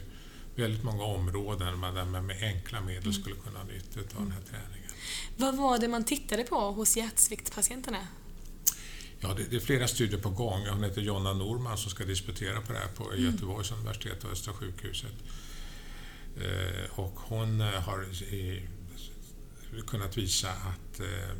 väldigt 0.55 0.83
många 0.83 1.03
områden 1.03 1.81
där 1.81 2.05
man 2.05 2.25
med 2.25 2.43
enkla 2.43 2.81
medel 2.81 3.03
mm. 3.03 3.13
skulle 3.13 3.35
kunna 3.35 3.59
ha 3.59 3.65
nytta 3.65 3.99
av 3.99 4.23
den 4.23 4.31
här 4.31 4.41
träningen. 4.41 4.86
Vad 5.37 5.57
var 5.57 5.77
det 5.77 5.87
man 5.87 6.03
tittade 6.03 6.43
på 6.43 6.71
hos 6.71 6.97
hjärtsviktspatienterna? 6.97 8.07
Ja, 9.19 9.33
det, 9.33 9.43
det, 9.43 9.55
är 9.55 9.59
flera 9.59 9.87
studier 9.87 10.19
på 10.19 10.29
gång. 10.29 10.67
Hon 10.67 10.83
heter 10.83 11.01
Jonna 11.01 11.33
Norman 11.33 11.77
som 11.77 11.91
ska 11.91 12.05
disputera 12.05 12.61
på 12.61 12.73
det 12.73 12.79
här 12.79 12.87
på 12.87 13.11
mm. 13.11 13.25
Göteborgs 13.25 13.71
universitet 13.71 14.23
och 14.23 14.31
Östra 14.31 14.53
sjukhuset. 14.53 15.13
Eh, 16.41 16.99
och 16.99 17.13
hon 17.15 17.61
eh, 17.61 17.67
har 17.67 18.03
i, 18.33 18.61
kunnat 19.87 20.17
visa 20.17 20.49
att 20.49 20.99
eh, 20.99 21.35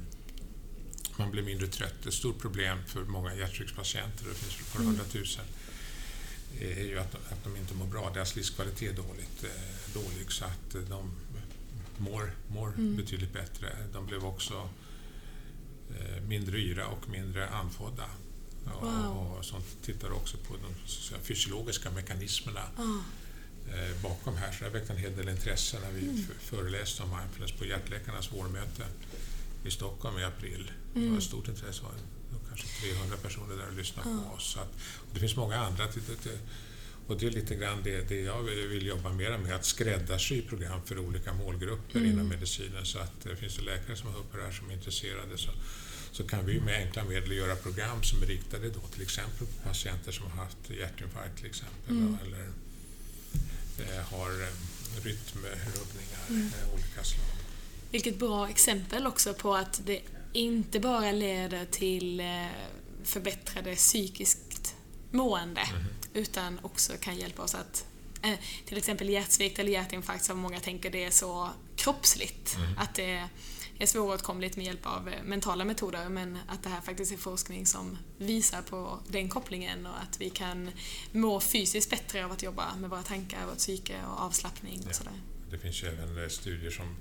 man 1.18 1.32
blir 1.32 1.44
mindre 1.44 1.68
trött. 1.68 2.06
Ett 2.06 2.14
stort 2.14 2.40
problem 2.40 2.78
för 2.88 3.04
många 3.04 3.36
hjärtryckspatienter, 3.36 4.26
det 4.26 4.34
finns 4.34 4.54
för 4.54 4.80
100 4.80 5.04
000, 5.14 5.26
är 6.60 6.84
ju 6.84 7.00
att, 7.00 7.16
att 7.16 7.44
de 7.44 7.56
inte 7.56 7.74
mår 7.74 7.86
bra. 7.86 8.12
Deras 8.14 8.36
livskvalitet 8.36 8.92
är 8.92 9.04
dåligt, 9.04 9.44
eh, 9.44 9.94
dålig 9.94 10.32
så 10.32 10.46
att 10.46 10.90
de 10.90 11.12
mår, 12.00 12.32
mår 12.48 12.68
mm. 12.68 12.96
betydligt 12.96 13.34
bättre. 13.34 13.68
De 13.94 14.06
blev 14.06 14.26
också 14.26 14.70
eh, 15.90 16.24
mindre 16.28 16.58
yra 16.60 16.88
och 16.88 17.10
mindre 17.10 17.50
andfådda. 17.50 18.10
Wow. 18.82 19.18
Och, 19.18 19.38
och 19.38 19.46
sånt 19.46 19.66
tittar 19.82 20.12
också 20.12 20.38
på 20.38 20.54
de 20.54 20.90
säga, 20.90 21.20
fysiologiska 21.22 21.92
mekanismerna 21.92 22.64
ah. 22.78 22.82
eh, 23.74 24.02
bakom 24.04 24.38
här. 24.38 24.52
Så 24.52 24.60
det 24.60 24.66
har 24.66 24.80
väckt 24.80 24.90
en 24.90 24.98
hel 24.98 25.16
del 25.16 25.30
intresse 25.30 25.80
när 25.80 25.92
vi 25.92 26.08
mm. 26.08 26.26
föreläste 26.40 27.04
om 27.04 27.10
mindfulness 27.10 27.52
på 27.52 27.66
Hjärtläkarnas 27.66 28.34
vårmöte 28.34 28.84
i 29.66 29.72
Stockholm 29.72 30.18
i 30.18 30.24
april. 30.24 30.62
Mm. 30.62 30.74
Det 30.94 31.00
var 31.00 31.06
mm. 31.06 31.18
ett 31.18 31.24
stort 31.24 31.48
intresse. 31.48 31.82
Det 32.30 32.34
var 32.34 32.48
kanske 32.48 32.68
300 32.68 33.18
personer 33.18 33.56
där 33.56 33.68
och 33.68 33.74
lyssnade 33.74 34.10
ah. 34.10 34.30
på 34.30 34.36
oss. 34.36 34.52
Så 34.54 34.60
att, 34.60 34.74
det 35.14 35.20
finns 35.20 35.36
många 35.36 35.58
andra. 35.58 35.88
Till, 35.88 36.02
till, 36.02 36.38
och 37.08 37.18
det 37.18 37.28
är 37.28 37.32
lite 37.32 37.56
grann 37.56 37.84
det, 37.84 38.10
det 38.10 38.22
jag 38.22 38.42
vill 38.44 38.88
jobba 38.88 39.14
mer 39.14 39.38
med, 39.38 39.56
att 39.56 39.66
skräddarsy 39.66 40.42
program 40.42 40.82
för 40.86 41.00
olika 41.00 41.34
målgrupper 41.34 42.00
mm. 42.00 42.12
inom 42.12 42.28
medicinen. 42.28 42.86
Så 42.86 43.00
att 43.00 43.24
det 43.24 43.36
finns 43.36 43.62
läkare 43.62 43.96
som 43.96 44.10
har 44.10 44.20
uppe 44.20 44.38
här 44.42 44.52
som 44.52 44.70
är 44.70 44.74
intresserade 44.74 45.38
så, 45.38 45.50
så 46.12 46.24
kan 46.24 46.46
vi 46.46 46.62
med 46.62 46.76
enkla 46.76 47.04
medel 47.04 47.32
göra 47.32 47.56
program 47.56 48.04
som 48.04 48.24
är 48.24 48.26
riktade 48.26 48.70
då 48.70 48.80
till 48.80 49.02
exempel 49.02 49.48
på 49.48 49.68
patienter 49.68 50.12
som 50.12 50.32
har 50.32 50.44
haft 50.44 50.70
hjärtinfarkt 50.70 51.38
till 51.38 51.46
exempel 51.46 51.98
mm. 51.98 52.18
eller 52.26 52.44
eh, 53.80 54.04
har 54.04 54.30
eh, 54.30 55.04
rytmrubbningar 55.04 56.26
mm. 56.30 56.42
eh, 56.42 56.74
olika 56.74 57.04
slag. 57.04 57.26
Vilket 57.92 58.20
bra 58.20 58.50
exempel 58.50 59.08
också 59.08 59.34
på 59.34 59.56
att 59.56 59.82
det 59.86 60.02
inte 60.34 60.80
bara 60.80 61.12
leder 61.12 61.66
till 61.66 62.20
eh, 62.20 62.46
förbättrade 63.04 63.76
psykiskt 63.76 64.76
mående 65.12 65.62
mm 65.62 65.86
utan 66.18 66.60
också 66.62 66.94
kan 67.00 67.16
hjälpa 67.16 67.42
oss 67.42 67.56
att 67.56 67.86
eh, 68.22 68.40
till 68.66 68.78
exempel 68.78 69.10
hjärtsvikt 69.10 69.60
eller 69.60 69.72
hjärtinfarkt 69.72 70.24
som 70.24 70.38
många 70.38 70.60
tänker 70.60 70.90
det 70.90 71.04
är 71.04 71.12
så 71.12 71.50
kroppsligt. 71.76 72.56
Mm. 72.56 72.78
Att 72.78 72.96
det 72.96 73.28
är 73.80 73.86
svåråtkomligt 73.86 74.58
med 74.58 74.66
hjälp 74.66 74.86
av 74.86 75.10
eh, 75.10 75.24
mentala 75.24 75.66
metoder 75.66 76.10
men 76.10 76.38
att 76.48 76.64
det 76.64 76.70
här 76.70 76.82
faktiskt 76.82 77.12
är 77.12 77.18
forskning 77.18 77.66
som 77.66 77.98
visar 78.18 78.62
på 78.62 79.00
den 79.08 79.30
kopplingen 79.30 79.86
och 79.86 80.02
att 80.02 80.22
vi 80.22 80.30
kan 80.30 80.72
må 81.12 81.40
fysiskt 81.40 81.90
bättre 81.90 82.26
av 82.26 82.32
att 82.32 82.44
jobba 82.44 82.76
med 82.76 82.90
våra 82.90 83.04
tankar, 83.04 83.46
vårt 83.46 83.58
psyke 83.58 83.96
och 84.06 84.22
avslappning 84.22 84.80
och 84.80 84.90
ja. 84.90 84.94
sådär. 84.94 85.22
Det 85.52 85.58
finns 85.58 85.84
ju 85.84 85.88
även 85.88 86.24
eh, 86.24 86.30
studier 86.30 86.72
som, 86.72 86.96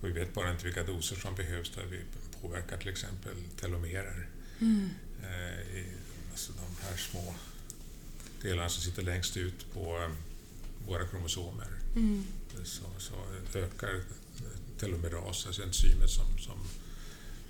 och 0.00 0.08
vi 0.08 0.12
vet 0.12 0.34
bara 0.34 0.50
inte 0.50 0.64
vilka 0.64 0.82
doser 0.82 1.16
som 1.16 1.34
behövs 1.34 1.70
där 1.70 1.84
vi 1.84 2.00
påverkar 2.40 2.76
till 2.76 2.88
exempel 2.88 3.34
telomerer. 3.60 4.28
Mm. 4.60 4.90
Eh, 5.22 5.84
alltså 6.30 6.52
de 6.52 6.86
här 6.86 6.96
små 6.96 7.34
delarna 8.42 8.68
som 8.68 8.82
sitter 8.82 9.02
längst 9.02 9.36
ut 9.36 9.72
på 9.72 9.96
eh, 9.96 10.10
våra 10.86 11.06
kromosomer. 11.06 11.68
Mm. 11.96 12.24
Så, 12.64 12.84
så 12.98 13.14
ökar 13.58 14.00
telomeras, 14.78 15.46
alltså 15.46 15.62
enzymet 15.62 16.10
som, 16.10 16.38
som 16.38 16.58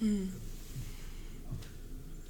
mm. 0.00 0.33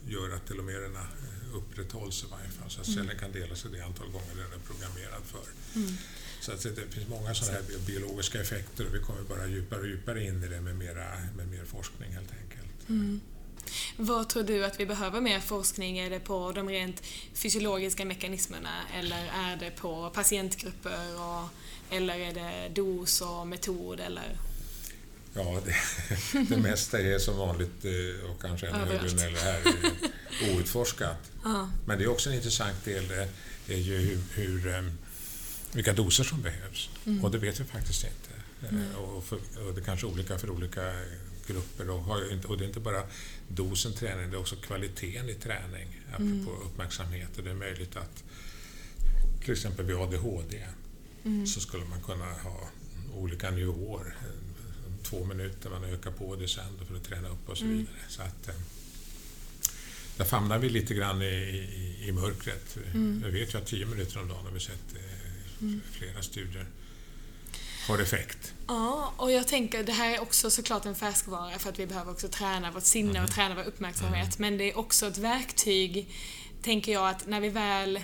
gör 0.08 0.30
att 0.30 0.46
telomererna 0.46 1.00
eh, 1.00 1.56
upprätthålls 1.56 2.24
i 2.24 2.26
varje 2.30 2.48
fall. 2.48 2.70
Så 2.70 2.80
att 2.80 2.88
mm. 2.88 2.98
cellen 2.98 3.18
kan 3.18 3.32
dela 3.32 3.56
sig 3.56 3.70
det 3.70 3.80
antal 3.80 4.06
gånger 4.06 4.34
den 4.36 4.52
är 4.52 4.64
programmerad 4.66 5.22
för. 5.24 5.44
Mm. 5.74 5.92
Så 6.40 6.52
att 6.52 6.62
det 6.62 6.94
finns 6.94 7.08
många 7.08 7.34
sådana 7.34 7.58
här 7.58 7.86
biologiska 7.86 8.40
effekter 8.40 8.86
och 8.86 8.94
vi 8.94 8.98
kommer 8.98 9.22
bara 9.22 9.46
djupare 9.46 9.80
och 9.80 9.86
djupare 9.86 10.24
in 10.24 10.44
i 10.44 10.48
det 10.48 10.60
med, 10.60 10.76
mera, 10.76 11.18
med 11.36 11.48
mer 11.48 11.64
forskning 11.64 12.12
helt 12.12 12.32
enkelt. 12.32 12.88
Mm. 12.88 13.20
Vad 13.96 14.28
tror 14.28 14.42
du 14.42 14.64
att 14.64 14.80
vi 14.80 14.86
behöver 14.86 15.20
mer 15.20 15.40
forskning? 15.40 15.98
Är 15.98 16.10
det 16.10 16.20
på 16.20 16.52
de 16.52 16.68
rent 16.68 17.02
fysiologiska 17.34 18.04
mekanismerna 18.04 18.82
eller 18.98 19.30
är 19.34 19.56
det 19.56 19.70
på 19.70 20.10
patientgrupper 20.10 21.20
och, 21.20 21.48
eller 21.96 22.18
är 22.18 22.34
det 22.34 22.68
dos 22.82 23.20
och 23.20 23.46
metod 23.46 24.00
eller? 24.00 24.36
Ja, 25.34 25.62
det, 25.64 25.74
det 26.48 26.56
mesta 26.56 27.00
är 27.00 27.18
som 27.18 27.36
vanligt 27.36 27.84
eh, 27.84 28.30
och 28.30 28.42
kanske 28.42 28.68
ännu 28.68 28.78
högre 28.78 29.26
än 29.26 29.34
det 29.34 29.40
här 29.40 29.62
outforskat. 30.56 31.30
Men 31.86 31.98
det 31.98 32.04
är 32.04 32.08
också 32.08 32.30
en 32.30 32.36
intressant 32.36 32.84
del, 32.84 33.10
är 33.68 33.76
ju 33.76 33.96
hur, 33.96 34.18
hur 34.34 34.74
eh, 34.74 34.82
vilka 35.72 35.92
doser 35.92 36.24
som 36.24 36.42
behövs. 36.42 36.90
Mm. 37.06 37.24
Och 37.24 37.30
det 37.30 37.38
vet 37.38 37.60
vi 37.60 37.64
faktiskt 37.64 38.04
inte. 38.04 38.74
Mm. 38.74 38.94
Och, 38.94 39.24
för, 39.24 39.36
och 39.36 39.74
det 39.74 39.80
är 39.80 39.84
kanske 39.84 40.06
är 40.06 40.10
olika 40.10 40.38
för 40.38 40.50
olika 40.50 40.92
grupper 41.46 41.90
och, 41.90 42.00
har, 42.00 42.46
och 42.46 42.58
det 42.58 42.64
är 42.64 42.68
inte 42.68 42.80
bara 42.80 43.02
dosen 43.48 43.92
träning, 43.92 44.30
det 44.30 44.36
är 44.36 44.40
också 44.40 44.56
kvaliteten 44.56 45.28
i 45.28 45.34
träning, 45.34 46.00
apropå 46.08 46.50
mm. 46.50 46.66
uppmärksamhet. 46.66 47.38
Och 47.38 47.44
det 47.44 47.50
är 47.50 47.54
möjligt 47.54 47.96
att 47.96 48.24
till 49.44 49.52
exempel 49.52 49.86
vid 49.86 49.96
ADHD 49.96 50.66
mm. 51.24 51.46
så 51.46 51.60
skulle 51.60 51.84
man 51.84 52.02
kunna 52.02 52.24
ha 52.24 52.68
olika 53.14 53.50
nivåer. 53.50 54.16
Två 55.02 55.24
minuter, 55.24 55.70
man 55.70 55.84
ökar 55.84 56.10
på 56.10 56.36
det 56.36 56.48
sen 56.48 56.64
för 56.88 56.96
att 56.96 57.04
träna 57.04 57.28
upp 57.28 57.48
och 57.48 57.58
så 57.58 57.64
mm. 57.64 57.76
vidare. 57.76 57.96
Så 58.08 58.22
att, 58.22 58.48
eh, 58.48 58.54
där 60.16 60.24
famnar 60.24 60.58
vi 60.58 60.68
lite 60.68 60.94
grann 60.94 61.22
i, 61.22 61.26
i, 61.26 62.08
i 62.08 62.12
mörkret. 62.12 62.76
Mm. 62.94 63.22
Jag 63.24 63.30
vet 63.32 63.54
ju 63.54 63.58
att 63.58 63.66
tio 63.66 63.86
minuter 63.86 64.20
om 64.20 64.28
dagen 64.28 64.44
har 64.44 64.52
vi 64.52 64.60
sett 64.60 64.96
eh, 64.96 65.62
mm. 65.62 65.80
flera 65.92 66.22
studier 66.22 66.66
har 67.88 67.98
effekt. 67.98 68.54
Ja, 68.70 69.12
och 69.16 69.32
jag 69.32 69.48
tänker 69.48 69.84
det 69.84 69.92
här 69.92 70.14
är 70.14 70.22
också 70.22 70.50
såklart 70.50 70.86
en 70.86 70.94
färskvara 70.94 71.58
för 71.58 71.68
att 71.68 71.78
vi 71.78 71.86
behöver 71.86 72.12
också 72.12 72.28
träna 72.28 72.70
vårt 72.70 72.84
sinne 72.84 73.10
mm. 73.10 73.24
och 73.24 73.30
träna 73.30 73.54
vår 73.54 73.62
uppmärksamhet. 73.62 74.38
Mm. 74.38 74.50
Men 74.50 74.58
det 74.58 74.70
är 74.70 74.78
också 74.78 75.06
ett 75.06 75.18
verktyg, 75.18 76.08
tänker 76.62 76.92
jag, 76.92 77.08
att 77.08 77.26
när 77.26 77.40
vi 77.40 77.48
väl 77.48 78.00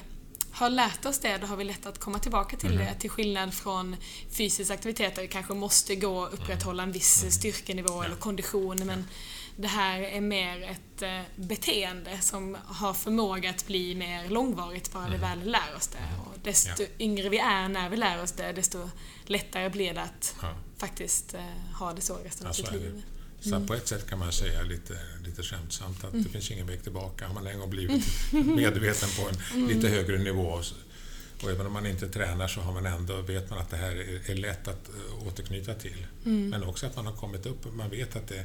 har 0.53 0.71
lärt 0.71 1.07
oss 1.07 1.19
det, 1.19 1.37
då 1.37 1.47
har 1.47 1.57
vi 1.57 1.65
lätt 1.65 1.87
att 1.87 1.99
komma 1.99 2.19
tillbaka 2.19 2.57
till 2.57 2.73
mm. 2.73 2.87
det. 2.87 2.95
Till 2.95 3.11
skillnad 3.11 3.55
från 3.55 3.97
fysisk 4.31 4.71
aktivitet 4.71 5.15
där 5.15 5.23
vi 5.23 5.29
kanske 5.29 5.55
måste 5.55 5.97
gå 5.97 6.19
och 6.19 6.35
upprätthålla 6.35 6.83
en 6.83 6.93
viss 6.93 7.21
mm. 7.21 7.33
styrkenivå 7.33 8.03
eller 8.03 8.17
kondition. 8.17 8.87
Men 8.87 9.05
det 9.57 9.69
här 9.69 10.01
är 10.01 10.21
mer 10.21 10.63
ett 10.63 11.03
eh, 11.03 11.21
beteende 11.37 12.21
som 12.21 12.57
har 12.67 12.95
förmåga 12.95 13.51
att 13.51 13.67
bli 13.67 13.95
mer 13.95 14.29
långvarigt 14.29 14.93
bara 14.93 15.09
vi 15.09 15.17
mm. 15.17 15.21
väl 15.21 15.51
lär 15.51 15.77
oss 15.77 15.87
det. 15.87 15.99
Och 16.27 16.39
desto 16.43 16.83
ja. 16.83 16.89
yngre 16.99 17.29
vi 17.29 17.39
är 17.39 17.69
när 17.69 17.89
vi 17.89 17.97
lär 17.97 18.23
oss 18.23 18.33
det, 18.33 18.53
desto 18.53 18.89
lättare 19.31 19.71
blir 19.71 19.95
det 19.95 20.03
att 20.03 20.35
ja. 20.43 20.55
faktiskt 20.79 21.35
eh, 21.35 21.41
ha 21.79 21.93
det 21.93 22.01
så 22.01 22.17
resten 22.25 22.47
av 22.47 22.53
sitt 22.53 22.73
liv. 22.73 23.03
Så 23.41 23.55
mm. 23.55 23.67
på 23.67 23.75
ett 23.75 23.89
sätt 23.89 24.07
kan 24.07 24.19
man 24.19 24.33
säga 24.33 24.63
lite, 24.63 24.99
lite 25.25 25.43
skämtsamt 25.43 26.05
att 26.05 26.13
mm. 26.13 26.23
det 26.25 26.29
finns 26.29 26.51
ingen 26.51 26.67
väg 26.67 26.83
tillbaka. 26.83 27.27
Har 27.27 27.35
man 27.35 27.59
gång 27.59 27.71
blivit 27.71 28.05
medveten 28.33 29.09
på 29.19 29.29
en 29.29 29.37
mm. 29.55 29.69
lite 29.69 29.89
högre 29.89 30.19
nivå 30.19 30.63
och 31.43 31.51
även 31.51 31.67
om 31.67 31.73
man 31.73 31.87
inte 31.87 32.09
tränar 32.09 32.49
så 32.49 32.61
har 32.61 32.73
man 32.73 32.87
ändå, 32.87 33.21
vet 33.21 33.51
man 33.51 33.59
att 33.59 33.71
det 33.71 33.77
här 33.77 33.91
är, 33.91 34.31
är 34.31 34.35
lätt 34.35 34.69
att 34.69 34.91
uh, 34.97 35.29
återknyta 35.29 35.75
till. 35.75 36.07
Mm. 36.25 36.49
Men 36.49 36.65
också 36.65 36.87
att 36.87 36.97
man 36.97 37.07
har 37.07 37.13
kommit 37.13 37.47
upp 37.47 37.75
man 37.75 37.91
vet 37.91 38.17
att 38.17 38.29
det 38.29 38.45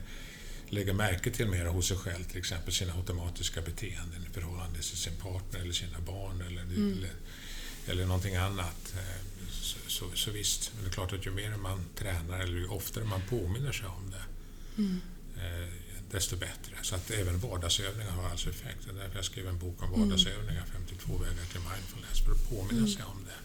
lägger 0.70 0.94
märke 0.94 1.32
till 1.32 1.48
mer 1.48 1.66
hos 1.66 1.88
sig 1.88 1.98
själv, 1.98 2.24
till 2.24 2.38
exempel 2.38 2.74
sina 2.74 2.94
automatiska 2.94 3.62
beteenden 3.62 4.26
i 4.30 4.34
förhållande 4.34 4.76
till 4.76 4.98
sin 4.98 5.16
partner 5.16 5.60
eller 5.60 5.74
sina 5.74 6.00
barn 6.00 6.44
eller, 6.48 6.62
mm. 6.62 6.94
eller, 6.98 7.12
eller 7.88 8.06
någonting 8.06 8.36
annat. 8.36 8.94
Eh, 8.98 9.48
så, 9.52 9.78
så, 9.88 10.06
så 10.16 10.32
visst, 10.32 10.72
det 10.82 10.88
är 10.88 10.92
klart 10.92 11.14
att 11.14 11.26
ju 11.26 11.32
mer 11.32 11.58
man 11.58 11.86
tränar 11.96 12.40
eller 12.40 12.58
ju 12.58 12.68
oftare 12.68 13.04
man 13.04 13.22
påminner 13.30 13.72
sig 13.72 13.88
om 13.88 14.12
det, 14.12 14.24
mm. 14.82 15.02
eh, 15.36 15.74
desto 16.12 16.36
bättre. 16.36 16.76
Så 16.82 16.96
att 16.96 17.12
även 17.12 17.40
vardagsövningar 17.40 18.12
har 18.12 18.30
alltså 18.30 18.50
effekt. 18.50 18.80
Det 18.86 18.90
är 18.90 18.96
därför 18.96 19.16
jag 19.16 19.26
skrev 19.26 19.48
en 19.48 19.60
bok 19.60 19.84
om 19.84 19.88
mm. 19.94 20.00
vardagsövningar, 20.00 20.66
52 20.74 21.18
vägar 21.18 21.46
till 21.46 21.62
mindfulness, 21.62 22.26
för 22.26 22.32
att 22.32 22.50
påminna 22.50 22.78
mm. 22.78 22.88
sig 22.88 23.04
om 23.04 23.26
det. 23.26 23.40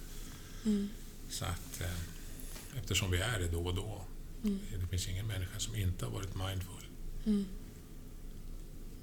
Mm. 0.70 0.89
Så 1.30 1.45
att, 1.45 1.80
eh, 1.80 2.78
eftersom 2.78 3.11
vi 3.11 3.18
är 3.18 3.39
det 3.39 3.49
då 3.49 3.61
och 3.61 3.74
då. 3.74 4.05
Mm. 4.45 4.61
Det 4.80 4.87
finns 4.87 5.09
ingen 5.09 5.26
människa 5.26 5.59
som 5.59 5.74
inte 5.74 6.05
har 6.05 6.12
varit 6.12 6.34
mindful. 6.34 6.87
Mm. 7.26 7.47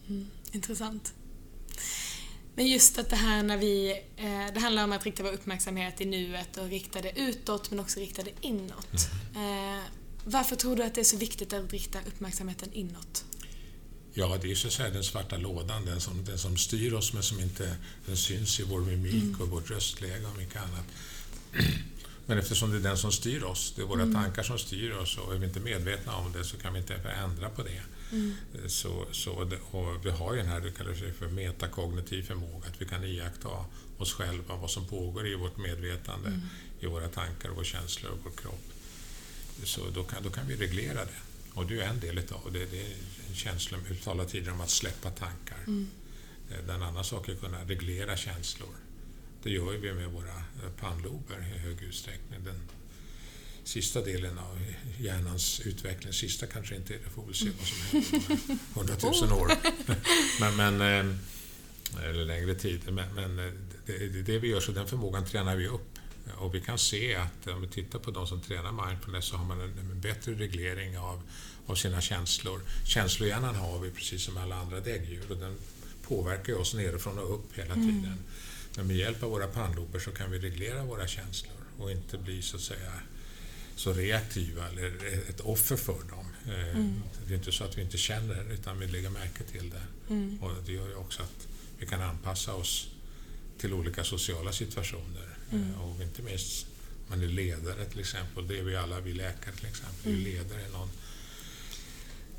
Mm. 0.08 0.28
Intressant. 0.52 1.14
Men 2.56 2.68
just 2.68 3.00
att 3.00 3.10
det 3.10 3.16
här 3.16 3.44
när 3.44 3.58
vi... 3.58 3.92
Eh, 4.18 4.54
det 4.54 4.60
handlar 4.60 4.84
om 4.84 4.92
att 4.92 5.04
rikta 5.04 5.24
vår 5.24 5.32
uppmärksamhet 5.32 6.02
i 6.02 6.06
nuet 6.06 6.58
och 6.58 6.68
rikta 6.68 7.02
det 7.02 7.20
utåt 7.20 7.72
men 7.72 7.80
också 7.80 8.00
rikta 8.00 8.24
det 8.24 8.32
inåt. 8.42 9.10
Mm. 9.36 9.78
Eh, 9.78 9.84
varför 10.24 10.56
tror 10.56 10.76
du 10.76 10.84
att 10.84 10.96
det 10.96 11.02
är 11.02 11.06
så 11.06 11.18
viktigt 11.18 11.54
att 11.54 11.74
rikta 11.74 12.00
uppmärksamheten 12.08 12.74
inåt? 12.74 13.26
Ja, 14.14 14.38
det 14.42 14.52
är 14.52 14.56
så 14.56 14.68
att 14.68 14.74
säga 14.74 14.90
den 14.90 15.04
svarta 15.04 15.38
lådan, 15.38 15.86
den 15.86 16.02
som, 16.02 16.26
den 16.26 16.38
som 16.38 16.58
styr 16.58 16.94
oss 16.94 17.14
men 17.14 17.24
som 17.24 17.40
inte 17.40 17.76
den 18.06 18.18
syns 18.18 18.60
i 18.60 18.64
vår 18.64 18.82
mimik 18.82 19.24
mm. 19.24 19.42
och 19.42 19.50
vårt 19.50 19.72
röstläge 19.72 20.26
och 20.26 20.38
mycket 20.38 20.62
annat. 20.62 20.86
Men 22.26 22.38
eftersom 22.38 22.72
det 22.72 22.78
är 22.78 22.82
den 22.82 22.98
som 22.98 23.12
styr 23.12 23.44
oss, 23.44 23.74
det 23.76 23.82
är 23.82 23.86
våra 23.86 24.02
mm. 24.02 24.14
tankar 24.14 24.44
som 24.44 24.60
styr 24.60 24.92
oss 24.92 25.18
och 25.18 25.34
är 25.34 25.38
vi 25.40 25.46
inte 25.46 25.60
medvetna 25.60 26.16
om 26.16 26.32
det 26.32 26.44
så 26.44 26.58
kan 26.58 26.74
vi 26.74 26.80
inte 26.80 26.96
ändra 26.96 27.50
på 27.50 27.64
det. 27.64 27.82
Mm. 28.14 28.70
Så, 28.70 29.06
så, 29.12 29.32
och 29.72 30.06
vi 30.06 30.10
har 30.10 30.34
ju 30.34 30.40
den 30.40 30.48
här, 30.48 30.60
det 30.60 30.72
kallas 30.72 30.98
för 31.20 31.28
metakognitiv 31.28 32.24
förmåga, 32.24 32.68
att 32.68 32.82
vi 32.82 32.86
kan 32.86 33.04
iaktta 33.04 33.50
oss 33.98 34.14
själva, 34.14 34.56
vad 34.56 34.72
som 34.72 34.88
pågår 34.88 35.28
i 35.28 35.36
vårt 35.36 35.58
medvetande, 35.58 36.28
mm. 36.28 36.42
i 36.80 36.86
våra 36.86 37.08
tankar, 37.08 37.50
våra 37.50 37.64
känslor 37.64 38.12
och 38.12 38.20
vår 38.24 38.32
kropp. 38.32 38.74
Så 39.64 39.90
då 39.90 40.04
kan, 40.04 40.24
då 40.24 40.30
kan 40.30 40.48
vi 40.48 40.56
reglera 40.56 41.06
det. 41.06 41.22
Och 41.54 41.66
det 41.66 41.82
är 41.82 41.88
en 41.88 42.00
del 42.00 42.18
utav 42.18 42.50
det. 42.52 42.66
Det 42.66 42.82
är 42.82 42.96
en 43.30 43.36
känsla, 43.36 43.78
vi 43.90 43.96
talar 43.96 44.26
tidigare 44.26 44.54
om 44.54 44.62
att 44.62 44.70
släppa 44.70 45.10
tankar. 45.10 45.64
Mm. 45.68 45.88
Eh, 46.52 46.76
en 46.76 46.82
annan 46.82 47.04
sak 47.04 47.30
är 47.30 47.34
att 47.34 47.42
kunna 47.42 47.64
reglera 47.64 48.18
känslor. 48.18 48.76
Det 49.44 49.50
gör 49.50 49.72
vi 49.72 49.94
med 49.94 50.10
våra 50.10 50.36
eh, 50.36 50.72
pannlober 50.80 51.54
i 51.56 51.60
hög 51.60 51.82
utsträckning. 51.82 52.44
Den 52.44 52.62
sista 53.64 54.02
delen 54.02 54.38
av 54.38 54.60
hjärnans 55.00 55.60
utveckling, 55.60 56.14
sista 56.14 56.46
kanske 56.46 56.76
inte 56.76 56.94
är 56.94 57.00
det, 57.06 57.10
får 57.10 57.26
vi 57.28 57.34
se 57.34 57.50
vad 57.58 57.68
som 57.68 57.78
händer 57.82 58.50
om 58.50 58.60
hundratusen 58.74 59.32
år. 59.32 59.52
men, 60.40 60.56
men, 60.56 60.82
eh, 60.82 62.10
eller 62.10 62.26
längre 62.26 62.56
tid. 62.56 62.82
Men, 62.92 63.16
men 63.16 63.36
det, 63.86 63.98
det, 64.08 64.22
det 64.22 64.40
vi 64.40 64.48
gör, 64.48 64.60
så 64.60 64.72
den 64.72 64.88
förmågan 64.88 65.26
tränar 65.26 65.56
vi 65.56 65.68
upp. 65.68 66.00
Och 66.38 66.56
vi 66.56 66.62
kan 66.62 66.78
se 66.78 67.16
att 67.16 67.48
om 67.48 67.62
vi 67.62 67.68
tittar 67.68 68.00
på 68.00 68.12
de 68.12 68.28
som 68.28 68.42
tränar 68.42 68.88
mindfulness 68.88 69.26
så 69.26 69.38
har 69.38 69.46
man 69.46 69.62
en 69.62 70.02
bättre 70.02 70.34
reglering 70.34 70.98
av, 70.98 71.22
av 71.66 71.76
sina 71.76 72.02
känslor. 72.02 72.62
Känslohjärnan 72.86 73.56
har 73.56 73.80
vi 73.80 73.92
precis 73.92 74.24
som 74.24 74.38
alla 74.38 74.56
andra 74.56 74.80
däggdjur 74.80 75.32
och 75.32 75.38
den 75.38 75.56
påverkar 76.08 76.54
oss 76.54 76.74
nerifrån 76.74 77.20
och 77.20 77.36
upp 77.36 77.58
hela 77.58 77.74
mm. 77.74 77.88
tiden. 77.88 78.06
Mm. 78.06 78.24
Men 78.76 78.88
med 78.88 78.98
hjälp 78.98 79.24
av 79.24 79.30
våra 79.30 79.48
pannlober 79.48 80.00
så 80.00 80.12
kan 80.12 80.32
vi 80.32 80.40
reglera 80.40 80.84
våra 80.84 81.08
känslor 81.08 81.58
och 81.78 81.92
inte 81.92 82.18
bli 82.18 82.42
så 82.42 82.56
att 82.56 82.62
säga 82.62 82.92
så 83.76 83.94
reaktiva 83.94 84.68
eller 84.68 85.06
ett 85.30 85.40
offer 85.40 85.76
för 85.76 86.04
dem. 86.10 86.26
Eh, 86.46 86.70
mm. 86.70 87.04
Det 87.28 87.34
är 87.34 87.38
inte 87.38 87.52
så 87.52 87.64
att 87.64 87.78
vi 87.78 87.82
inte 87.82 87.98
känner 87.98 88.54
utan 88.54 88.80
vi 88.80 88.88
lägger 88.88 89.10
märke 89.10 89.44
till 89.44 89.70
det. 89.70 90.14
Mm. 90.14 90.40
Och 90.42 90.52
det 90.66 90.72
gör 90.72 90.88
ju 90.88 90.96
också 90.96 91.24
att 91.24 91.48
vi 91.78 91.86
kan 91.86 92.02
anpassa 92.02 92.54
oss 92.54 92.88
till 93.58 93.74
olika 93.74 94.04
sociala 94.04 94.52
situationer. 94.52 95.38
Mm. 95.52 95.72
Eh, 95.72 95.82
och 95.82 96.04
inte 96.04 96.22
minst 96.22 96.66
man 97.08 97.22
är 97.22 97.28
ledare 97.28 97.86
till 97.86 98.00
exempel, 98.00 98.48
det 98.48 98.60
är 98.60 98.64
vi 98.64 98.76
alla, 98.76 99.00
vi 99.00 99.14
läkare 99.14 99.56
till 99.56 99.68
exempel, 99.68 100.12
mm. 100.12 100.22
är 100.22 100.24
ledare 100.24 100.62
i 100.62 100.72
någon, 100.72 100.90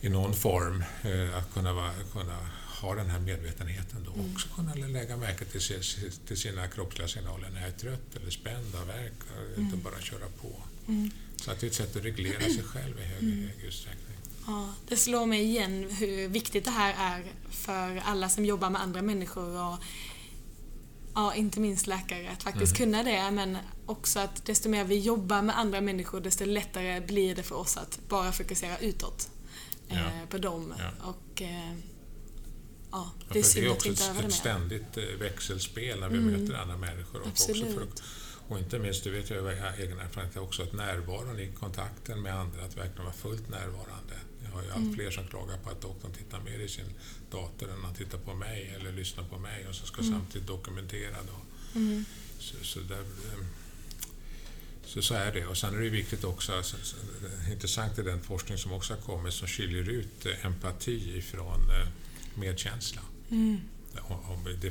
i 0.01 0.09
någon 0.09 0.35
form. 0.35 0.85
Eh, 1.03 1.37
att 1.39 1.55
kunna, 1.55 1.73
vara, 1.73 1.93
kunna 2.13 2.51
ha 2.81 2.95
den 2.95 3.11
här 3.11 3.21
medvetenheten 3.21 4.05
då 4.05 4.13
mm. 4.13 4.33
också 4.33 4.49
kunna 4.49 4.75
lägga 4.75 5.17
märke 5.17 5.45
till, 5.45 5.61
till 6.27 6.37
sina 6.37 6.69
kroppsliga 6.69 7.09
signaler 7.09 7.51
när 7.51 7.61
jag 7.61 7.69
är 7.69 7.79
trött 7.79 8.17
eller 8.17 8.31
spänd 8.31 8.75
av 8.75 8.87
verk, 8.87 9.13
mm. 9.37 9.61
inte 9.61 9.77
bara 9.77 10.01
köra 10.01 10.27
på. 10.43 10.63
Mm. 10.89 11.11
Så 11.37 11.51
att 11.51 11.61
det 11.61 11.67
är 11.67 11.69
ett 11.69 11.75
sätt 11.75 11.97
att 11.97 12.05
reglera 12.05 12.41
sig 12.41 12.63
själv 12.63 12.99
i 12.99 13.03
hög, 13.03 13.23
mm. 13.23 13.49
hög 13.49 13.65
utsträckning. 13.65 14.17
Ja, 14.47 14.75
det 14.89 14.97
slår 14.97 15.27
mig 15.27 15.43
igen 15.43 15.91
hur 15.91 16.29
viktigt 16.29 16.65
det 16.65 16.71
här 16.71 16.95
är 16.99 17.33
för 17.51 17.97
alla 18.05 18.29
som 18.29 18.45
jobbar 18.45 18.71
med 18.71 18.83
andra 18.83 19.03
människor 19.03 19.69
och 19.69 19.79
ja, 21.15 21.35
inte 21.35 21.61
minst 21.61 21.87
läkare, 21.87 22.31
att 22.31 22.43
faktiskt 22.43 22.79
mm. 22.79 22.93
kunna 22.93 23.03
det. 23.03 23.31
Men 23.31 23.59
också 23.87 24.19
att 24.19 24.47
desto 24.47 24.69
mer 24.69 24.85
vi 24.85 24.99
jobbar 24.99 25.43
med 25.43 25.59
andra 25.59 25.81
människor, 25.81 26.21
desto 26.21 26.45
lättare 26.45 27.01
blir 27.01 27.35
det 27.35 27.43
för 27.43 27.57
oss 27.57 27.77
att 27.77 28.01
bara 28.09 28.33
fokusera 28.33 28.79
utåt 28.79 29.31
ja. 29.89 29.97
eh, 29.97 30.29
på 30.29 30.39
dem. 30.39 30.75
Ja. 30.79 31.09
Och, 31.09 31.43
eh, 31.43 31.75
ja, 32.91 33.13
det 33.33 33.39
är 33.39 33.43
att 33.43 33.55
det 33.55 33.65
är 33.65 33.73
också 33.73 33.89
ett 33.89 34.33
ständigt 34.33 34.97
eh, 34.97 35.05
växelspel 35.21 36.01
när 36.01 36.09
vi 36.09 36.19
mm. 36.19 36.41
möter 36.41 36.55
andra 36.55 36.77
människor. 36.77 37.21
Och, 37.21 37.27
också 37.27 37.55
för, 37.55 37.87
och 38.49 38.59
inte 38.59 38.79
minst, 38.79 39.05
det 39.05 39.11
vet 39.11 39.31
jag 39.31 39.39
av 39.39 39.49
egen 39.79 39.99
erfarenhet 39.99 40.37
också, 40.37 40.63
att 40.63 40.73
närvaron 40.73 41.41
i 41.41 41.51
kontakten 41.61 42.23
med 42.23 42.35
andra, 42.35 42.65
att 42.65 42.77
verkligen 42.77 43.05
vara 43.05 43.15
fullt 43.15 43.49
närvarande. 43.49 44.15
Jag 44.45 44.51
har 44.51 44.63
ju 44.63 44.71
allt 44.71 44.77
mm. 44.77 44.95
fler 44.95 45.11
som 45.11 45.27
klagar 45.27 45.59
på 45.59 45.71
att 45.71 45.81
doktorn 45.81 46.13
tittar 46.13 46.41
mer 46.41 46.59
i 46.59 46.69
sin 46.69 46.95
dator 47.31 47.71
än 47.71 47.85
han 47.85 47.95
tittar 47.95 48.19
på 48.19 48.35
mig 48.35 48.75
eller 48.77 48.93
lyssnar 48.93 49.25
på 49.25 49.39
mig 49.39 49.67
och 49.69 49.75
så 49.75 49.87
ska 49.87 50.01
mm. 50.01 50.13
samtidigt 50.13 50.49
dokumentera. 50.49 51.17
Då. 51.27 51.79
Mm. 51.79 52.05
Så, 52.39 52.57
så, 52.63 52.81
där, 52.81 53.01
ehm, 53.01 53.47
så, 54.85 55.03
så, 55.03 55.15
är 55.15 55.33
det. 55.33 55.47
Och 55.47 55.57
sen 55.57 55.75
är 55.75 55.81
det 55.81 55.91
viktigt 55.91 56.25
också, 56.25 56.63
så, 56.63 56.77
så, 56.83 56.97
intressant 57.53 57.99
är 57.99 58.03
den 58.03 58.23
forskning 58.23 58.59
som 58.59 58.73
också 58.73 58.95
har 58.95 59.01
kommit 59.01 59.35
som 59.35 59.49
skiljer 59.49 59.89
ut 59.89 60.27
eh, 60.27 60.47
empati 60.47 61.19
ifrån 61.19 61.71
eh, 61.71 61.89
medkänsla. 62.35 63.01
Mm. 63.31 63.61
Det, 64.61 64.71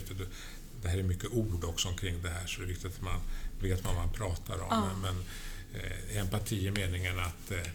det 0.83 0.89
här 0.89 0.97
är 0.97 1.03
mycket 1.03 1.31
ord 1.31 1.63
också 1.63 1.87
omkring 1.87 2.21
det 2.21 2.29
här 2.29 2.47
så 2.47 2.59
det 2.59 2.65
är 2.65 2.67
viktigt 2.67 2.95
att 2.95 3.01
man 3.01 3.19
vet 3.63 3.85
vad 3.85 3.95
man 3.95 4.09
pratar 4.09 4.59
om. 4.59 4.67
Ja. 4.69 4.89
Men, 5.01 5.23
eh, 5.73 6.17
empati 6.17 6.67
är 6.67 6.71
meningen 6.71 7.19
att, 7.19 7.51
eh, 7.51 7.71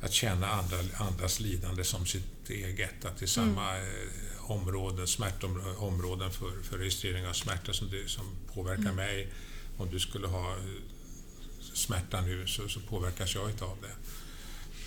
att 0.00 0.12
känna 0.12 0.46
andra, 0.46 0.76
andras 0.96 1.40
lidande 1.40 1.84
som 1.84 2.06
sitt 2.06 2.50
eget. 2.50 3.04
Att 3.04 3.22
i 3.22 3.26
samma 3.26 3.76
mm. 3.76 3.88
eh, 3.88 4.50
områden, 4.50 5.06
smärtområden 5.06 6.30
för, 6.30 6.62
för 6.62 6.78
registrering 6.78 7.26
av 7.26 7.32
smärta 7.32 7.72
som, 7.72 7.90
det, 7.90 8.08
som 8.08 8.24
påverkar 8.54 8.82
mm. 8.82 8.96
mig. 8.96 9.32
Om 9.76 9.90
du 9.90 10.00
skulle 10.00 10.26
ha 10.26 10.50
eh, 10.52 10.62
smärta 11.74 12.20
nu 12.20 12.46
så, 12.46 12.68
så 12.68 12.80
påverkas 12.80 13.34
jag 13.34 13.44
av 13.44 13.78
det. 13.82 13.94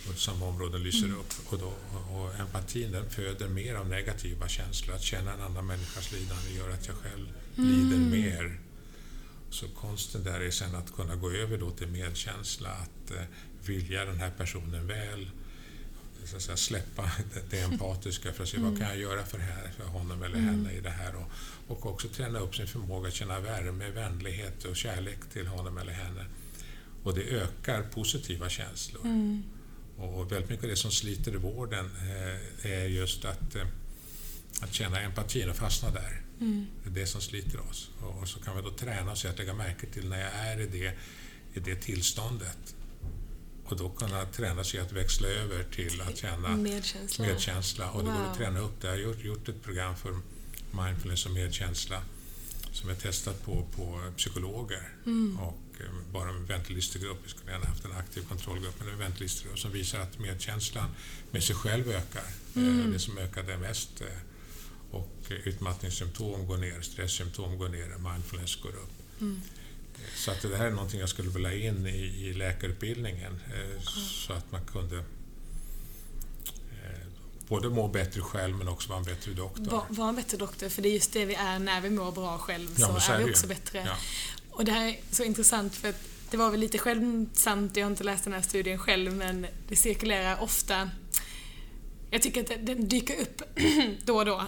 Och 0.09 0.17
samma 0.17 0.45
områden 0.45 0.83
lyser 0.83 1.05
mm. 1.05 1.19
upp. 1.19 1.33
Och, 1.45 1.59
då, 1.59 1.73
och 2.15 2.35
empatin 2.39 2.91
den 2.91 3.09
föder 3.09 3.47
mer 3.47 3.75
av 3.75 3.89
negativa 3.89 4.47
känslor. 4.47 4.95
Att 4.95 5.01
känna 5.01 5.33
en 5.33 5.41
annan 5.41 5.65
människas 5.65 6.11
lidande 6.11 6.53
gör 6.57 6.69
att 6.69 6.87
jag 6.87 6.95
själv 6.95 7.27
mm. 7.57 7.69
lider 7.69 7.97
mer. 7.97 8.59
Så 9.53 9.67
konsten 9.67 10.23
där 10.23 10.39
är 10.39 10.51
sen 10.51 10.75
att 10.75 10.95
kunna 10.95 11.15
gå 11.15 11.31
över 11.31 11.57
då 11.57 11.71
till 11.71 11.87
medkänsla, 11.87 12.69
att 12.69 13.11
eh, 13.11 13.23
vilja 13.65 14.05
den 14.05 14.19
här 14.19 14.31
personen 14.37 14.87
väl, 14.87 15.29
så 16.25 16.39
säga, 16.39 16.57
släppa 16.57 17.11
det, 17.33 17.41
det 17.49 17.59
empatiska 17.59 18.33
för 18.33 18.43
att 18.43 18.49
se 18.49 18.57
vad 18.57 18.77
kan 18.77 18.87
jag 18.87 18.97
göra 18.97 19.25
för, 19.25 19.37
här, 19.37 19.71
för 19.77 19.83
honom 19.83 20.23
eller 20.23 20.37
henne 20.37 20.71
i 20.71 20.79
det 20.79 20.89
här. 20.89 21.15
Och, 21.15 21.31
och 21.67 21.85
också 21.85 22.07
träna 22.07 22.39
upp 22.39 22.55
sin 22.55 22.67
förmåga 22.67 23.07
att 23.07 23.13
känna 23.13 23.39
värme, 23.39 23.89
vänlighet 23.89 24.65
och 24.65 24.75
kärlek 24.75 25.19
till 25.33 25.47
honom 25.47 25.77
eller 25.77 25.93
henne. 25.93 26.25
Och 27.03 27.13
det 27.13 27.23
ökar 27.23 27.81
positiva 27.81 28.49
känslor. 28.49 29.05
Mm. 29.05 29.43
Och 29.97 30.31
väldigt 30.31 30.49
mycket 30.49 30.63
av 30.63 30.69
det 30.69 30.75
som 30.75 30.91
sliter 30.91 31.33
i 31.33 31.37
vården 31.37 31.89
eh, 32.01 32.71
är 32.71 32.85
just 32.85 33.25
att, 33.25 33.55
eh, 33.55 33.67
att 34.61 34.73
känna 34.73 34.99
empatin 34.99 35.49
och 35.49 35.55
fastna 35.55 35.89
där. 35.91 36.22
Mm. 36.39 36.65
Det 36.83 36.89
är 36.89 36.93
det 36.93 37.07
som 37.07 37.21
sliter 37.21 37.59
oss. 37.69 37.89
Och 37.99 38.27
så 38.27 38.39
kan 38.39 38.55
vi 38.55 38.61
då 38.61 38.71
träna 38.71 39.11
oss 39.11 39.25
att 39.25 39.37
lägga 39.37 39.53
märke 39.53 39.87
till 39.87 40.09
när 40.09 40.19
jag 40.21 40.31
är 40.33 40.59
i 40.59 40.65
det, 40.67 40.93
i 41.53 41.59
det 41.59 41.75
tillståndet. 41.75 42.75
Och 43.65 43.77
då 43.77 43.89
kunna 43.89 44.25
träna 44.25 44.63
sig 44.63 44.79
att 44.79 44.91
växla 44.91 45.27
över 45.27 45.63
till 45.63 46.01
att 46.01 46.17
känna 46.17 46.49
Medkänsla. 46.57 47.25
medkänsla. 47.25 47.91
Och 47.91 48.03
det 48.03 48.09
går 48.09 48.17
Wow. 48.19 48.27
att 48.31 48.37
träna 48.37 48.59
upp 48.59 48.81
det. 48.81 48.87
Jag 48.87 48.93
har 48.93 48.99
gjort, 48.99 49.23
gjort 49.23 49.49
ett 49.49 49.63
program 49.63 49.95
för 49.95 50.19
mindfulness 50.71 51.25
och 51.25 51.31
medkänsla 51.31 52.01
som 52.71 52.89
är 52.89 52.95
testat 52.95 53.45
på, 53.45 53.67
på 53.75 54.01
psykologer 54.17 54.89
Mm. 55.05 55.39
och 55.39 55.59
eh, 55.79 56.11
bara 56.13 56.29
en 56.29 56.45
ventilistergrupp. 56.45 57.17
Vi 57.25 57.29
skulle 57.29 57.51
gärna 57.51 57.65
haft 57.65 57.85
en 57.85 57.91
aktiv 57.91 58.21
kontrollgrupp, 58.29 58.75
men 58.79 58.87
en 58.93 58.99
ventilistergrupp 58.99 59.59
som 59.59 59.71
visar 59.71 59.99
att 59.99 60.19
medkänslan 60.19 60.89
med 61.31 61.43
sig 61.43 61.55
själv 61.55 61.89
ökar. 61.91 62.23
Eh, 62.55 62.63
Mm. 62.63 62.91
Det 62.93 62.99
som 62.99 63.17
ökade 63.17 63.57
mest. 63.57 64.01
eh, 64.01 64.07
Och 64.93 65.09
utmattningssymptom 65.29 66.47
går 66.47 66.57
ner, 66.57 66.81
stresssymptom 66.81 67.57
går 67.57 67.69
ner, 67.69 68.11
mindfulness 68.11 68.55
går 68.55 68.69
upp. 68.69 69.21
Mm. 69.21 69.41
Så 70.15 70.31
att 70.31 70.41
det 70.41 70.57
här 70.57 70.65
är 70.65 70.71
någonting 70.71 70.99
jag 70.99 71.09
skulle 71.09 71.29
vilja 71.29 71.53
in 71.53 71.87
i, 71.87 72.27
i 72.27 72.33
läkarutbildningen 72.33 73.33
eh, 73.33 73.81
så 74.25 74.33
att 74.33 74.51
man 74.51 74.65
kunde 74.65 74.97
eh, 74.97 75.03
både 77.47 77.69
må 77.69 77.87
bättre 77.87 78.21
själv 78.21 78.55
men 78.55 78.67
också 78.67 78.89
vara 78.89 78.99
en 78.99 79.05
bättre 79.05 79.31
doktor. 79.31 79.71
Var, 79.71 79.85
var 79.89 80.09
en 80.09 80.15
bättre 80.15 80.37
doktor, 80.37 80.69
för 80.69 80.81
det 80.81 80.89
är 80.89 80.93
just 80.93 81.13
det 81.13 81.25
vi 81.25 81.35
är 81.35 81.59
när 81.59 81.81
vi 81.81 81.89
mår 81.89 82.11
bra 82.11 82.37
själv 82.37 82.69
Ja, 82.77 82.87
så 82.87 82.91
men 82.91 83.01
så 83.01 83.11
är 83.11 83.19
är 83.19 83.23
vi 83.23 83.31
också 83.31 83.47
bättre. 83.47 83.83
Ja. 83.85 83.97
Och 84.49 84.65
det 84.65 84.71
här 84.71 84.87
är 84.87 84.99
så 85.11 85.23
intressant 85.23 85.75
för 85.75 85.89
att 85.89 86.01
det 86.31 86.37
var 86.37 86.51
väl 86.51 86.59
lite 86.59 86.77
skämtsamt, 86.77 87.77
jag 87.77 87.85
har 87.85 87.91
inte 87.91 88.03
läst 88.03 88.23
den 88.23 88.33
här 88.33 88.41
studien 88.41 88.79
själv, 88.79 89.13
men 89.13 89.47
det 89.67 89.75
cirkulerar 89.75 90.41
ofta 90.41 90.89
jag 92.13 92.21
tycker 92.21 92.41
att 92.41 92.65
den- 92.65 92.87
dyker 92.89 93.21
upp 93.21 93.41
då 94.05 94.17
och 94.17 94.25
då. 94.25 94.43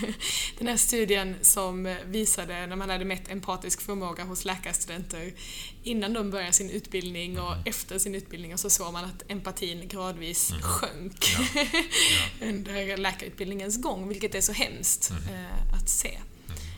Den 0.58 0.68
här 0.68 0.76
studien 0.76 1.36
som 1.42 1.96
visade 2.06 2.66
när 2.66 2.76
man 2.76 2.90
hade 2.90 3.04
mätt 3.04 3.30
empatisk 3.30 3.80
förmåga 3.80 4.24
hos 4.24 4.44
läkarstudenter 4.44 5.34
innan 5.82 6.12
de 6.12 6.30
började 6.30 6.52
sin 6.52 6.70
utbildning 6.70 7.40
och 7.40 7.54
efter 7.68 7.98
sin 7.98 8.14
utbildning 8.14 8.52
och 8.52 8.60
så 8.60 8.70
såg 8.70 8.92
man 8.92 9.04
att 9.04 9.22
empatin 9.28 9.88
gradvis 9.88 10.52
sjönk 10.62 11.24
Ja. 11.54 12.46
under 12.46 12.96
läkarutbildningens 12.96 13.82
gång, 13.82 14.08
vilket 14.08 14.34
är 14.34 14.40
så 14.40 14.52
hemskt 14.52 15.10
eh, 15.10 15.74
att 15.74 15.88
se. 15.88 16.18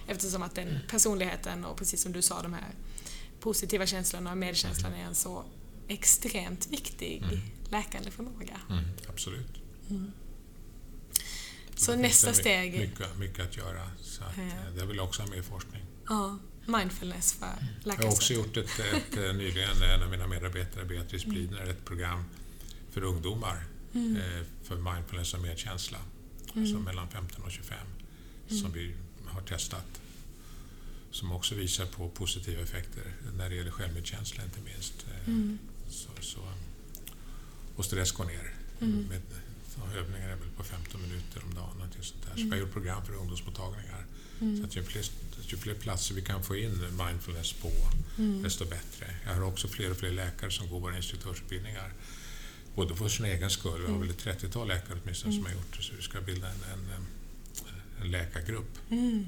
Eftersom 0.09 0.43
att 0.43 0.55
den 0.55 0.79
personligheten 0.91 1.65
och 1.65 1.77
precis 1.79 2.03
som 2.03 2.13
du 2.13 2.23
sa, 2.23 2.43
de 2.43 2.53
här 2.53 2.65
positiva 3.41 3.87
känslorna 3.87 4.31
och 4.31 4.39
medkänslan 4.39 4.93
är 4.95 5.05
en 5.05 5.15
så 5.15 5.45
extremt 5.89 6.67
viktig 6.67 7.23
läkande 7.71 8.11
förmåga. 8.11 8.61
Mm, 8.71 8.85
absolut. 9.09 9.47
Så 11.77 11.91
det 11.91 11.97
nästa 11.97 12.27
finns 12.27 12.39
steg, 12.39 12.73
Mycket, 12.81 13.19
mycket 13.19 13.45
att 13.45 13.57
göra. 13.57 13.91
Så 14.03 14.25
att, 14.25 14.33
Ja. 14.37 14.43
eh, 14.43 14.75
Det 14.77 14.87
vill 14.87 14.97
jag 14.97 15.05
också 15.07 15.23
ha 15.23 15.29
med 15.29 15.39
i 15.39 15.43
forskning. 15.43 15.83
ja, 16.09 16.39
mindfulness 16.67 17.33
för 17.33 17.55
Jag 17.85 17.95
har 17.97 18.07
också 18.07 18.33
gjort 18.33 18.57
ett, 18.57 18.79
ett, 18.79 19.17
eh, 19.17 19.33
nyligen, 19.35 19.83
en 19.83 20.03
av 20.03 20.11
mina 20.11 20.27
medarbetare, 20.27 20.85
Beatrice 20.85 21.25
Blidner, 21.25 21.67
ett 21.67 21.85
program 21.85 22.25
för 22.91 23.03
ungdomar 23.03 23.65
eh, 23.95 24.43
för 24.65 24.77
mindfulness 24.77 25.35
och 25.35 25.41
medkänsla. 25.41 25.99
Alltså 26.55 26.79
mellan 26.79 27.09
15 27.09 27.43
och 27.45 27.53
25 27.53 27.79
som 28.49 28.73
vi 28.73 28.95
har 29.27 29.41
testat. 29.41 30.01
Som 31.11 31.33
också 31.33 31.55
visar 31.55 31.87
på 31.87 32.09
positiva 32.09 32.63
effekter 32.63 33.03
när 33.37 33.49
det 33.51 33.55
gäller 33.57 33.71
självmedkänsla 33.71 34.45
inte 34.45 34.61
minst. 34.61 35.07
Mm. 35.27 35.59
Så, 35.91 36.09
så, 36.21 36.41
och 37.77 37.85
stress 37.85 38.13
går 38.13 38.25
ner. 38.25 38.55
Med, 38.79 39.23
så 39.77 39.99
övningar 39.99 40.29
är 40.29 40.37
väl 40.37 40.49
på 40.57 40.65
15 40.65 41.03
minuter 41.03 41.43
om 41.45 41.55
dagen. 41.55 41.75
någonting 41.75 42.03
sånt 42.03 42.23
där. 42.23 42.37
Så 42.37 42.43
vi 42.43 42.51
har 42.51 42.57
gjort 42.57 42.73
program 42.73 43.05
för 43.05 43.15
ungdomsmottagningar. 43.15 44.05
Så 44.39 44.65
att 44.65 44.77
ju 44.77 44.83
fler, 44.83 45.05
ju 45.41 45.57
fler 45.57 45.75
platser 45.75 46.15
vi 46.15 46.23
kan 46.23 46.43
få 46.43 46.57
in 46.57 46.85
mindfulness 47.07 47.53
på, 47.53 47.71
desto 48.43 48.65
bättre. 48.65 49.07
Jag 49.25 49.35
har 49.35 49.43
också 49.43 49.69
fler 49.69 49.91
och 49.91 49.97
fler 49.97 50.11
läkare 50.11 50.51
som 50.51 50.69
går 50.69 50.81
våra 50.81 50.97
instruktörsutbildningar. 50.97 51.93
Både 52.75 52.97
för 52.97 53.09
sin 53.09 53.27
egen 53.27 53.51
skull, 53.51 53.83
vi 53.87 53.93
har 53.93 53.99
väl 53.99 54.11
ett 54.11 54.25
30-tal 54.25 54.69
läkare 54.69 54.99
åtminstone 55.03 55.35
som 55.35 55.45
har 55.45 55.53
gjort 55.53 55.77
det, 55.77 55.83
så 55.83 55.93
vi 55.97 56.03
ska 56.03 56.21
bilda 56.21 56.49
en, 56.49 56.61
en, 56.73 57.07
en 58.01 58.11
läkargrupp 58.11 58.79
Mm. 58.91 59.27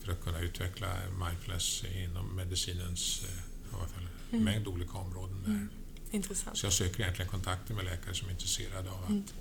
för 0.00 0.12
att 0.12 0.24
kunna 0.24 0.40
utveckla 0.40 0.96
mindfulness 1.26 1.84
inom 1.94 2.36
medicinens 2.36 3.22
eh, 3.24 3.78
fall, 3.78 4.08
en 4.30 4.44
mängd 4.44 4.66
olika 4.68 4.98
områden 4.98 5.42
där. 5.46 5.68
Intressant. 6.16 6.58
Så 6.58 6.66
jag 6.66 6.72
söker 6.72 7.00
egentligen 7.00 7.30
kontakter 7.30 7.74
med 7.74 7.84
läkare 7.84 8.14
som 8.14 8.28
är 8.28 8.32
intresserade 8.32 8.90
av 8.90 9.04
att... 9.04 9.34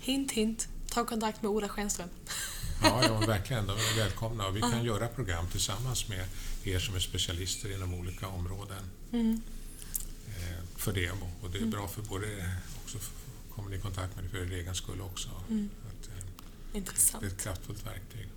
Hint, 0.00 0.32
hint. 0.32 0.68
Ta 0.90 1.04
kontakt 1.04 1.42
med 1.42 1.50
Ola 1.50 1.68
Schenström. 1.68 2.08
Ja, 2.82 3.00
ja 3.04 3.18
verkligen. 3.26 3.66
De 3.66 3.72
är 3.72 3.96
välkomna 3.96 4.46
och 4.46 4.56
vi 4.56 4.60
kan 4.60 4.84
göra 4.84 5.08
program 5.08 5.46
tillsammans 5.48 6.08
med 6.08 6.24
er 6.64 6.78
som 6.78 6.94
är 6.94 7.00
specialister 7.00 7.74
inom 7.74 7.94
olika 7.94 8.28
områden 8.28 8.82
Mm. 9.12 9.40
eh, 10.28 10.64
för 10.76 10.92
det. 10.92 11.10
Och 11.42 11.50
det 11.52 11.58
är 11.58 11.66
bra 11.66 11.88
för 11.88 12.02
både... 12.02 12.26
Också 12.84 12.98
kommer 13.54 13.70
ni 13.70 13.76
i 13.76 13.80
kontakt 13.80 14.16
med 14.16 14.24
det 14.24 14.28
för 14.28 14.38
er 14.38 14.52
egen 14.58 14.74
skull 14.74 15.00
också. 15.00 15.28
Att, 15.28 16.08
eh, 16.08 16.24
Intressant. 16.76 17.20
det 17.22 17.26
är 17.26 17.30
ett 17.32 17.42
kraftfullt 17.42 17.86
verktyg. 17.86 18.28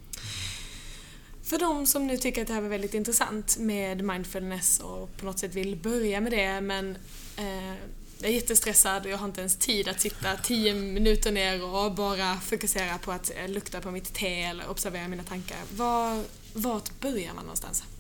För 1.43 1.59
de 1.59 1.88
som 1.88 2.07
nu 2.07 2.18
tycker 2.18 2.41
att 2.41 2.47
det 2.47 2.53
här 2.53 2.61
var 2.61 2.70
väldigt 2.70 2.93
intressant 2.93 3.57
med 3.59 4.03
mindfulness 4.03 4.80
och 4.80 5.18
på 5.18 5.26
något 5.26 5.39
sätt 5.39 5.53
vill 5.55 5.76
börja 5.76 6.22
med 6.22 6.32
det 6.32 6.61
men 6.61 6.97
eh, 7.38 7.74
jag 8.20 8.30
är 8.30 8.34
jättestressad 8.36 9.05
och 9.05 9.11
jag 9.11 9.18
har 9.18 9.26
inte 9.26 9.39
ens 9.41 9.55
tid 9.57 9.88
att 9.88 10.01
sitta 10.01 10.38
tio 10.38 10.74
minuter 10.74 11.32
ner 11.32 11.64
och 11.64 11.93
bara 11.95 12.39
fokusera 12.39 12.97
på 12.97 13.11
att 13.11 13.32
eh, 13.36 13.49
lukta 13.49 13.82
på 13.82 13.91
mitt 13.91 14.14
te 14.14 14.41
eller 14.43 14.68
observera 14.70 15.07
mina 15.07 15.24
tankar. 15.24 15.57
Var, 15.76 16.24
vart 16.53 16.99
börjar 16.99 17.34
man 17.34 17.43
någonstans? 17.45 17.84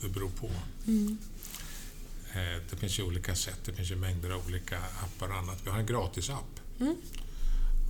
Det 0.00 0.08
beror 0.08 0.30
på. 0.30 0.46
Eh, 2.34 2.62
Det 2.70 2.76
finns 2.76 2.98
ju 2.98 3.02
olika 3.02 3.34
sätt. 3.34 3.60
Det 3.64 3.72
finns 3.72 3.90
ju 3.90 3.96
mängder 3.96 4.30
av 4.30 4.46
olika 4.46 4.78
appar 4.78 5.28
och 5.28 5.34
annat. 5.36 5.58
Vi 5.64 5.70
har 5.70 5.78
en 5.78 5.86
gratisapp. 5.86 6.60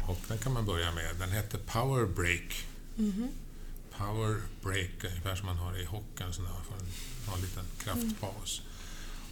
Och 0.08 0.20
den 0.28 0.38
kan 0.38 0.52
man 0.52 0.66
börja 0.66 0.92
med. 0.92 1.16
Den 1.18 1.30
heter 1.32 1.58
Power 1.58 2.06
Break. 2.06 2.64
Power 3.98 4.40
Break, 4.62 5.04
ungefär 5.04 5.36
som 5.36 5.46
man 5.46 5.56
har 5.56 5.78
i 5.80 5.84
hockeyn, 5.84 6.32
så 6.32 6.42
man 6.42 6.50
får 6.68 6.74
en, 6.74 7.34
en 7.34 7.40
liten 7.40 7.64
kraftpaus. 7.78 8.62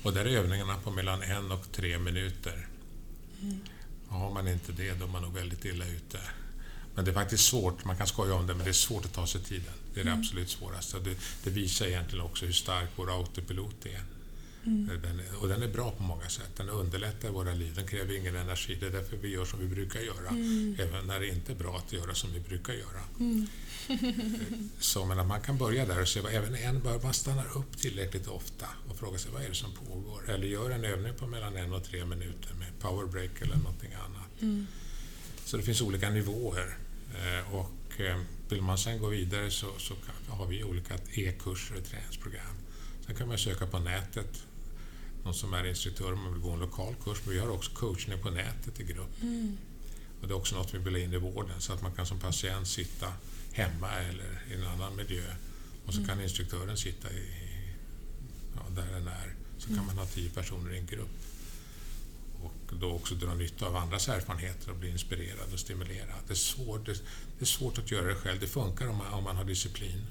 Och 0.02 0.12
där 0.12 0.24
är 0.24 0.38
övningarna 0.38 0.76
på 0.76 0.90
mellan 0.90 1.22
en 1.22 1.52
och 1.52 1.72
tre 1.72 1.98
minuter. 1.98 2.68
Och 4.08 4.18
har 4.18 4.30
man 4.30 4.48
inte 4.48 4.72
det, 4.72 4.92
då 4.92 5.04
är 5.04 5.08
man 5.08 5.22
nog 5.22 5.34
väldigt 5.34 5.64
illa 5.64 5.86
ute. 5.86 6.20
Men 6.94 7.04
det 7.04 7.10
är 7.10 7.14
faktiskt 7.14 7.44
svårt, 7.44 7.84
man 7.84 7.96
kan 7.96 8.06
skoja 8.06 8.34
om 8.34 8.46
det, 8.46 8.54
men 8.54 8.64
det 8.64 8.70
är 8.70 8.72
svårt 8.72 9.04
att 9.04 9.12
ta 9.12 9.26
sig 9.26 9.40
tiden. 9.40 9.74
Det 9.94 10.00
är 10.00 10.04
det 10.04 10.12
absolut 10.12 10.50
svåraste. 10.50 10.98
Det, 10.98 11.16
det 11.44 11.50
visar 11.50 11.86
egentligen 11.86 12.24
också 12.24 12.46
hur 12.46 12.52
stark 12.52 12.88
vår 12.96 13.18
autopilot 13.18 13.86
är. 13.86 14.00
Den 14.64 15.20
är. 15.20 15.42
Och 15.42 15.48
den 15.48 15.62
är 15.62 15.68
bra 15.68 15.90
på 15.90 16.02
många 16.02 16.28
sätt. 16.28 16.50
Den 16.56 16.68
underlättar 16.68 17.30
våra 17.30 17.54
liv, 17.54 17.72
den 17.74 17.86
kräver 17.86 18.16
ingen 18.16 18.36
energi. 18.36 18.76
Det 18.80 18.86
är 18.86 18.90
därför 18.90 19.16
vi 19.16 19.28
gör 19.28 19.44
som 19.44 19.60
vi 19.60 19.66
brukar 19.66 20.00
göra. 20.00 20.28
Även 20.78 21.06
när 21.06 21.20
det 21.20 21.28
inte 21.28 21.52
är 21.52 21.56
bra 21.56 21.76
att 21.86 21.92
göra 21.92 22.14
som 22.14 22.32
vi 22.32 22.40
brukar 22.40 22.72
göra. 22.72 23.02
Så 24.78 25.04
men 25.04 25.26
man 25.26 25.40
kan 25.40 25.58
börja 25.58 25.86
där 25.86 26.00
och 26.00 26.08
se, 26.08 26.20
vad- 26.20 26.32
även 26.32 26.54
en 26.54 26.80
bör 26.80 27.00
man 27.02 27.14
stannar 27.14 27.56
upp 27.58 27.78
tillräckligt 27.78 28.26
ofta 28.28 28.66
och 28.88 28.96
fråga 28.96 29.18
sig 29.18 29.30
vad 29.32 29.42
är 29.42 29.48
det 29.48 29.54
som 29.54 29.72
pågår. 29.72 30.30
Eller 30.30 30.46
gör 30.46 30.70
en 30.70 30.84
övning 30.84 31.14
på 31.14 31.26
mellan 31.26 31.56
en 31.56 31.72
och 31.72 31.84
tre 31.84 32.04
minuter 32.04 32.54
med 32.54 32.68
powerbreak 32.80 33.40
eller 33.42 33.56
någonting 33.56 33.92
annat. 33.94 34.66
Så 35.44 35.56
det 35.56 35.62
finns 35.62 35.80
olika 35.82 36.10
nivåer. 36.10 36.76
Eh, 37.14 37.54
Och 37.54 38.00
eh, 38.00 38.20
vill 38.48 38.62
man 38.62 38.78
sen 38.78 38.98
gå 38.98 39.08
vidare 39.08 39.50
så, 39.50 39.66
så 39.78 39.94
har 40.28 40.46
vi 40.46 40.64
olika 40.64 40.94
e-kurser 41.12 41.76
och 41.76 41.84
träningsprogram. 41.84 42.54
Sen 43.06 43.14
kan 43.16 43.28
man 43.28 43.38
söka 43.38 43.66
på 43.66 43.78
nätet. 43.78 44.42
Någon 45.24 45.34
som 45.34 45.54
är 45.54 45.64
instruktör 45.66 46.12
om 46.12 46.22
man 46.22 46.32
vill 46.32 46.42
gå 46.42 46.50
en 46.50 46.60
lokal 46.60 46.94
kurs. 47.04 47.18
Men 47.24 47.34
vi 47.34 47.40
har 47.40 47.48
också 47.50 47.70
coachning 47.74 48.18
på 48.22 48.30
nätet 48.30 48.80
i 48.80 48.84
grupp. 48.84 49.22
Och 50.20 50.28
det 50.28 50.34
är 50.34 50.36
också 50.36 50.54
något 50.56 50.74
vi 50.74 50.78
vill 50.78 50.96
in 50.96 51.12
i 51.12 51.16
vården 51.18 51.60
så 51.60 51.72
att 51.72 51.82
man 51.82 51.92
kan 51.92 52.06
som 52.06 52.18
patient 52.18 52.68
sitta 52.68 53.12
hemma 53.52 53.90
eller 53.92 54.42
i 54.50 54.54
en 54.54 54.64
annan 54.66 54.96
miljö 54.96 55.34
och 55.86 55.94
så 55.94 56.04
kan 56.06 56.20
instruktören 56.20 56.76
sitta 56.76 57.10
i, 57.12 57.26
ja, 58.56 58.62
där 58.82 58.92
den 58.92 59.08
är. 59.08 59.34
Så 59.58 59.66
kan 59.74 59.86
man 59.86 59.98
ha 59.98 60.06
tio 60.06 60.30
personer 60.30 60.74
i 60.74 60.78
en 60.78 60.86
grupp 60.86 61.08
och 62.42 62.76
då 62.80 62.90
också 62.92 63.14
dra 63.14 63.34
nytta 63.34 63.66
av 63.66 63.76
andras 63.76 64.08
erfarenheter 64.08 64.70
och 64.70 64.76
bli 64.76 64.90
inspirerad 64.90 65.52
och 65.52 65.58
stimulerad. 65.58 66.18
Det 66.26 66.32
är 66.32 66.34
svårt, 66.34 66.86
det, 66.86 66.92
det 67.38 67.44
är 67.44 67.44
svårt 67.44 67.78
att 67.78 67.90
göra 67.90 68.06
det 68.06 68.14
själv. 68.14 68.40
Det 68.40 68.46
funkar 68.46 68.86
om 68.88 68.96
man, 68.96 69.12
om 69.12 69.24
man 69.24 69.36
har 69.36 69.44
disciplin. 69.44 70.06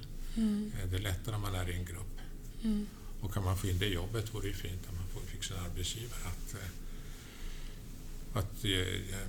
Eh, 0.81 0.89
Det 0.89 0.95
är 0.97 1.01
lättare 1.01 1.35
om 1.35 1.41
man 1.41 1.55
är 1.55 1.69
i 1.69 1.73
en 1.73 1.85
grupp. 1.85 2.17
Och 3.21 3.33
kan 3.33 3.43
man 3.43 3.57
få 3.57 3.67
in 3.67 3.79
det 3.79 3.85
i 3.85 3.93
jobbet 3.93 4.33
vore 4.33 4.41
det 4.43 4.47
ju 4.47 4.53
fint 4.53 4.81
om 5.49 5.57
man 5.57 5.65
får, 5.65 5.75
fick 5.75 5.97
sin 5.97 6.05
arbetsgivare 6.05 6.21
att, 6.25 6.53
eh, 6.53 6.69
att 8.33 8.65
eh, 8.65 9.27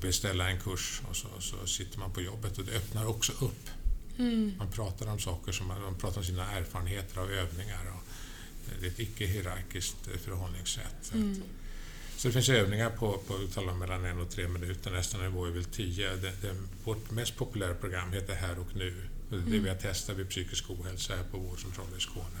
beställa 0.00 0.50
en 0.50 0.60
kurs 0.60 1.02
och 1.10 1.16
så, 1.16 1.28
så, 1.38 1.66
sitter 1.66 1.98
man 1.98 2.12
på 2.12 2.20
jobbet 2.20 2.58
och 2.58 2.64
det 2.64 2.76
öppnar 2.76 3.06
också 3.06 3.32
upp. 3.32 3.70
Mm. 4.18 4.54
Man 4.58 4.70
pratar 4.70 5.06
om 5.06 5.18
saker, 5.18 5.52
som 5.52 5.66
man, 5.66 5.82
man 5.82 5.94
pratar 5.94 6.18
om 6.18 6.24
sina 6.24 6.52
erfarenheter 6.52 7.20
av 7.20 7.30
övningar. 7.30 7.92
Och 7.94 8.02
det 8.80 8.86
är 8.86 8.90
ett 8.90 8.98
icke-hierarkiskt 8.98 10.08
förhållningssätt. 10.24 11.12
Mm. 11.14 11.42
Så 12.16 12.28
det 12.28 12.32
finns 12.32 12.48
övningar 12.48 12.90
på, 12.90 13.18
på 13.18 13.38
talar 13.54 13.74
mellan 13.74 14.04
en 14.04 14.20
och 14.20 14.30
tre 14.30 14.48
minuter, 14.48 14.90
nästa 14.90 15.18
nivå 15.18 15.46
är 15.46 15.50
väl 15.50 15.64
tio. 15.64 16.16
Det, 16.16 16.32
det, 16.42 16.56
vårt 16.84 17.10
mest 17.10 17.36
populära 17.36 17.74
program 17.74 18.12
heter 18.12 18.34
Här 18.34 18.58
och 18.58 18.76
nu. 18.76 19.08
Det 19.30 19.36
är 19.36 19.40
det 19.40 19.46
mm. 19.46 19.62
vi 19.62 19.68
har 19.68 19.76
testat 19.76 20.16
vid 20.16 20.28
psykisk 20.28 20.70
ohälsa 20.70 21.16
här 21.16 21.24
på 21.24 21.38
vårdcentralen 21.38 21.98
i 21.98 22.00
Skåne. 22.00 22.40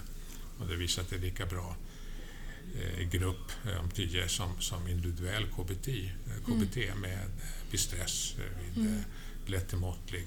Och 0.58 0.66
det 0.66 0.76
visar 0.76 1.02
att 1.02 1.10
det 1.10 1.16
är 1.16 1.20
lika 1.20 1.46
bra 1.46 1.68
eh, 1.68 1.99
grupp 3.10 3.52
eh, 3.64 3.80
om 3.80 3.90
tio 3.90 4.28
som, 4.28 4.60
som 4.60 4.88
individuell 4.88 5.46
KBT, 5.46 5.88
eh, 5.88 6.44
KBT 6.46 6.76
mm. 6.76 7.00
med 7.00 7.30
vid 7.70 7.80
stress, 7.80 8.34
vid 8.74 8.86
mm. 8.86 9.02
lätt 9.46 9.68
till 9.68 9.78
måttlig 9.78 10.26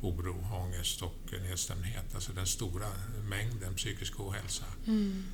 oro, 0.00 0.46
ångest 0.52 1.02
och 1.02 1.18
nedstämdhet. 1.42 2.14
Alltså 2.14 2.32
den 2.32 2.46
stora 2.46 2.88
mängden 3.28 3.74
psykisk 3.74 4.20
ohälsa. 4.20 4.64
Mm. 4.86 5.24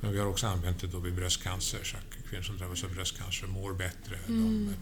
Men 0.00 0.12
vi 0.12 0.18
har 0.18 0.26
också 0.26 0.46
använt 0.46 0.80
det 0.80 0.86
då 0.86 0.98
vid 0.98 1.14
bröstcancer, 1.14 1.84
så 1.84 1.96
att 1.96 2.28
kvinnor 2.28 2.42
som 2.42 2.56
drabbas 2.56 2.84
av 2.84 2.94
bröstcancer 2.94 3.46
mår 3.46 3.74
bättre, 3.74 4.18
mm. 4.28 4.74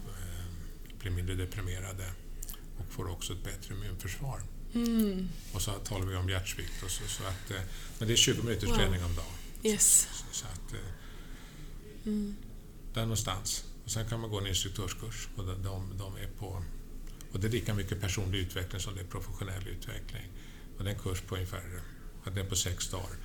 de 0.89 0.99
blir 0.99 1.11
mindre 1.11 1.35
deprimerade 1.35 2.11
och 2.77 2.93
får 2.93 3.09
också 3.09 3.33
ett 3.33 3.43
bättre 3.43 3.75
immunförsvar. 3.75 4.41
Mm. 4.73 5.29
Och 5.53 5.61
så 5.61 5.71
talar 5.71 6.05
vi 6.05 6.15
om 6.15 6.29
hjärtsvikt. 6.29 6.83
Och 6.83 6.91
så, 6.91 7.07
så 7.07 7.23
att, 7.23 7.51
men 7.99 8.07
det 8.07 8.13
är 8.13 8.17
20 8.17 8.43
minuters 8.43 8.69
träning 8.69 9.03
om 9.03 9.15
dagen. 9.15 9.36
Yes. 9.67 10.07
Så, 10.11 10.25
så 10.31 10.45
att, 10.45 10.73
mm. 12.05 12.35
Där 12.93 13.01
någonstans. 13.01 13.63
Och 13.85 13.91
sen 13.91 14.09
kan 14.09 14.19
man 14.19 14.29
gå 14.29 14.39
en 14.39 14.47
instruktörskurs 14.47 15.27
och 15.35 15.45
de, 15.45 15.63
de, 15.63 15.97
de 15.97 16.15
är 16.15 16.29
på 16.39 16.63
och 17.31 17.39
det 17.39 17.47
är 17.47 17.51
lika 17.51 17.73
mycket 17.73 18.01
personlig 18.01 18.39
utveckling 18.39 18.81
som 18.81 18.95
det 18.95 19.01
är 19.01 19.05
professionell 19.05 19.67
utveckling. 19.67 20.27
Och 20.77 20.83
det 20.83 20.89
är 20.89 20.93
en 20.93 20.99
kurs 20.99 21.21
på 21.21 21.35
ungefär 21.35 21.81
är 22.25 22.43
på 22.43 22.55
sex 22.55 22.89
dagar. 22.89 23.15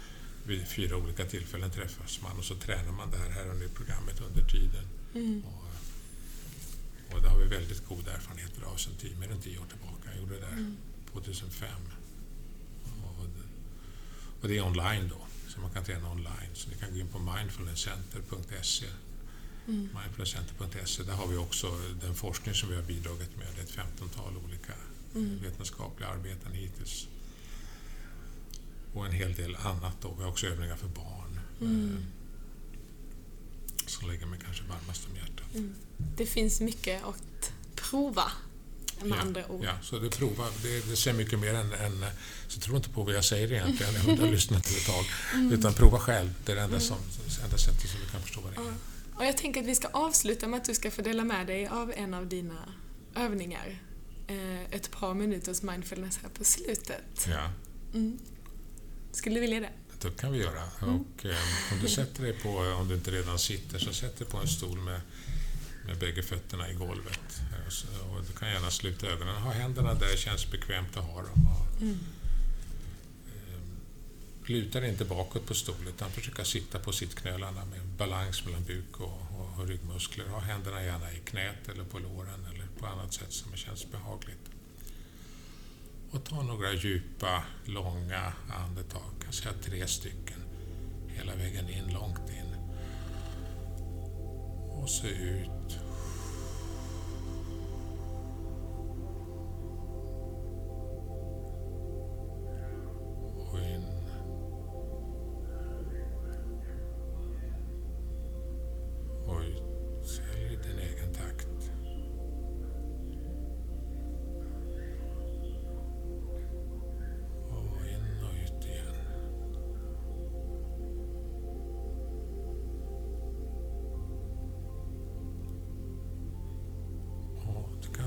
Vid 0.46 0.68
fyra 0.68 0.96
olika 0.96 1.24
tillfällen 1.24 1.70
träffas 1.70 2.20
man 2.22 2.38
och 2.38 2.44
så 2.44 2.54
tränar 2.54 2.92
man 2.92 3.10
det 3.10 3.16
här, 3.16 3.30
här 3.30 3.50
och 3.50 3.56
nu-programmet 3.56 4.20
under 4.20 4.48
tiden. 4.48 4.86
Mm. 5.14 5.44
Och, 5.44 7.14
och 7.14 7.22
det 7.22 7.28
har 7.28 7.38
vi 7.38 7.46
väldigt 7.46 7.86
goda 7.88 8.12
erfarenheter 8.12 8.62
av 8.62 8.76
sedan 8.76 8.92
tio, 9.00 9.16
mer 9.16 9.30
än 9.30 9.40
tio 9.40 9.58
år 9.58 9.66
tillbaka. 9.66 10.08
Jag 10.12 10.20
gjorde 10.20 10.34
det 10.34 10.40
där 10.40 10.52
mm. 10.52 10.76
2005. 11.12 11.68
Och 12.84 13.26
och 14.42 14.48
det 14.48 14.58
är 14.58 14.62
online 14.62 15.08
då, 15.08 15.26
så 15.54 15.60
man 15.60 15.70
kan 15.70 15.84
träna 15.84 16.10
online. 16.10 16.50
Så 16.54 16.70
ni 16.70 16.76
kan 16.76 16.92
gå 16.92 16.98
in 16.98 17.08
på 17.08 17.18
mindfulnesscenter.se 17.18 18.86
Mm. 19.68 19.88
Mindfulnesscenter.se, 20.02 21.02
där 21.02 21.12
har 21.12 21.26
vi 21.26 21.36
också 21.36 21.78
den 22.00 22.14
forskning 22.14 22.54
som 22.54 22.68
vi 22.68 22.74
har 22.74 22.82
bidragit 22.82 23.36
med, 23.36 23.64
ett 23.64 23.70
femtontal 23.70 24.36
olika 24.44 24.72
mm. 25.14 25.38
vetenskapliga 25.42 26.08
arbeten 26.08 26.52
hittills. 26.52 27.08
Och 28.94 29.06
en 29.06 29.12
hel 29.12 29.34
del 29.34 29.56
annat. 29.56 29.96
Då. 30.00 30.14
Vi 30.18 30.22
har 30.22 30.30
också 30.30 30.46
övningar 30.46 30.76
för 30.76 30.88
barn. 30.88 31.40
Mm. 31.60 31.96
Eh, 31.96 32.02
som 33.86 34.10
ligger 34.10 34.26
mig 34.26 34.38
kanske 34.44 34.64
varmast 34.64 35.08
om 35.10 35.16
hjärtat. 35.16 35.54
Mm. 35.54 35.74
Det 36.16 36.26
finns 36.26 36.60
mycket 36.60 37.04
att 37.04 37.52
prova 37.74 38.32
med 39.04 39.18
ja, 39.18 39.22
andra 39.22 39.46
ord. 39.48 39.64
Ja, 39.64 39.72
så 39.82 39.98
det 39.98 40.10
prova. 40.10 40.44
Det, 40.62 40.90
det 40.90 40.96
säger 40.96 41.16
mycket 41.16 41.38
mer 41.38 41.54
än, 41.54 41.72
än... 41.72 42.04
Så 42.48 42.60
tro 42.60 42.76
inte 42.76 42.88
på 42.88 43.02
vad 43.02 43.14
jag 43.14 43.24
säger 43.24 43.52
egentligen, 43.52 43.94
jag 43.94 44.16
har 44.16 44.26
lyssnat 44.32 44.66
ett 44.66 44.86
tag. 44.86 45.04
Mm. 45.34 45.52
Utan 45.52 45.74
prova 45.74 45.98
själv. 45.98 46.34
Det 46.44 46.52
är 46.52 46.56
det 46.56 46.62
enda, 46.62 46.76
mm. 46.76 46.88
som, 46.88 46.96
enda 47.44 47.58
sättet 47.58 47.90
som 47.90 48.00
du 48.00 48.06
kan 48.06 48.22
förstå 48.22 48.40
vad 48.40 48.52
det 48.52 48.60
är. 48.60 48.74
Och 49.16 49.24
jag 49.24 49.36
tänker 49.36 49.60
att 49.60 49.66
vi 49.66 49.74
ska 49.74 49.88
avsluta 49.88 50.48
med 50.48 50.58
att 50.58 50.64
du 50.64 50.74
ska 50.74 50.90
få 50.90 51.02
dela 51.02 51.24
med 51.24 51.46
dig 51.46 51.66
av 51.66 51.92
en 51.96 52.14
av 52.14 52.26
dina 52.26 52.72
övningar. 53.14 53.78
Eh, 54.26 54.62
ett 54.74 54.90
par 54.90 55.14
minuters 55.14 55.62
mindfulness 55.62 56.18
här 56.22 56.28
på 56.28 56.44
slutet. 56.44 57.26
Ja. 57.28 57.50
Mm. 57.94 58.18
Skulle 59.12 59.34
du 59.34 59.40
vilja 59.40 59.60
det? 59.60 59.70
Det 60.02 60.20
kan 60.20 60.32
vi 60.32 60.38
göra. 60.38 60.62
Mm. 60.82 60.94
Och, 60.94 61.26
eh, 61.26 61.36
om 61.72 61.78
du 61.82 61.88
sätter 61.88 62.22
dig 62.22 62.32
på, 62.32 62.48
om 62.48 62.88
du 62.88 62.94
inte 62.94 63.10
redan 63.10 63.38
sitter, 63.38 63.78
så 63.78 63.92
sätt 63.92 64.18
dig 64.18 64.28
på 64.28 64.36
en 64.36 64.48
stol 64.48 64.78
med, 64.78 65.00
med 65.86 65.98
bägge 65.98 66.22
fötterna 66.22 66.70
i 66.70 66.74
golvet. 66.74 67.42
Och 68.10 68.24
du 68.26 68.32
kan 68.38 68.48
gärna 68.48 68.70
sluta 68.70 69.06
ögonen. 69.06 69.34
Ha 69.34 69.52
händerna 69.52 69.94
där 69.94 70.08
det 70.10 70.16
känns 70.16 70.50
bekvämt 70.50 70.96
att 70.96 71.04
ha 71.04 71.22
dem. 71.22 71.56
Mm 71.80 71.98
luta 74.46 74.80
dig 74.80 74.90
inte 74.90 75.04
bakåt 75.04 75.46
på 75.46 75.54
stolen 75.54 75.88
utan 75.88 76.10
försöka 76.10 76.44
sitta 76.44 76.78
på 76.78 76.92
sittknölarna 76.92 77.64
med 77.64 77.80
balans 77.98 78.44
mellan 78.44 78.64
buk 78.64 79.00
och, 79.00 79.06
och, 79.06 79.60
och 79.60 79.68
ryggmuskler. 79.68 80.28
Ha 80.28 80.38
händerna 80.38 80.84
gärna 80.84 81.12
i 81.12 81.18
knät 81.18 81.68
eller 81.68 81.84
på 81.84 81.98
låren 81.98 82.46
eller 82.54 82.66
på 82.78 82.86
annat 82.86 83.14
sätt 83.14 83.32
som 83.32 83.56
känns 83.56 83.90
behagligt. 83.90 84.50
Och 86.10 86.24
ta 86.24 86.42
några 86.42 86.72
djupa, 86.72 87.44
långa 87.64 88.32
andetag, 88.48 89.12
kanske 89.24 89.52
tre 89.52 89.86
stycken, 89.86 90.42
hela 91.08 91.34
vägen 91.34 91.68
in, 91.68 91.92
långt 91.92 92.30
in. 92.30 92.41
Och 94.82 94.90
se 94.90 95.08
ut. 95.08 95.78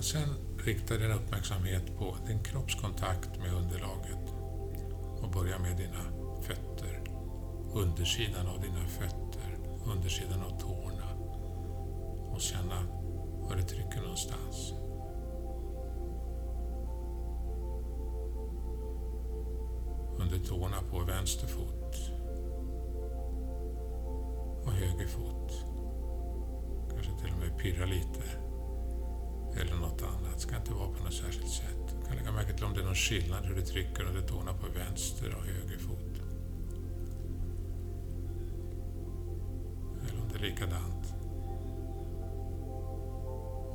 Sen 0.06 0.58
rikta 0.66 0.98
din 0.98 1.12
uppmärksamhet 1.12 1.98
på 1.98 2.18
din 2.28 2.44
kroppskontakt 2.44 3.38
med 3.38 3.54
underlaget 3.54 4.34
och 5.22 5.32
börja 5.32 5.60
med 5.60 5.78
dina 5.78 6.04
fötter, 6.42 7.02
undersidan 7.74 8.48
av 8.48 8.62
dina 8.62 8.88
fötter, 8.88 9.58
undersidan 9.86 10.42
av 10.42 10.60
tårna 10.60 11.14
och 12.34 12.42
känna 12.42 12.84
var 13.50 13.56
det 13.56 13.64
trycker 13.64 14.02
någonstans. 14.02 14.74
Under 20.20 20.48
tårna 20.48 20.78
på 20.92 21.00
vänster 21.00 21.48
fot 21.48 21.96
och 24.66 24.72
höger 24.72 25.08
fot. 25.08 25.52
Kanske 26.94 27.12
till 27.22 27.34
och 27.34 27.40
med 27.40 27.58
pirra 27.58 27.86
lite. 27.86 28.45
Det 30.36 30.42
ska 30.42 30.56
inte 30.56 30.74
vara 30.74 30.88
på 30.88 31.04
något 31.04 31.14
särskilt 31.14 31.50
sätt. 31.50 31.96
Du 32.02 32.08
kan 32.08 32.18
lägga 32.18 32.32
märke 32.32 32.54
till 32.54 32.66
om 32.66 32.74
det 32.74 32.82
är 32.82 32.86
någon 32.86 32.96
skillnad 32.96 33.46
hur 33.46 33.56
du 33.56 33.62
trycker 33.62 34.04
under 34.04 34.22
tårna 34.22 34.54
på 34.54 34.68
vänster 34.80 35.36
och 35.36 35.46
höger 35.46 35.78
fot. 35.78 36.22
Eller 40.02 40.22
om 40.22 40.30
det 40.30 40.36
är 40.36 40.50
likadant. 40.50 41.06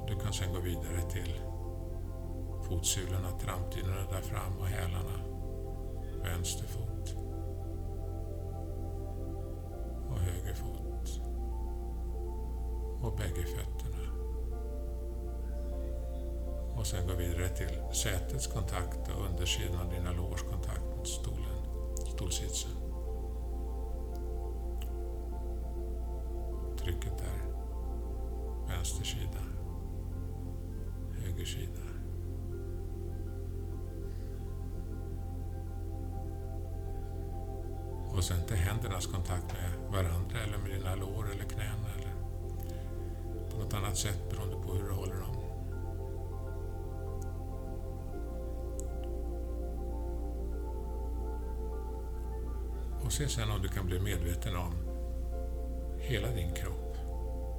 Du 0.08 0.24
kan 0.24 0.32
sen 0.32 0.54
gå 0.54 0.60
vidare 0.60 1.10
till 1.10 1.40
fotsulorna, 2.68 3.30
trampdynorna 3.30 4.10
där 4.10 4.20
fram 4.20 4.58
och 4.58 4.66
hälarna. 4.66 5.16
Vänster 6.22 6.66
fot. 6.66 7.16
Och 10.10 10.18
höger 10.18 10.54
fot. 10.54 11.20
Och 13.02 13.16
bägge 13.16 13.46
fötterna. 13.46 13.79
Och 16.80 16.86
sen 16.86 17.06
gå 17.06 17.14
vidare 17.14 17.48
till 17.48 17.94
sätets 17.94 18.46
kontakt 18.46 19.08
och 19.16 19.24
undersidan 19.24 19.80
av 19.80 19.92
dina 19.92 20.12
lårs 20.12 20.42
kontakt 20.42 20.96
mot 20.96 21.08
stolen, 21.08 21.56
stolsitsen. 22.14 22.79
Och 53.10 53.14
se 53.14 53.28
sen 53.28 53.50
om 53.50 53.62
du 53.62 53.68
kan 53.68 53.86
bli 53.86 54.00
medveten 54.00 54.56
om 54.56 54.74
hela 55.98 56.28
din 56.28 56.54
kropp. 56.54 56.96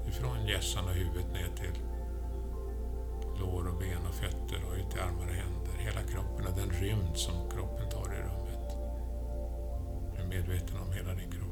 Ifrån 0.07 0.47
hjässan 0.47 0.85
och 0.85 0.93
huvudet 0.93 1.33
ner 1.33 1.55
till 1.55 1.81
lår 3.39 3.67
och 3.67 3.79
ben 3.79 4.05
och 4.09 4.15
fötter 4.15 4.63
och 4.67 4.75
ut 4.75 4.91
till 4.91 4.99
armar 4.99 5.27
och 5.27 5.33
händer. 5.33 5.73
Hela 5.77 6.01
kroppen 6.03 6.47
och 6.47 6.55
den 6.55 6.69
rymd 6.69 7.17
som 7.17 7.49
kroppen 7.49 7.89
tar 7.89 8.13
i 8.13 8.17
rummet. 8.17 8.77
Bli 10.15 10.27
medveten 10.37 10.77
om 10.77 10.91
hela 10.91 11.13
din 11.13 11.31
kropp. 11.31 11.50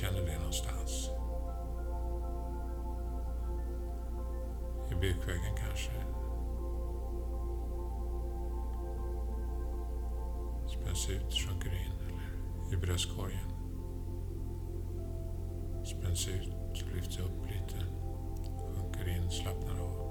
Känner 0.00 0.20
det 0.20 0.38
någonstans. 0.38 1.10
I 4.90 4.94
bukväggen 4.94 5.56
kanske. 5.56 5.92
Spänns 10.68 11.10
ut, 11.10 11.32
sjunker 11.32 11.70
in. 11.70 11.92
Eller 12.08 12.74
i 12.74 12.76
bröstkorgen. 12.76 13.50
Spänns 15.84 16.28
ut, 16.28 16.84
lyfts 16.94 17.18
upp 17.18 17.46
lite. 17.46 17.86
Sjunker 18.74 19.08
in, 19.08 19.30
slappnar 19.30 19.78
av. 19.80 20.06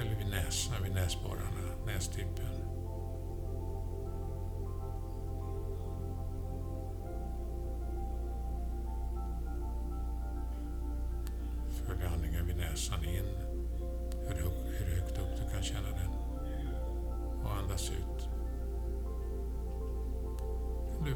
Eller 0.00 0.14
vid 0.14 0.28
näsan, 0.28 0.82
vid 0.82 0.94
näsborrarna, 0.94 1.84
nästippen. 1.86 2.53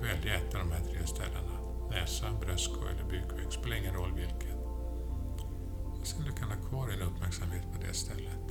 Du 0.01 0.09
välja 0.09 0.34
ett 0.34 0.55
av 0.55 0.61
de 0.61 0.72
här 0.72 0.84
tre 0.84 1.07
ställena. 1.07 1.55
Näsa, 1.90 2.26
bröstkorg 2.40 2.90
eller 2.94 3.05
bukvägg. 3.05 3.53
Spelar 3.53 3.76
ingen 3.76 3.94
roll 3.94 4.12
vilket. 4.12 4.59
Och 6.01 6.07
sen 6.07 6.24
du 6.24 6.32
kan 6.32 6.49
ha 6.49 6.68
kvar 6.68 6.88
din 6.88 7.03
uppmärksamhet 7.03 7.62
på 7.72 7.78
det 7.86 7.94
stället. 7.94 8.44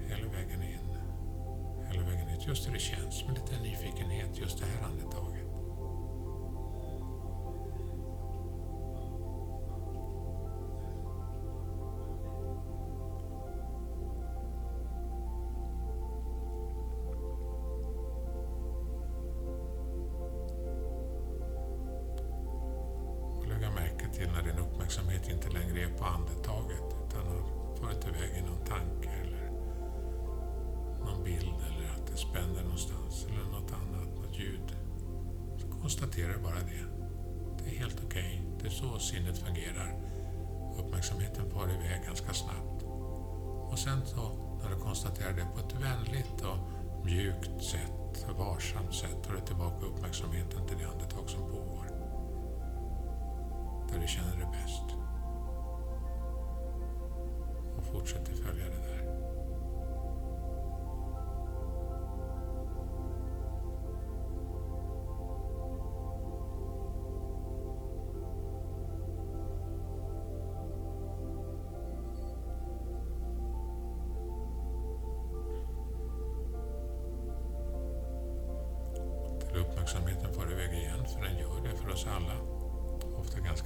Hela 0.00 0.32
vägen 0.32 0.62
in. 0.62 0.96
Hela 1.86 2.02
vägen 2.02 2.28
ut. 2.28 2.46
Just 2.46 2.68
hur 2.68 2.72
det 2.72 2.78
känns. 2.78 3.24
Med 3.26 3.34
lite 3.34 3.62
nyfikenhet 3.62 4.38
just 4.38 4.58
det 4.58 4.66
här 4.66 4.88
andetaget. 4.88 5.23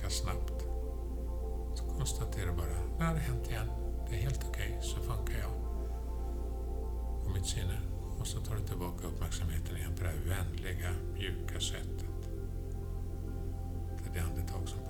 Ganska 0.09 0.25
snabbt. 0.25 0.67
Så 1.75 1.85
konstatera 1.85 2.53
bara, 2.53 2.99
det 2.99 3.05
har 3.05 3.15
hänt 3.15 3.51
igen. 3.51 3.67
Det 4.09 4.17
är 4.17 4.21
helt 4.21 4.45
okej, 4.49 4.79
så 4.83 4.97
funkar 4.97 5.39
jag. 5.39 5.51
Och 7.25 7.31
mitt 7.35 7.47
sinne. 7.47 7.81
Och 8.21 8.27
så 8.27 8.41
tar 8.41 8.55
du 8.55 8.63
tillbaka 8.63 9.07
uppmärksamheten 9.07 9.77
igen 9.77 9.93
på 9.97 10.03
det 10.03 10.09
här 10.09 10.17
vänliga, 10.17 10.91
mjuka 11.15 11.61
sättet. 11.61 12.23
Till 14.03 14.13
det 14.15 14.21
andetag 14.21 14.69
som 14.69 14.88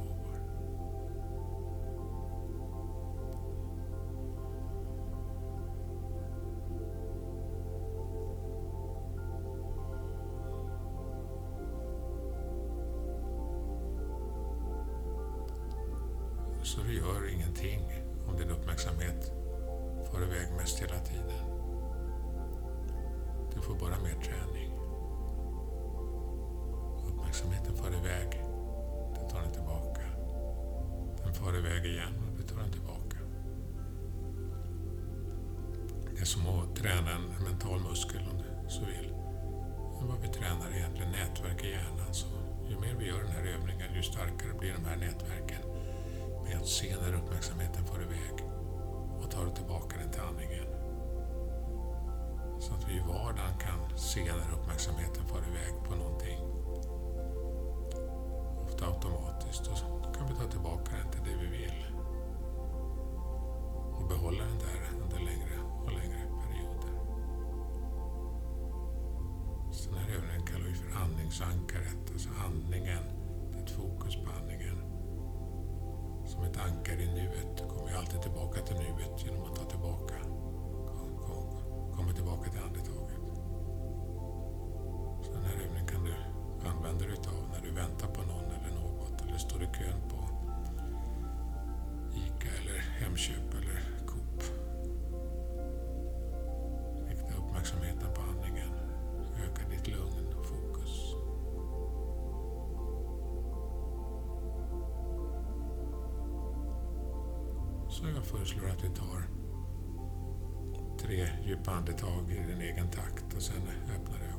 andningsankaret. 71.29 72.11
Alltså 72.13 72.29
andningen, 72.45 73.05
ditt 73.53 73.63
ett 73.63 73.71
fokus 73.71 74.17
på 74.17 74.31
andningen 74.41 74.79
som 76.27 76.43
ett 76.43 76.57
ankare 76.57 77.03
i 77.03 77.07
nuet. 77.07 77.57
Du 77.57 77.65
kommer 77.69 77.91
ju 77.91 77.97
alltid 77.97 78.23
tillbaka 78.23 78.61
till 78.61 78.77
nuet 78.77 79.25
genom 79.25 79.43
att 79.43 79.57
ta 79.57 79.65
Så 107.99 108.05
jag 108.15 108.25
föreslår 108.25 108.69
att 108.69 108.85
vi 108.85 108.89
tar 108.89 109.23
tre 111.01 111.29
djupa 111.47 111.71
andetag 111.71 112.31
i 112.31 112.53
din 112.53 112.61
egen 112.61 112.91
takt 112.91 113.35
och 113.37 113.43
sen 113.43 113.69
öppnar 113.97 114.19
ögonen. 114.19 114.38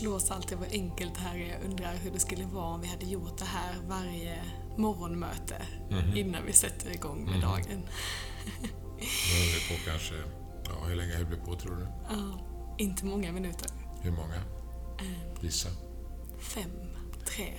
Slås 0.00 0.30
alltid 0.30 0.58
av 0.58 0.64
hur 0.64 0.72
enkelt 0.72 1.14
det 1.14 1.20
här 1.20 1.36
är. 1.38 1.48
Jag 1.52 1.64
undrar 1.64 1.94
hur 1.96 2.10
det 2.10 2.18
skulle 2.20 2.44
vara 2.44 2.66
om 2.74 2.80
vi 2.80 2.88
hade 2.88 3.06
gjort 3.06 3.38
det 3.38 3.44
här 3.44 3.74
varje 3.88 4.42
morgonmöte 4.76 5.62
Mhm. 5.90 6.16
innan 6.16 6.46
vi 6.46 6.52
sätter 6.52 6.90
igång 6.92 7.24
med 7.24 7.32
Mhm. 7.32 7.40
dagen. 7.40 7.82
Nu 9.00 9.08
håller 9.38 9.68
vi 9.70 9.76
på 9.76 9.90
kanske, 9.90 10.14
ja 10.64 10.84
hur 10.86 10.94
länge 10.96 11.14
höll 11.14 11.24
vi 11.24 11.36
på 11.36 11.54
tror 11.56 11.76
du? 11.76 11.86
Ja, 12.10 12.38
inte 12.78 13.04
många 13.06 13.32
minuter. 13.32 13.70
Hur 14.02 14.10
många? 14.10 14.34
En, 14.98 15.44
Gissa. 15.44 15.68
fem, 16.40 16.70
tre, 17.24 17.52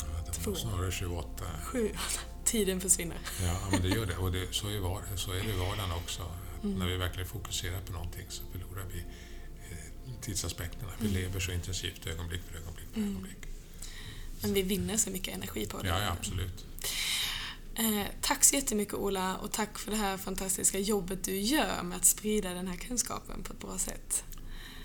Ja, 0.00 0.06
det 0.26 0.32
Två. 0.32 0.54
snarare 0.54 0.92
28. 0.92 1.44
sju. 1.64 1.90
Tiden 2.44 2.80
försvinner. 2.80 3.18
Ja, 3.42 3.56
men 3.70 3.82
det 3.82 3.88
gör 3.88 4.06
det. 4.06 4.16
Och 4.16 4.32
det, 4.32 4.54
så, 4.54 4.68
är 4.68 4.78
var, 4.80 5.02
så 5.16 5.32
är 5.32 5.42
det 5.42 5.50
i 5.54 5.58
vardagen 5.58 5.92
också. 5.92 6.22
Att 6.22 6.64
När 6.64 6.86
vi 6.86 6.96
verkligen 6.96 7.28
fokuserar 7.28 7.80
på 7.80 7.92
någonting 7.92 8.26
så 8.28 8.42
förlorar 8.52 8.84
vi 8.92 9.04
tidsaspekterna. 10.28 10.92
Vi 10.98 11.08
lever 11.08 11.40
så 11.40 11.52
intensivt 11.52 12.06
ögonblick 12.06 12.40
för 12.50 12.58
ögonblick 12.58 12.86
för 12.92 13.00
ögonblick. 13.00 13.36
Men 14.40 14.54
vi 14.54 14.62
vinner 14.62 14.96
så 14.96 15.10
mycket 15.10 15.34
energi 15.34 15.66
på 15.66 15.82
det. 15.82 15.88
Ja, 15.88 16.02
ja, 16.02 16.12
absolut. 16.12 16.66
Eh, 17.74 18.02
tack 18.20 18.44
så 18.44 18.54
jättemycket 18.54 18.94
Ola 18.94 19.36
och 19.36 19.52
tack 19.52 19.78
för 19.78 19.90
det 19.90 19.96
här 19.96 20.16
fantastiska 20.16 20.78
jobbet 20.78 21.24
du 21.24 21.38
gör 21.38 21.82
med 21.82 21.96
att 21.96 22.04
sprida 22.04 22.54
den 22.54 22.68
här 22.68 22.76
kunskapen 22.76 23.42
på 23.42 23.52
ett 23.52 23.60
bra 23.60 23.78
sätt. 23.78 24.24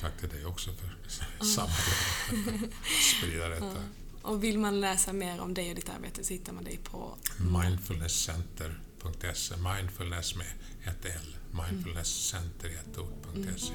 Tack 0.02 0.18
till 0.20 0.30
dig 0.30 0.46
också 0.46 0.72
för 0.74 0.98
samarbetet. 1.46 2.74
Sprida 3.18 3.50
detta. 3.50 3.84
Och 4.22 4.44
vill 4.44 4.60
man 4.60 4.82
läsa 4.82 5.14
mer 5.14 5.42
om 5.42 5.54
dig 5.54 5.70
och 5.70 5.76
ditt 5.76 5.90
arbete 5.90 6.24
så 6.24 6.34
hittar 6.34 6.54
man 6.54 6.64
dig 6.64 6.80
på 6.84 7.18
Mindfulnesscenter.se. 7.38 9.56
Mindfulness 9.58 10.36
med 10.36 10.48
ett 10.84 11.06
L. 11.06 11.36
Mindfulnesscenter 11.52 12.70
i 12.70 12.74
ett 12.74 12.98
ord.se. 12.98 13.74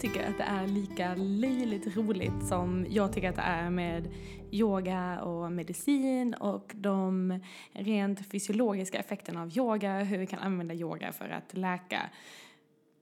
tycker 0.00 0.28
att 0.28 0.38
det 0.38 0.44
är 0.44 0.66
lika 0.66 1.14
löjligt 1.14 1.96
roligt 1.96 2.46
som 2.48 2.86
jag 2.90 3.12
tycker 3.12 3.28
att 3.28 3.36
det 3.36 3.42
är 3.42 3.70
med 3.70 4.08
yoga 4.50 5.20
och 5.20 5.52
medicin 5.52 6.34
och 6.34 6.72
de 6.74 7.38
rent 7.72 8.26
fysiologiska 8.26 8.98
effekterna 8.98 9.42
av 9.42 9.56
yoga, 9.56 9.98
hur 9.98 10.18
vi 10.18 10.26
kan 10.26 10.38
använda 10.38 10.74
yoga 10.74 11.12
för 11.12 11.28
att 11.28 11.56
läka 11.56 12.10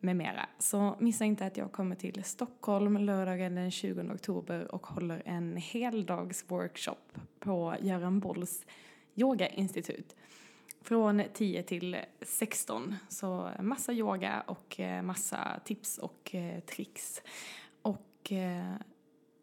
med 0.00 0.16
mera. 0.16 0.48
Så 0.58 0.96
missa 1.00 1.24
inte 1.24 1.46
att 1.46 1.56
jag 1.56 1.72
kommer 1.72 1.96
till 1.96 2.24
Stockholm 2.24 2.96
lördagen 2.96 3.54
den 3.54 3.70
20 3.70 4.12
oktober 4.14 4.74
och 4.74 4.86
håller 4.86 5.22
en 5.24 5.56
heldagsworkshop 5.56 7.18
på 7.38 7.74
Göran 7.80 8.20
Bolls 8.20 8.66
yogainstitut 9.14 10.16
från 10.88 11.22
10 11.32 11.62
till 11.62 11.96
16. 12.22 12.94
Så 13.08 13.50
massa 13.60 13.92
yoga 13.92 14.44
och 14.46 14.80
eh, 14.80 15.02
massa 15.02 15.60
tips 15.64 15.98
och 15.98 16.34
eh, 16.34 16.60
tricks. 16.60 17.22
Och 17.82 18.32
eh, 18.32 18.74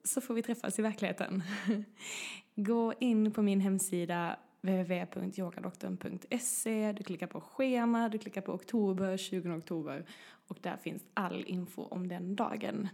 så 0.04 0.22
får 0.22 0.34
vi 0.34 0.42
träffas 0.42 0.80
i 0.80 0.82
verkligheten. 0.82 1.44
Gå 2.56 2.94
in 3.00 3.32
på 3.32 3.42
min 3.42 3.60
hemsida 3.60 4.40
www.yogadoktorn.se. 4.62 6.92
Du 6.92 7.04
klickar 7.04 7.28
på 7.28 7.42
schema, 7.42 8.10
du 8.10 8.18
klickar 8.18 8.42
på 8.42 8.54
oktober, 8.54 9.18
20 9.18 9.52
oktober 9.52 10.06
och 10.48 10.58
där 10.62 10.78
finns 10.78 11.04
all 11.14 11.46
info 11.48 11.84
om 11.84 12.08
den 12.08 12.36
dagen. 12.36 12.90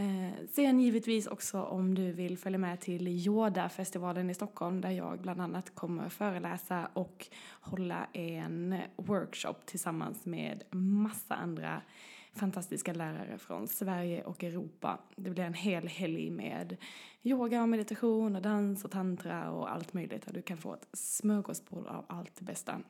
Eh, 0.00 0.46
sen 0.50 0.80
givetvis 0.80 1.26
också 1.26 1.62
om 1.62 1.94
du 1.94 2.12
vill 2.12 2.38
följa 2.38 2.58
med 2.58 2.80
till 2.80 3.08
Yoda-festivalen 3.08 4.30
i 4.30 4.34
Stockholm 4.34 4.80
där 4.80 4.90
jag 4.90 5.20
bland 5.20 5.40
annat 5.40 5.74
kommer 5.74 6.08
föreläsa 6.08 6.88
och 6.92 7.26
hålla 7.60 8.06
en 8.12 8.78
workshop 8.96 9.54
tillsammans 9.64 10.26
med 10.26 10.62
massa 10.70 11.34
andra 11.34 11.82
fantastiska 12.32 12.92
lärare 12.92 13.38
från 13.38 13.68
Sverige 13.68 14.24
och 14.24 14.44
Europa. 14.44 14.98
Det 15.16 15.30
blir 15.30 15.44
en 15.44 15.54
hel 15.54 15.88
helg 15.88 16.30
med 16.30 16.76
yoga 17.22 17.62
och 17.62 17.68
meditation 17.68 18.36
och 18.36 18.42
dans 18.42 18.84
och 18.84 18.90
tantra 18.90 19.50
och 19.50 19.72
allt 19.72 19.92
möjligt. 19.92 20.26
Och 20.26 20.32
du 20.32 20.42
kan 20.42 20.58
få 20.58 20.74
ett 20.74 20.88
smörgåsbord 20.92 21.86
av 21.86 22.04
allt 22.08 22.36
det 22.38 22.44
bästa. 22.44 22.80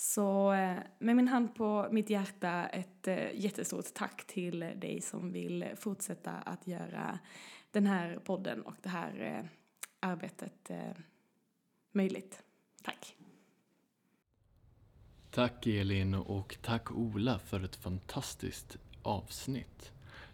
Så 0.02 0.54
eh, 0.54 0.78
med 1.00 1.16
min 1.16 1.28
hand 1.28 1.56
på 1.56 1.88
mitt 1.92 2.10
hjärta 2.10 2.68
ett 2.68 3.08
eh, 3.08 3.36
jättestort 3.36 3.94
tack 3.94 4.28
till 4.28 4.60
dig 4.60 5.02
som 5.02 5.32
vill 5.32 5.66
fortsätta 5.76 6.32
att 6.32 6.68
göra 6.68 7.20
den 7.72 7.86
här 7.86 8.20
podden 8.26 8.62
och 8.62 8.76
det 8.82 8.90
här 8.90 9.22
eh, 9.22 9.46
arbetet 10.00 10.72
möjligt. 11.92 12.44
Tack! 12.84 13.16
Tack 15.32 15.68
Elin 15.68 16.14
och 16.14 16.58
tack 16.62 16.92
Ola 16.92 17.40
för 17.40 17.64
ett 17.64 17.76
fantastiskt 17.76 18.78
avsnitt. 19.04 19.92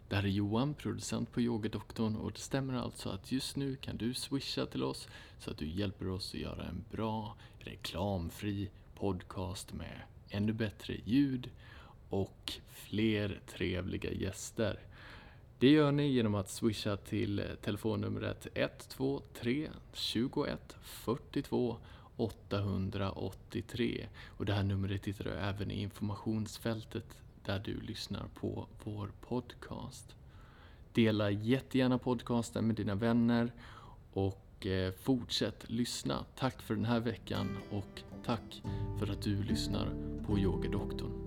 Det 0.10 0.16
här 0.16 0.24
är 0.24 0.28
Johan, 0.28 0.74
producent 0.74 1.32
på 1.32 1.42
Yogadoktorn 1.42 2.16
och 2.16 2.32
det 2.32 2.40
stämmer 2.40 2.74
alltså 2.74 3.10
att 3.10 3.32
just 3.32 3.56
nu 3.56 3.76
kan 3.76 3.98
du 3.98 4.14
swisha 4.14 4.66
till 4.66 4.84
oss 4.84 5.08
så 5.40 5.52
att 5.52 5.58
du 5.58 5.68
hjälper 5.68 6.10
oss 6.10 6.34
att 6.34 6.40
göra 6.40 6.64
en 6.64 6.86
bra, 6.92 7.36
reklamfri 7.60 8.70
podcast 9.00 9.74
med 9.74 10.02
ännu 10.30 10.54
bättre 10.54 10.96
ljud 11.06 11.50
och 12.10 12.54
fler 12.68 13.40
trevliga 13.48 14.12
gäster. 14.12 14.80
Det 15.60 15.70
gör 15.70 15.92
ni 15.92 16.08
genom 16.08 16.36
att 16.36 16.50
swisha 16.50 16.98
till 16.98 17.44
telefonnumret 17.62 18.48
123 18.54 19.70
21 19.94 20.76
42 20.82 21.78
883 22.16 24.08
och 24.28 24.46
det 24.46 24.54
här 24.54 24.64
numret 24.64 25.06
hittar 25.06 25.24
du 25.26 25.32
även 25.32 25.72
i 25.72 25.82
informationsfältet 25.82 27.18
där 27.46 27.60
du 27.60 27.82
lyssnar 27.82 28.28
på 28.34 28.68
vår 28.84 29.12
podcast. 29.22 30.16
Dela 30.94 31.32
jättegärna 31.32 31.98
podcasten 31.98 32.68
med 32.68 32.76
dina 32.76 32.96
vänner 32.96 33.52
och 34.14 34.66
eh, 34.66 34.94
fortsätt 34.94 35.70
lyssna. 35.70 36.26
Tack 36.36 36.62
för 36.62 36.76
den 36.76 36.86
här 36.86 37.00
veckan 37.00 37.58
och 37.72 38.02
tack 38.26 38.64
för 39.00 39.12
att 39.12 39.22
du 39.22 39.44
lyssnar 39.44 39.88
på 40.28 40.40
Yogadoktorn. 40.40 41.27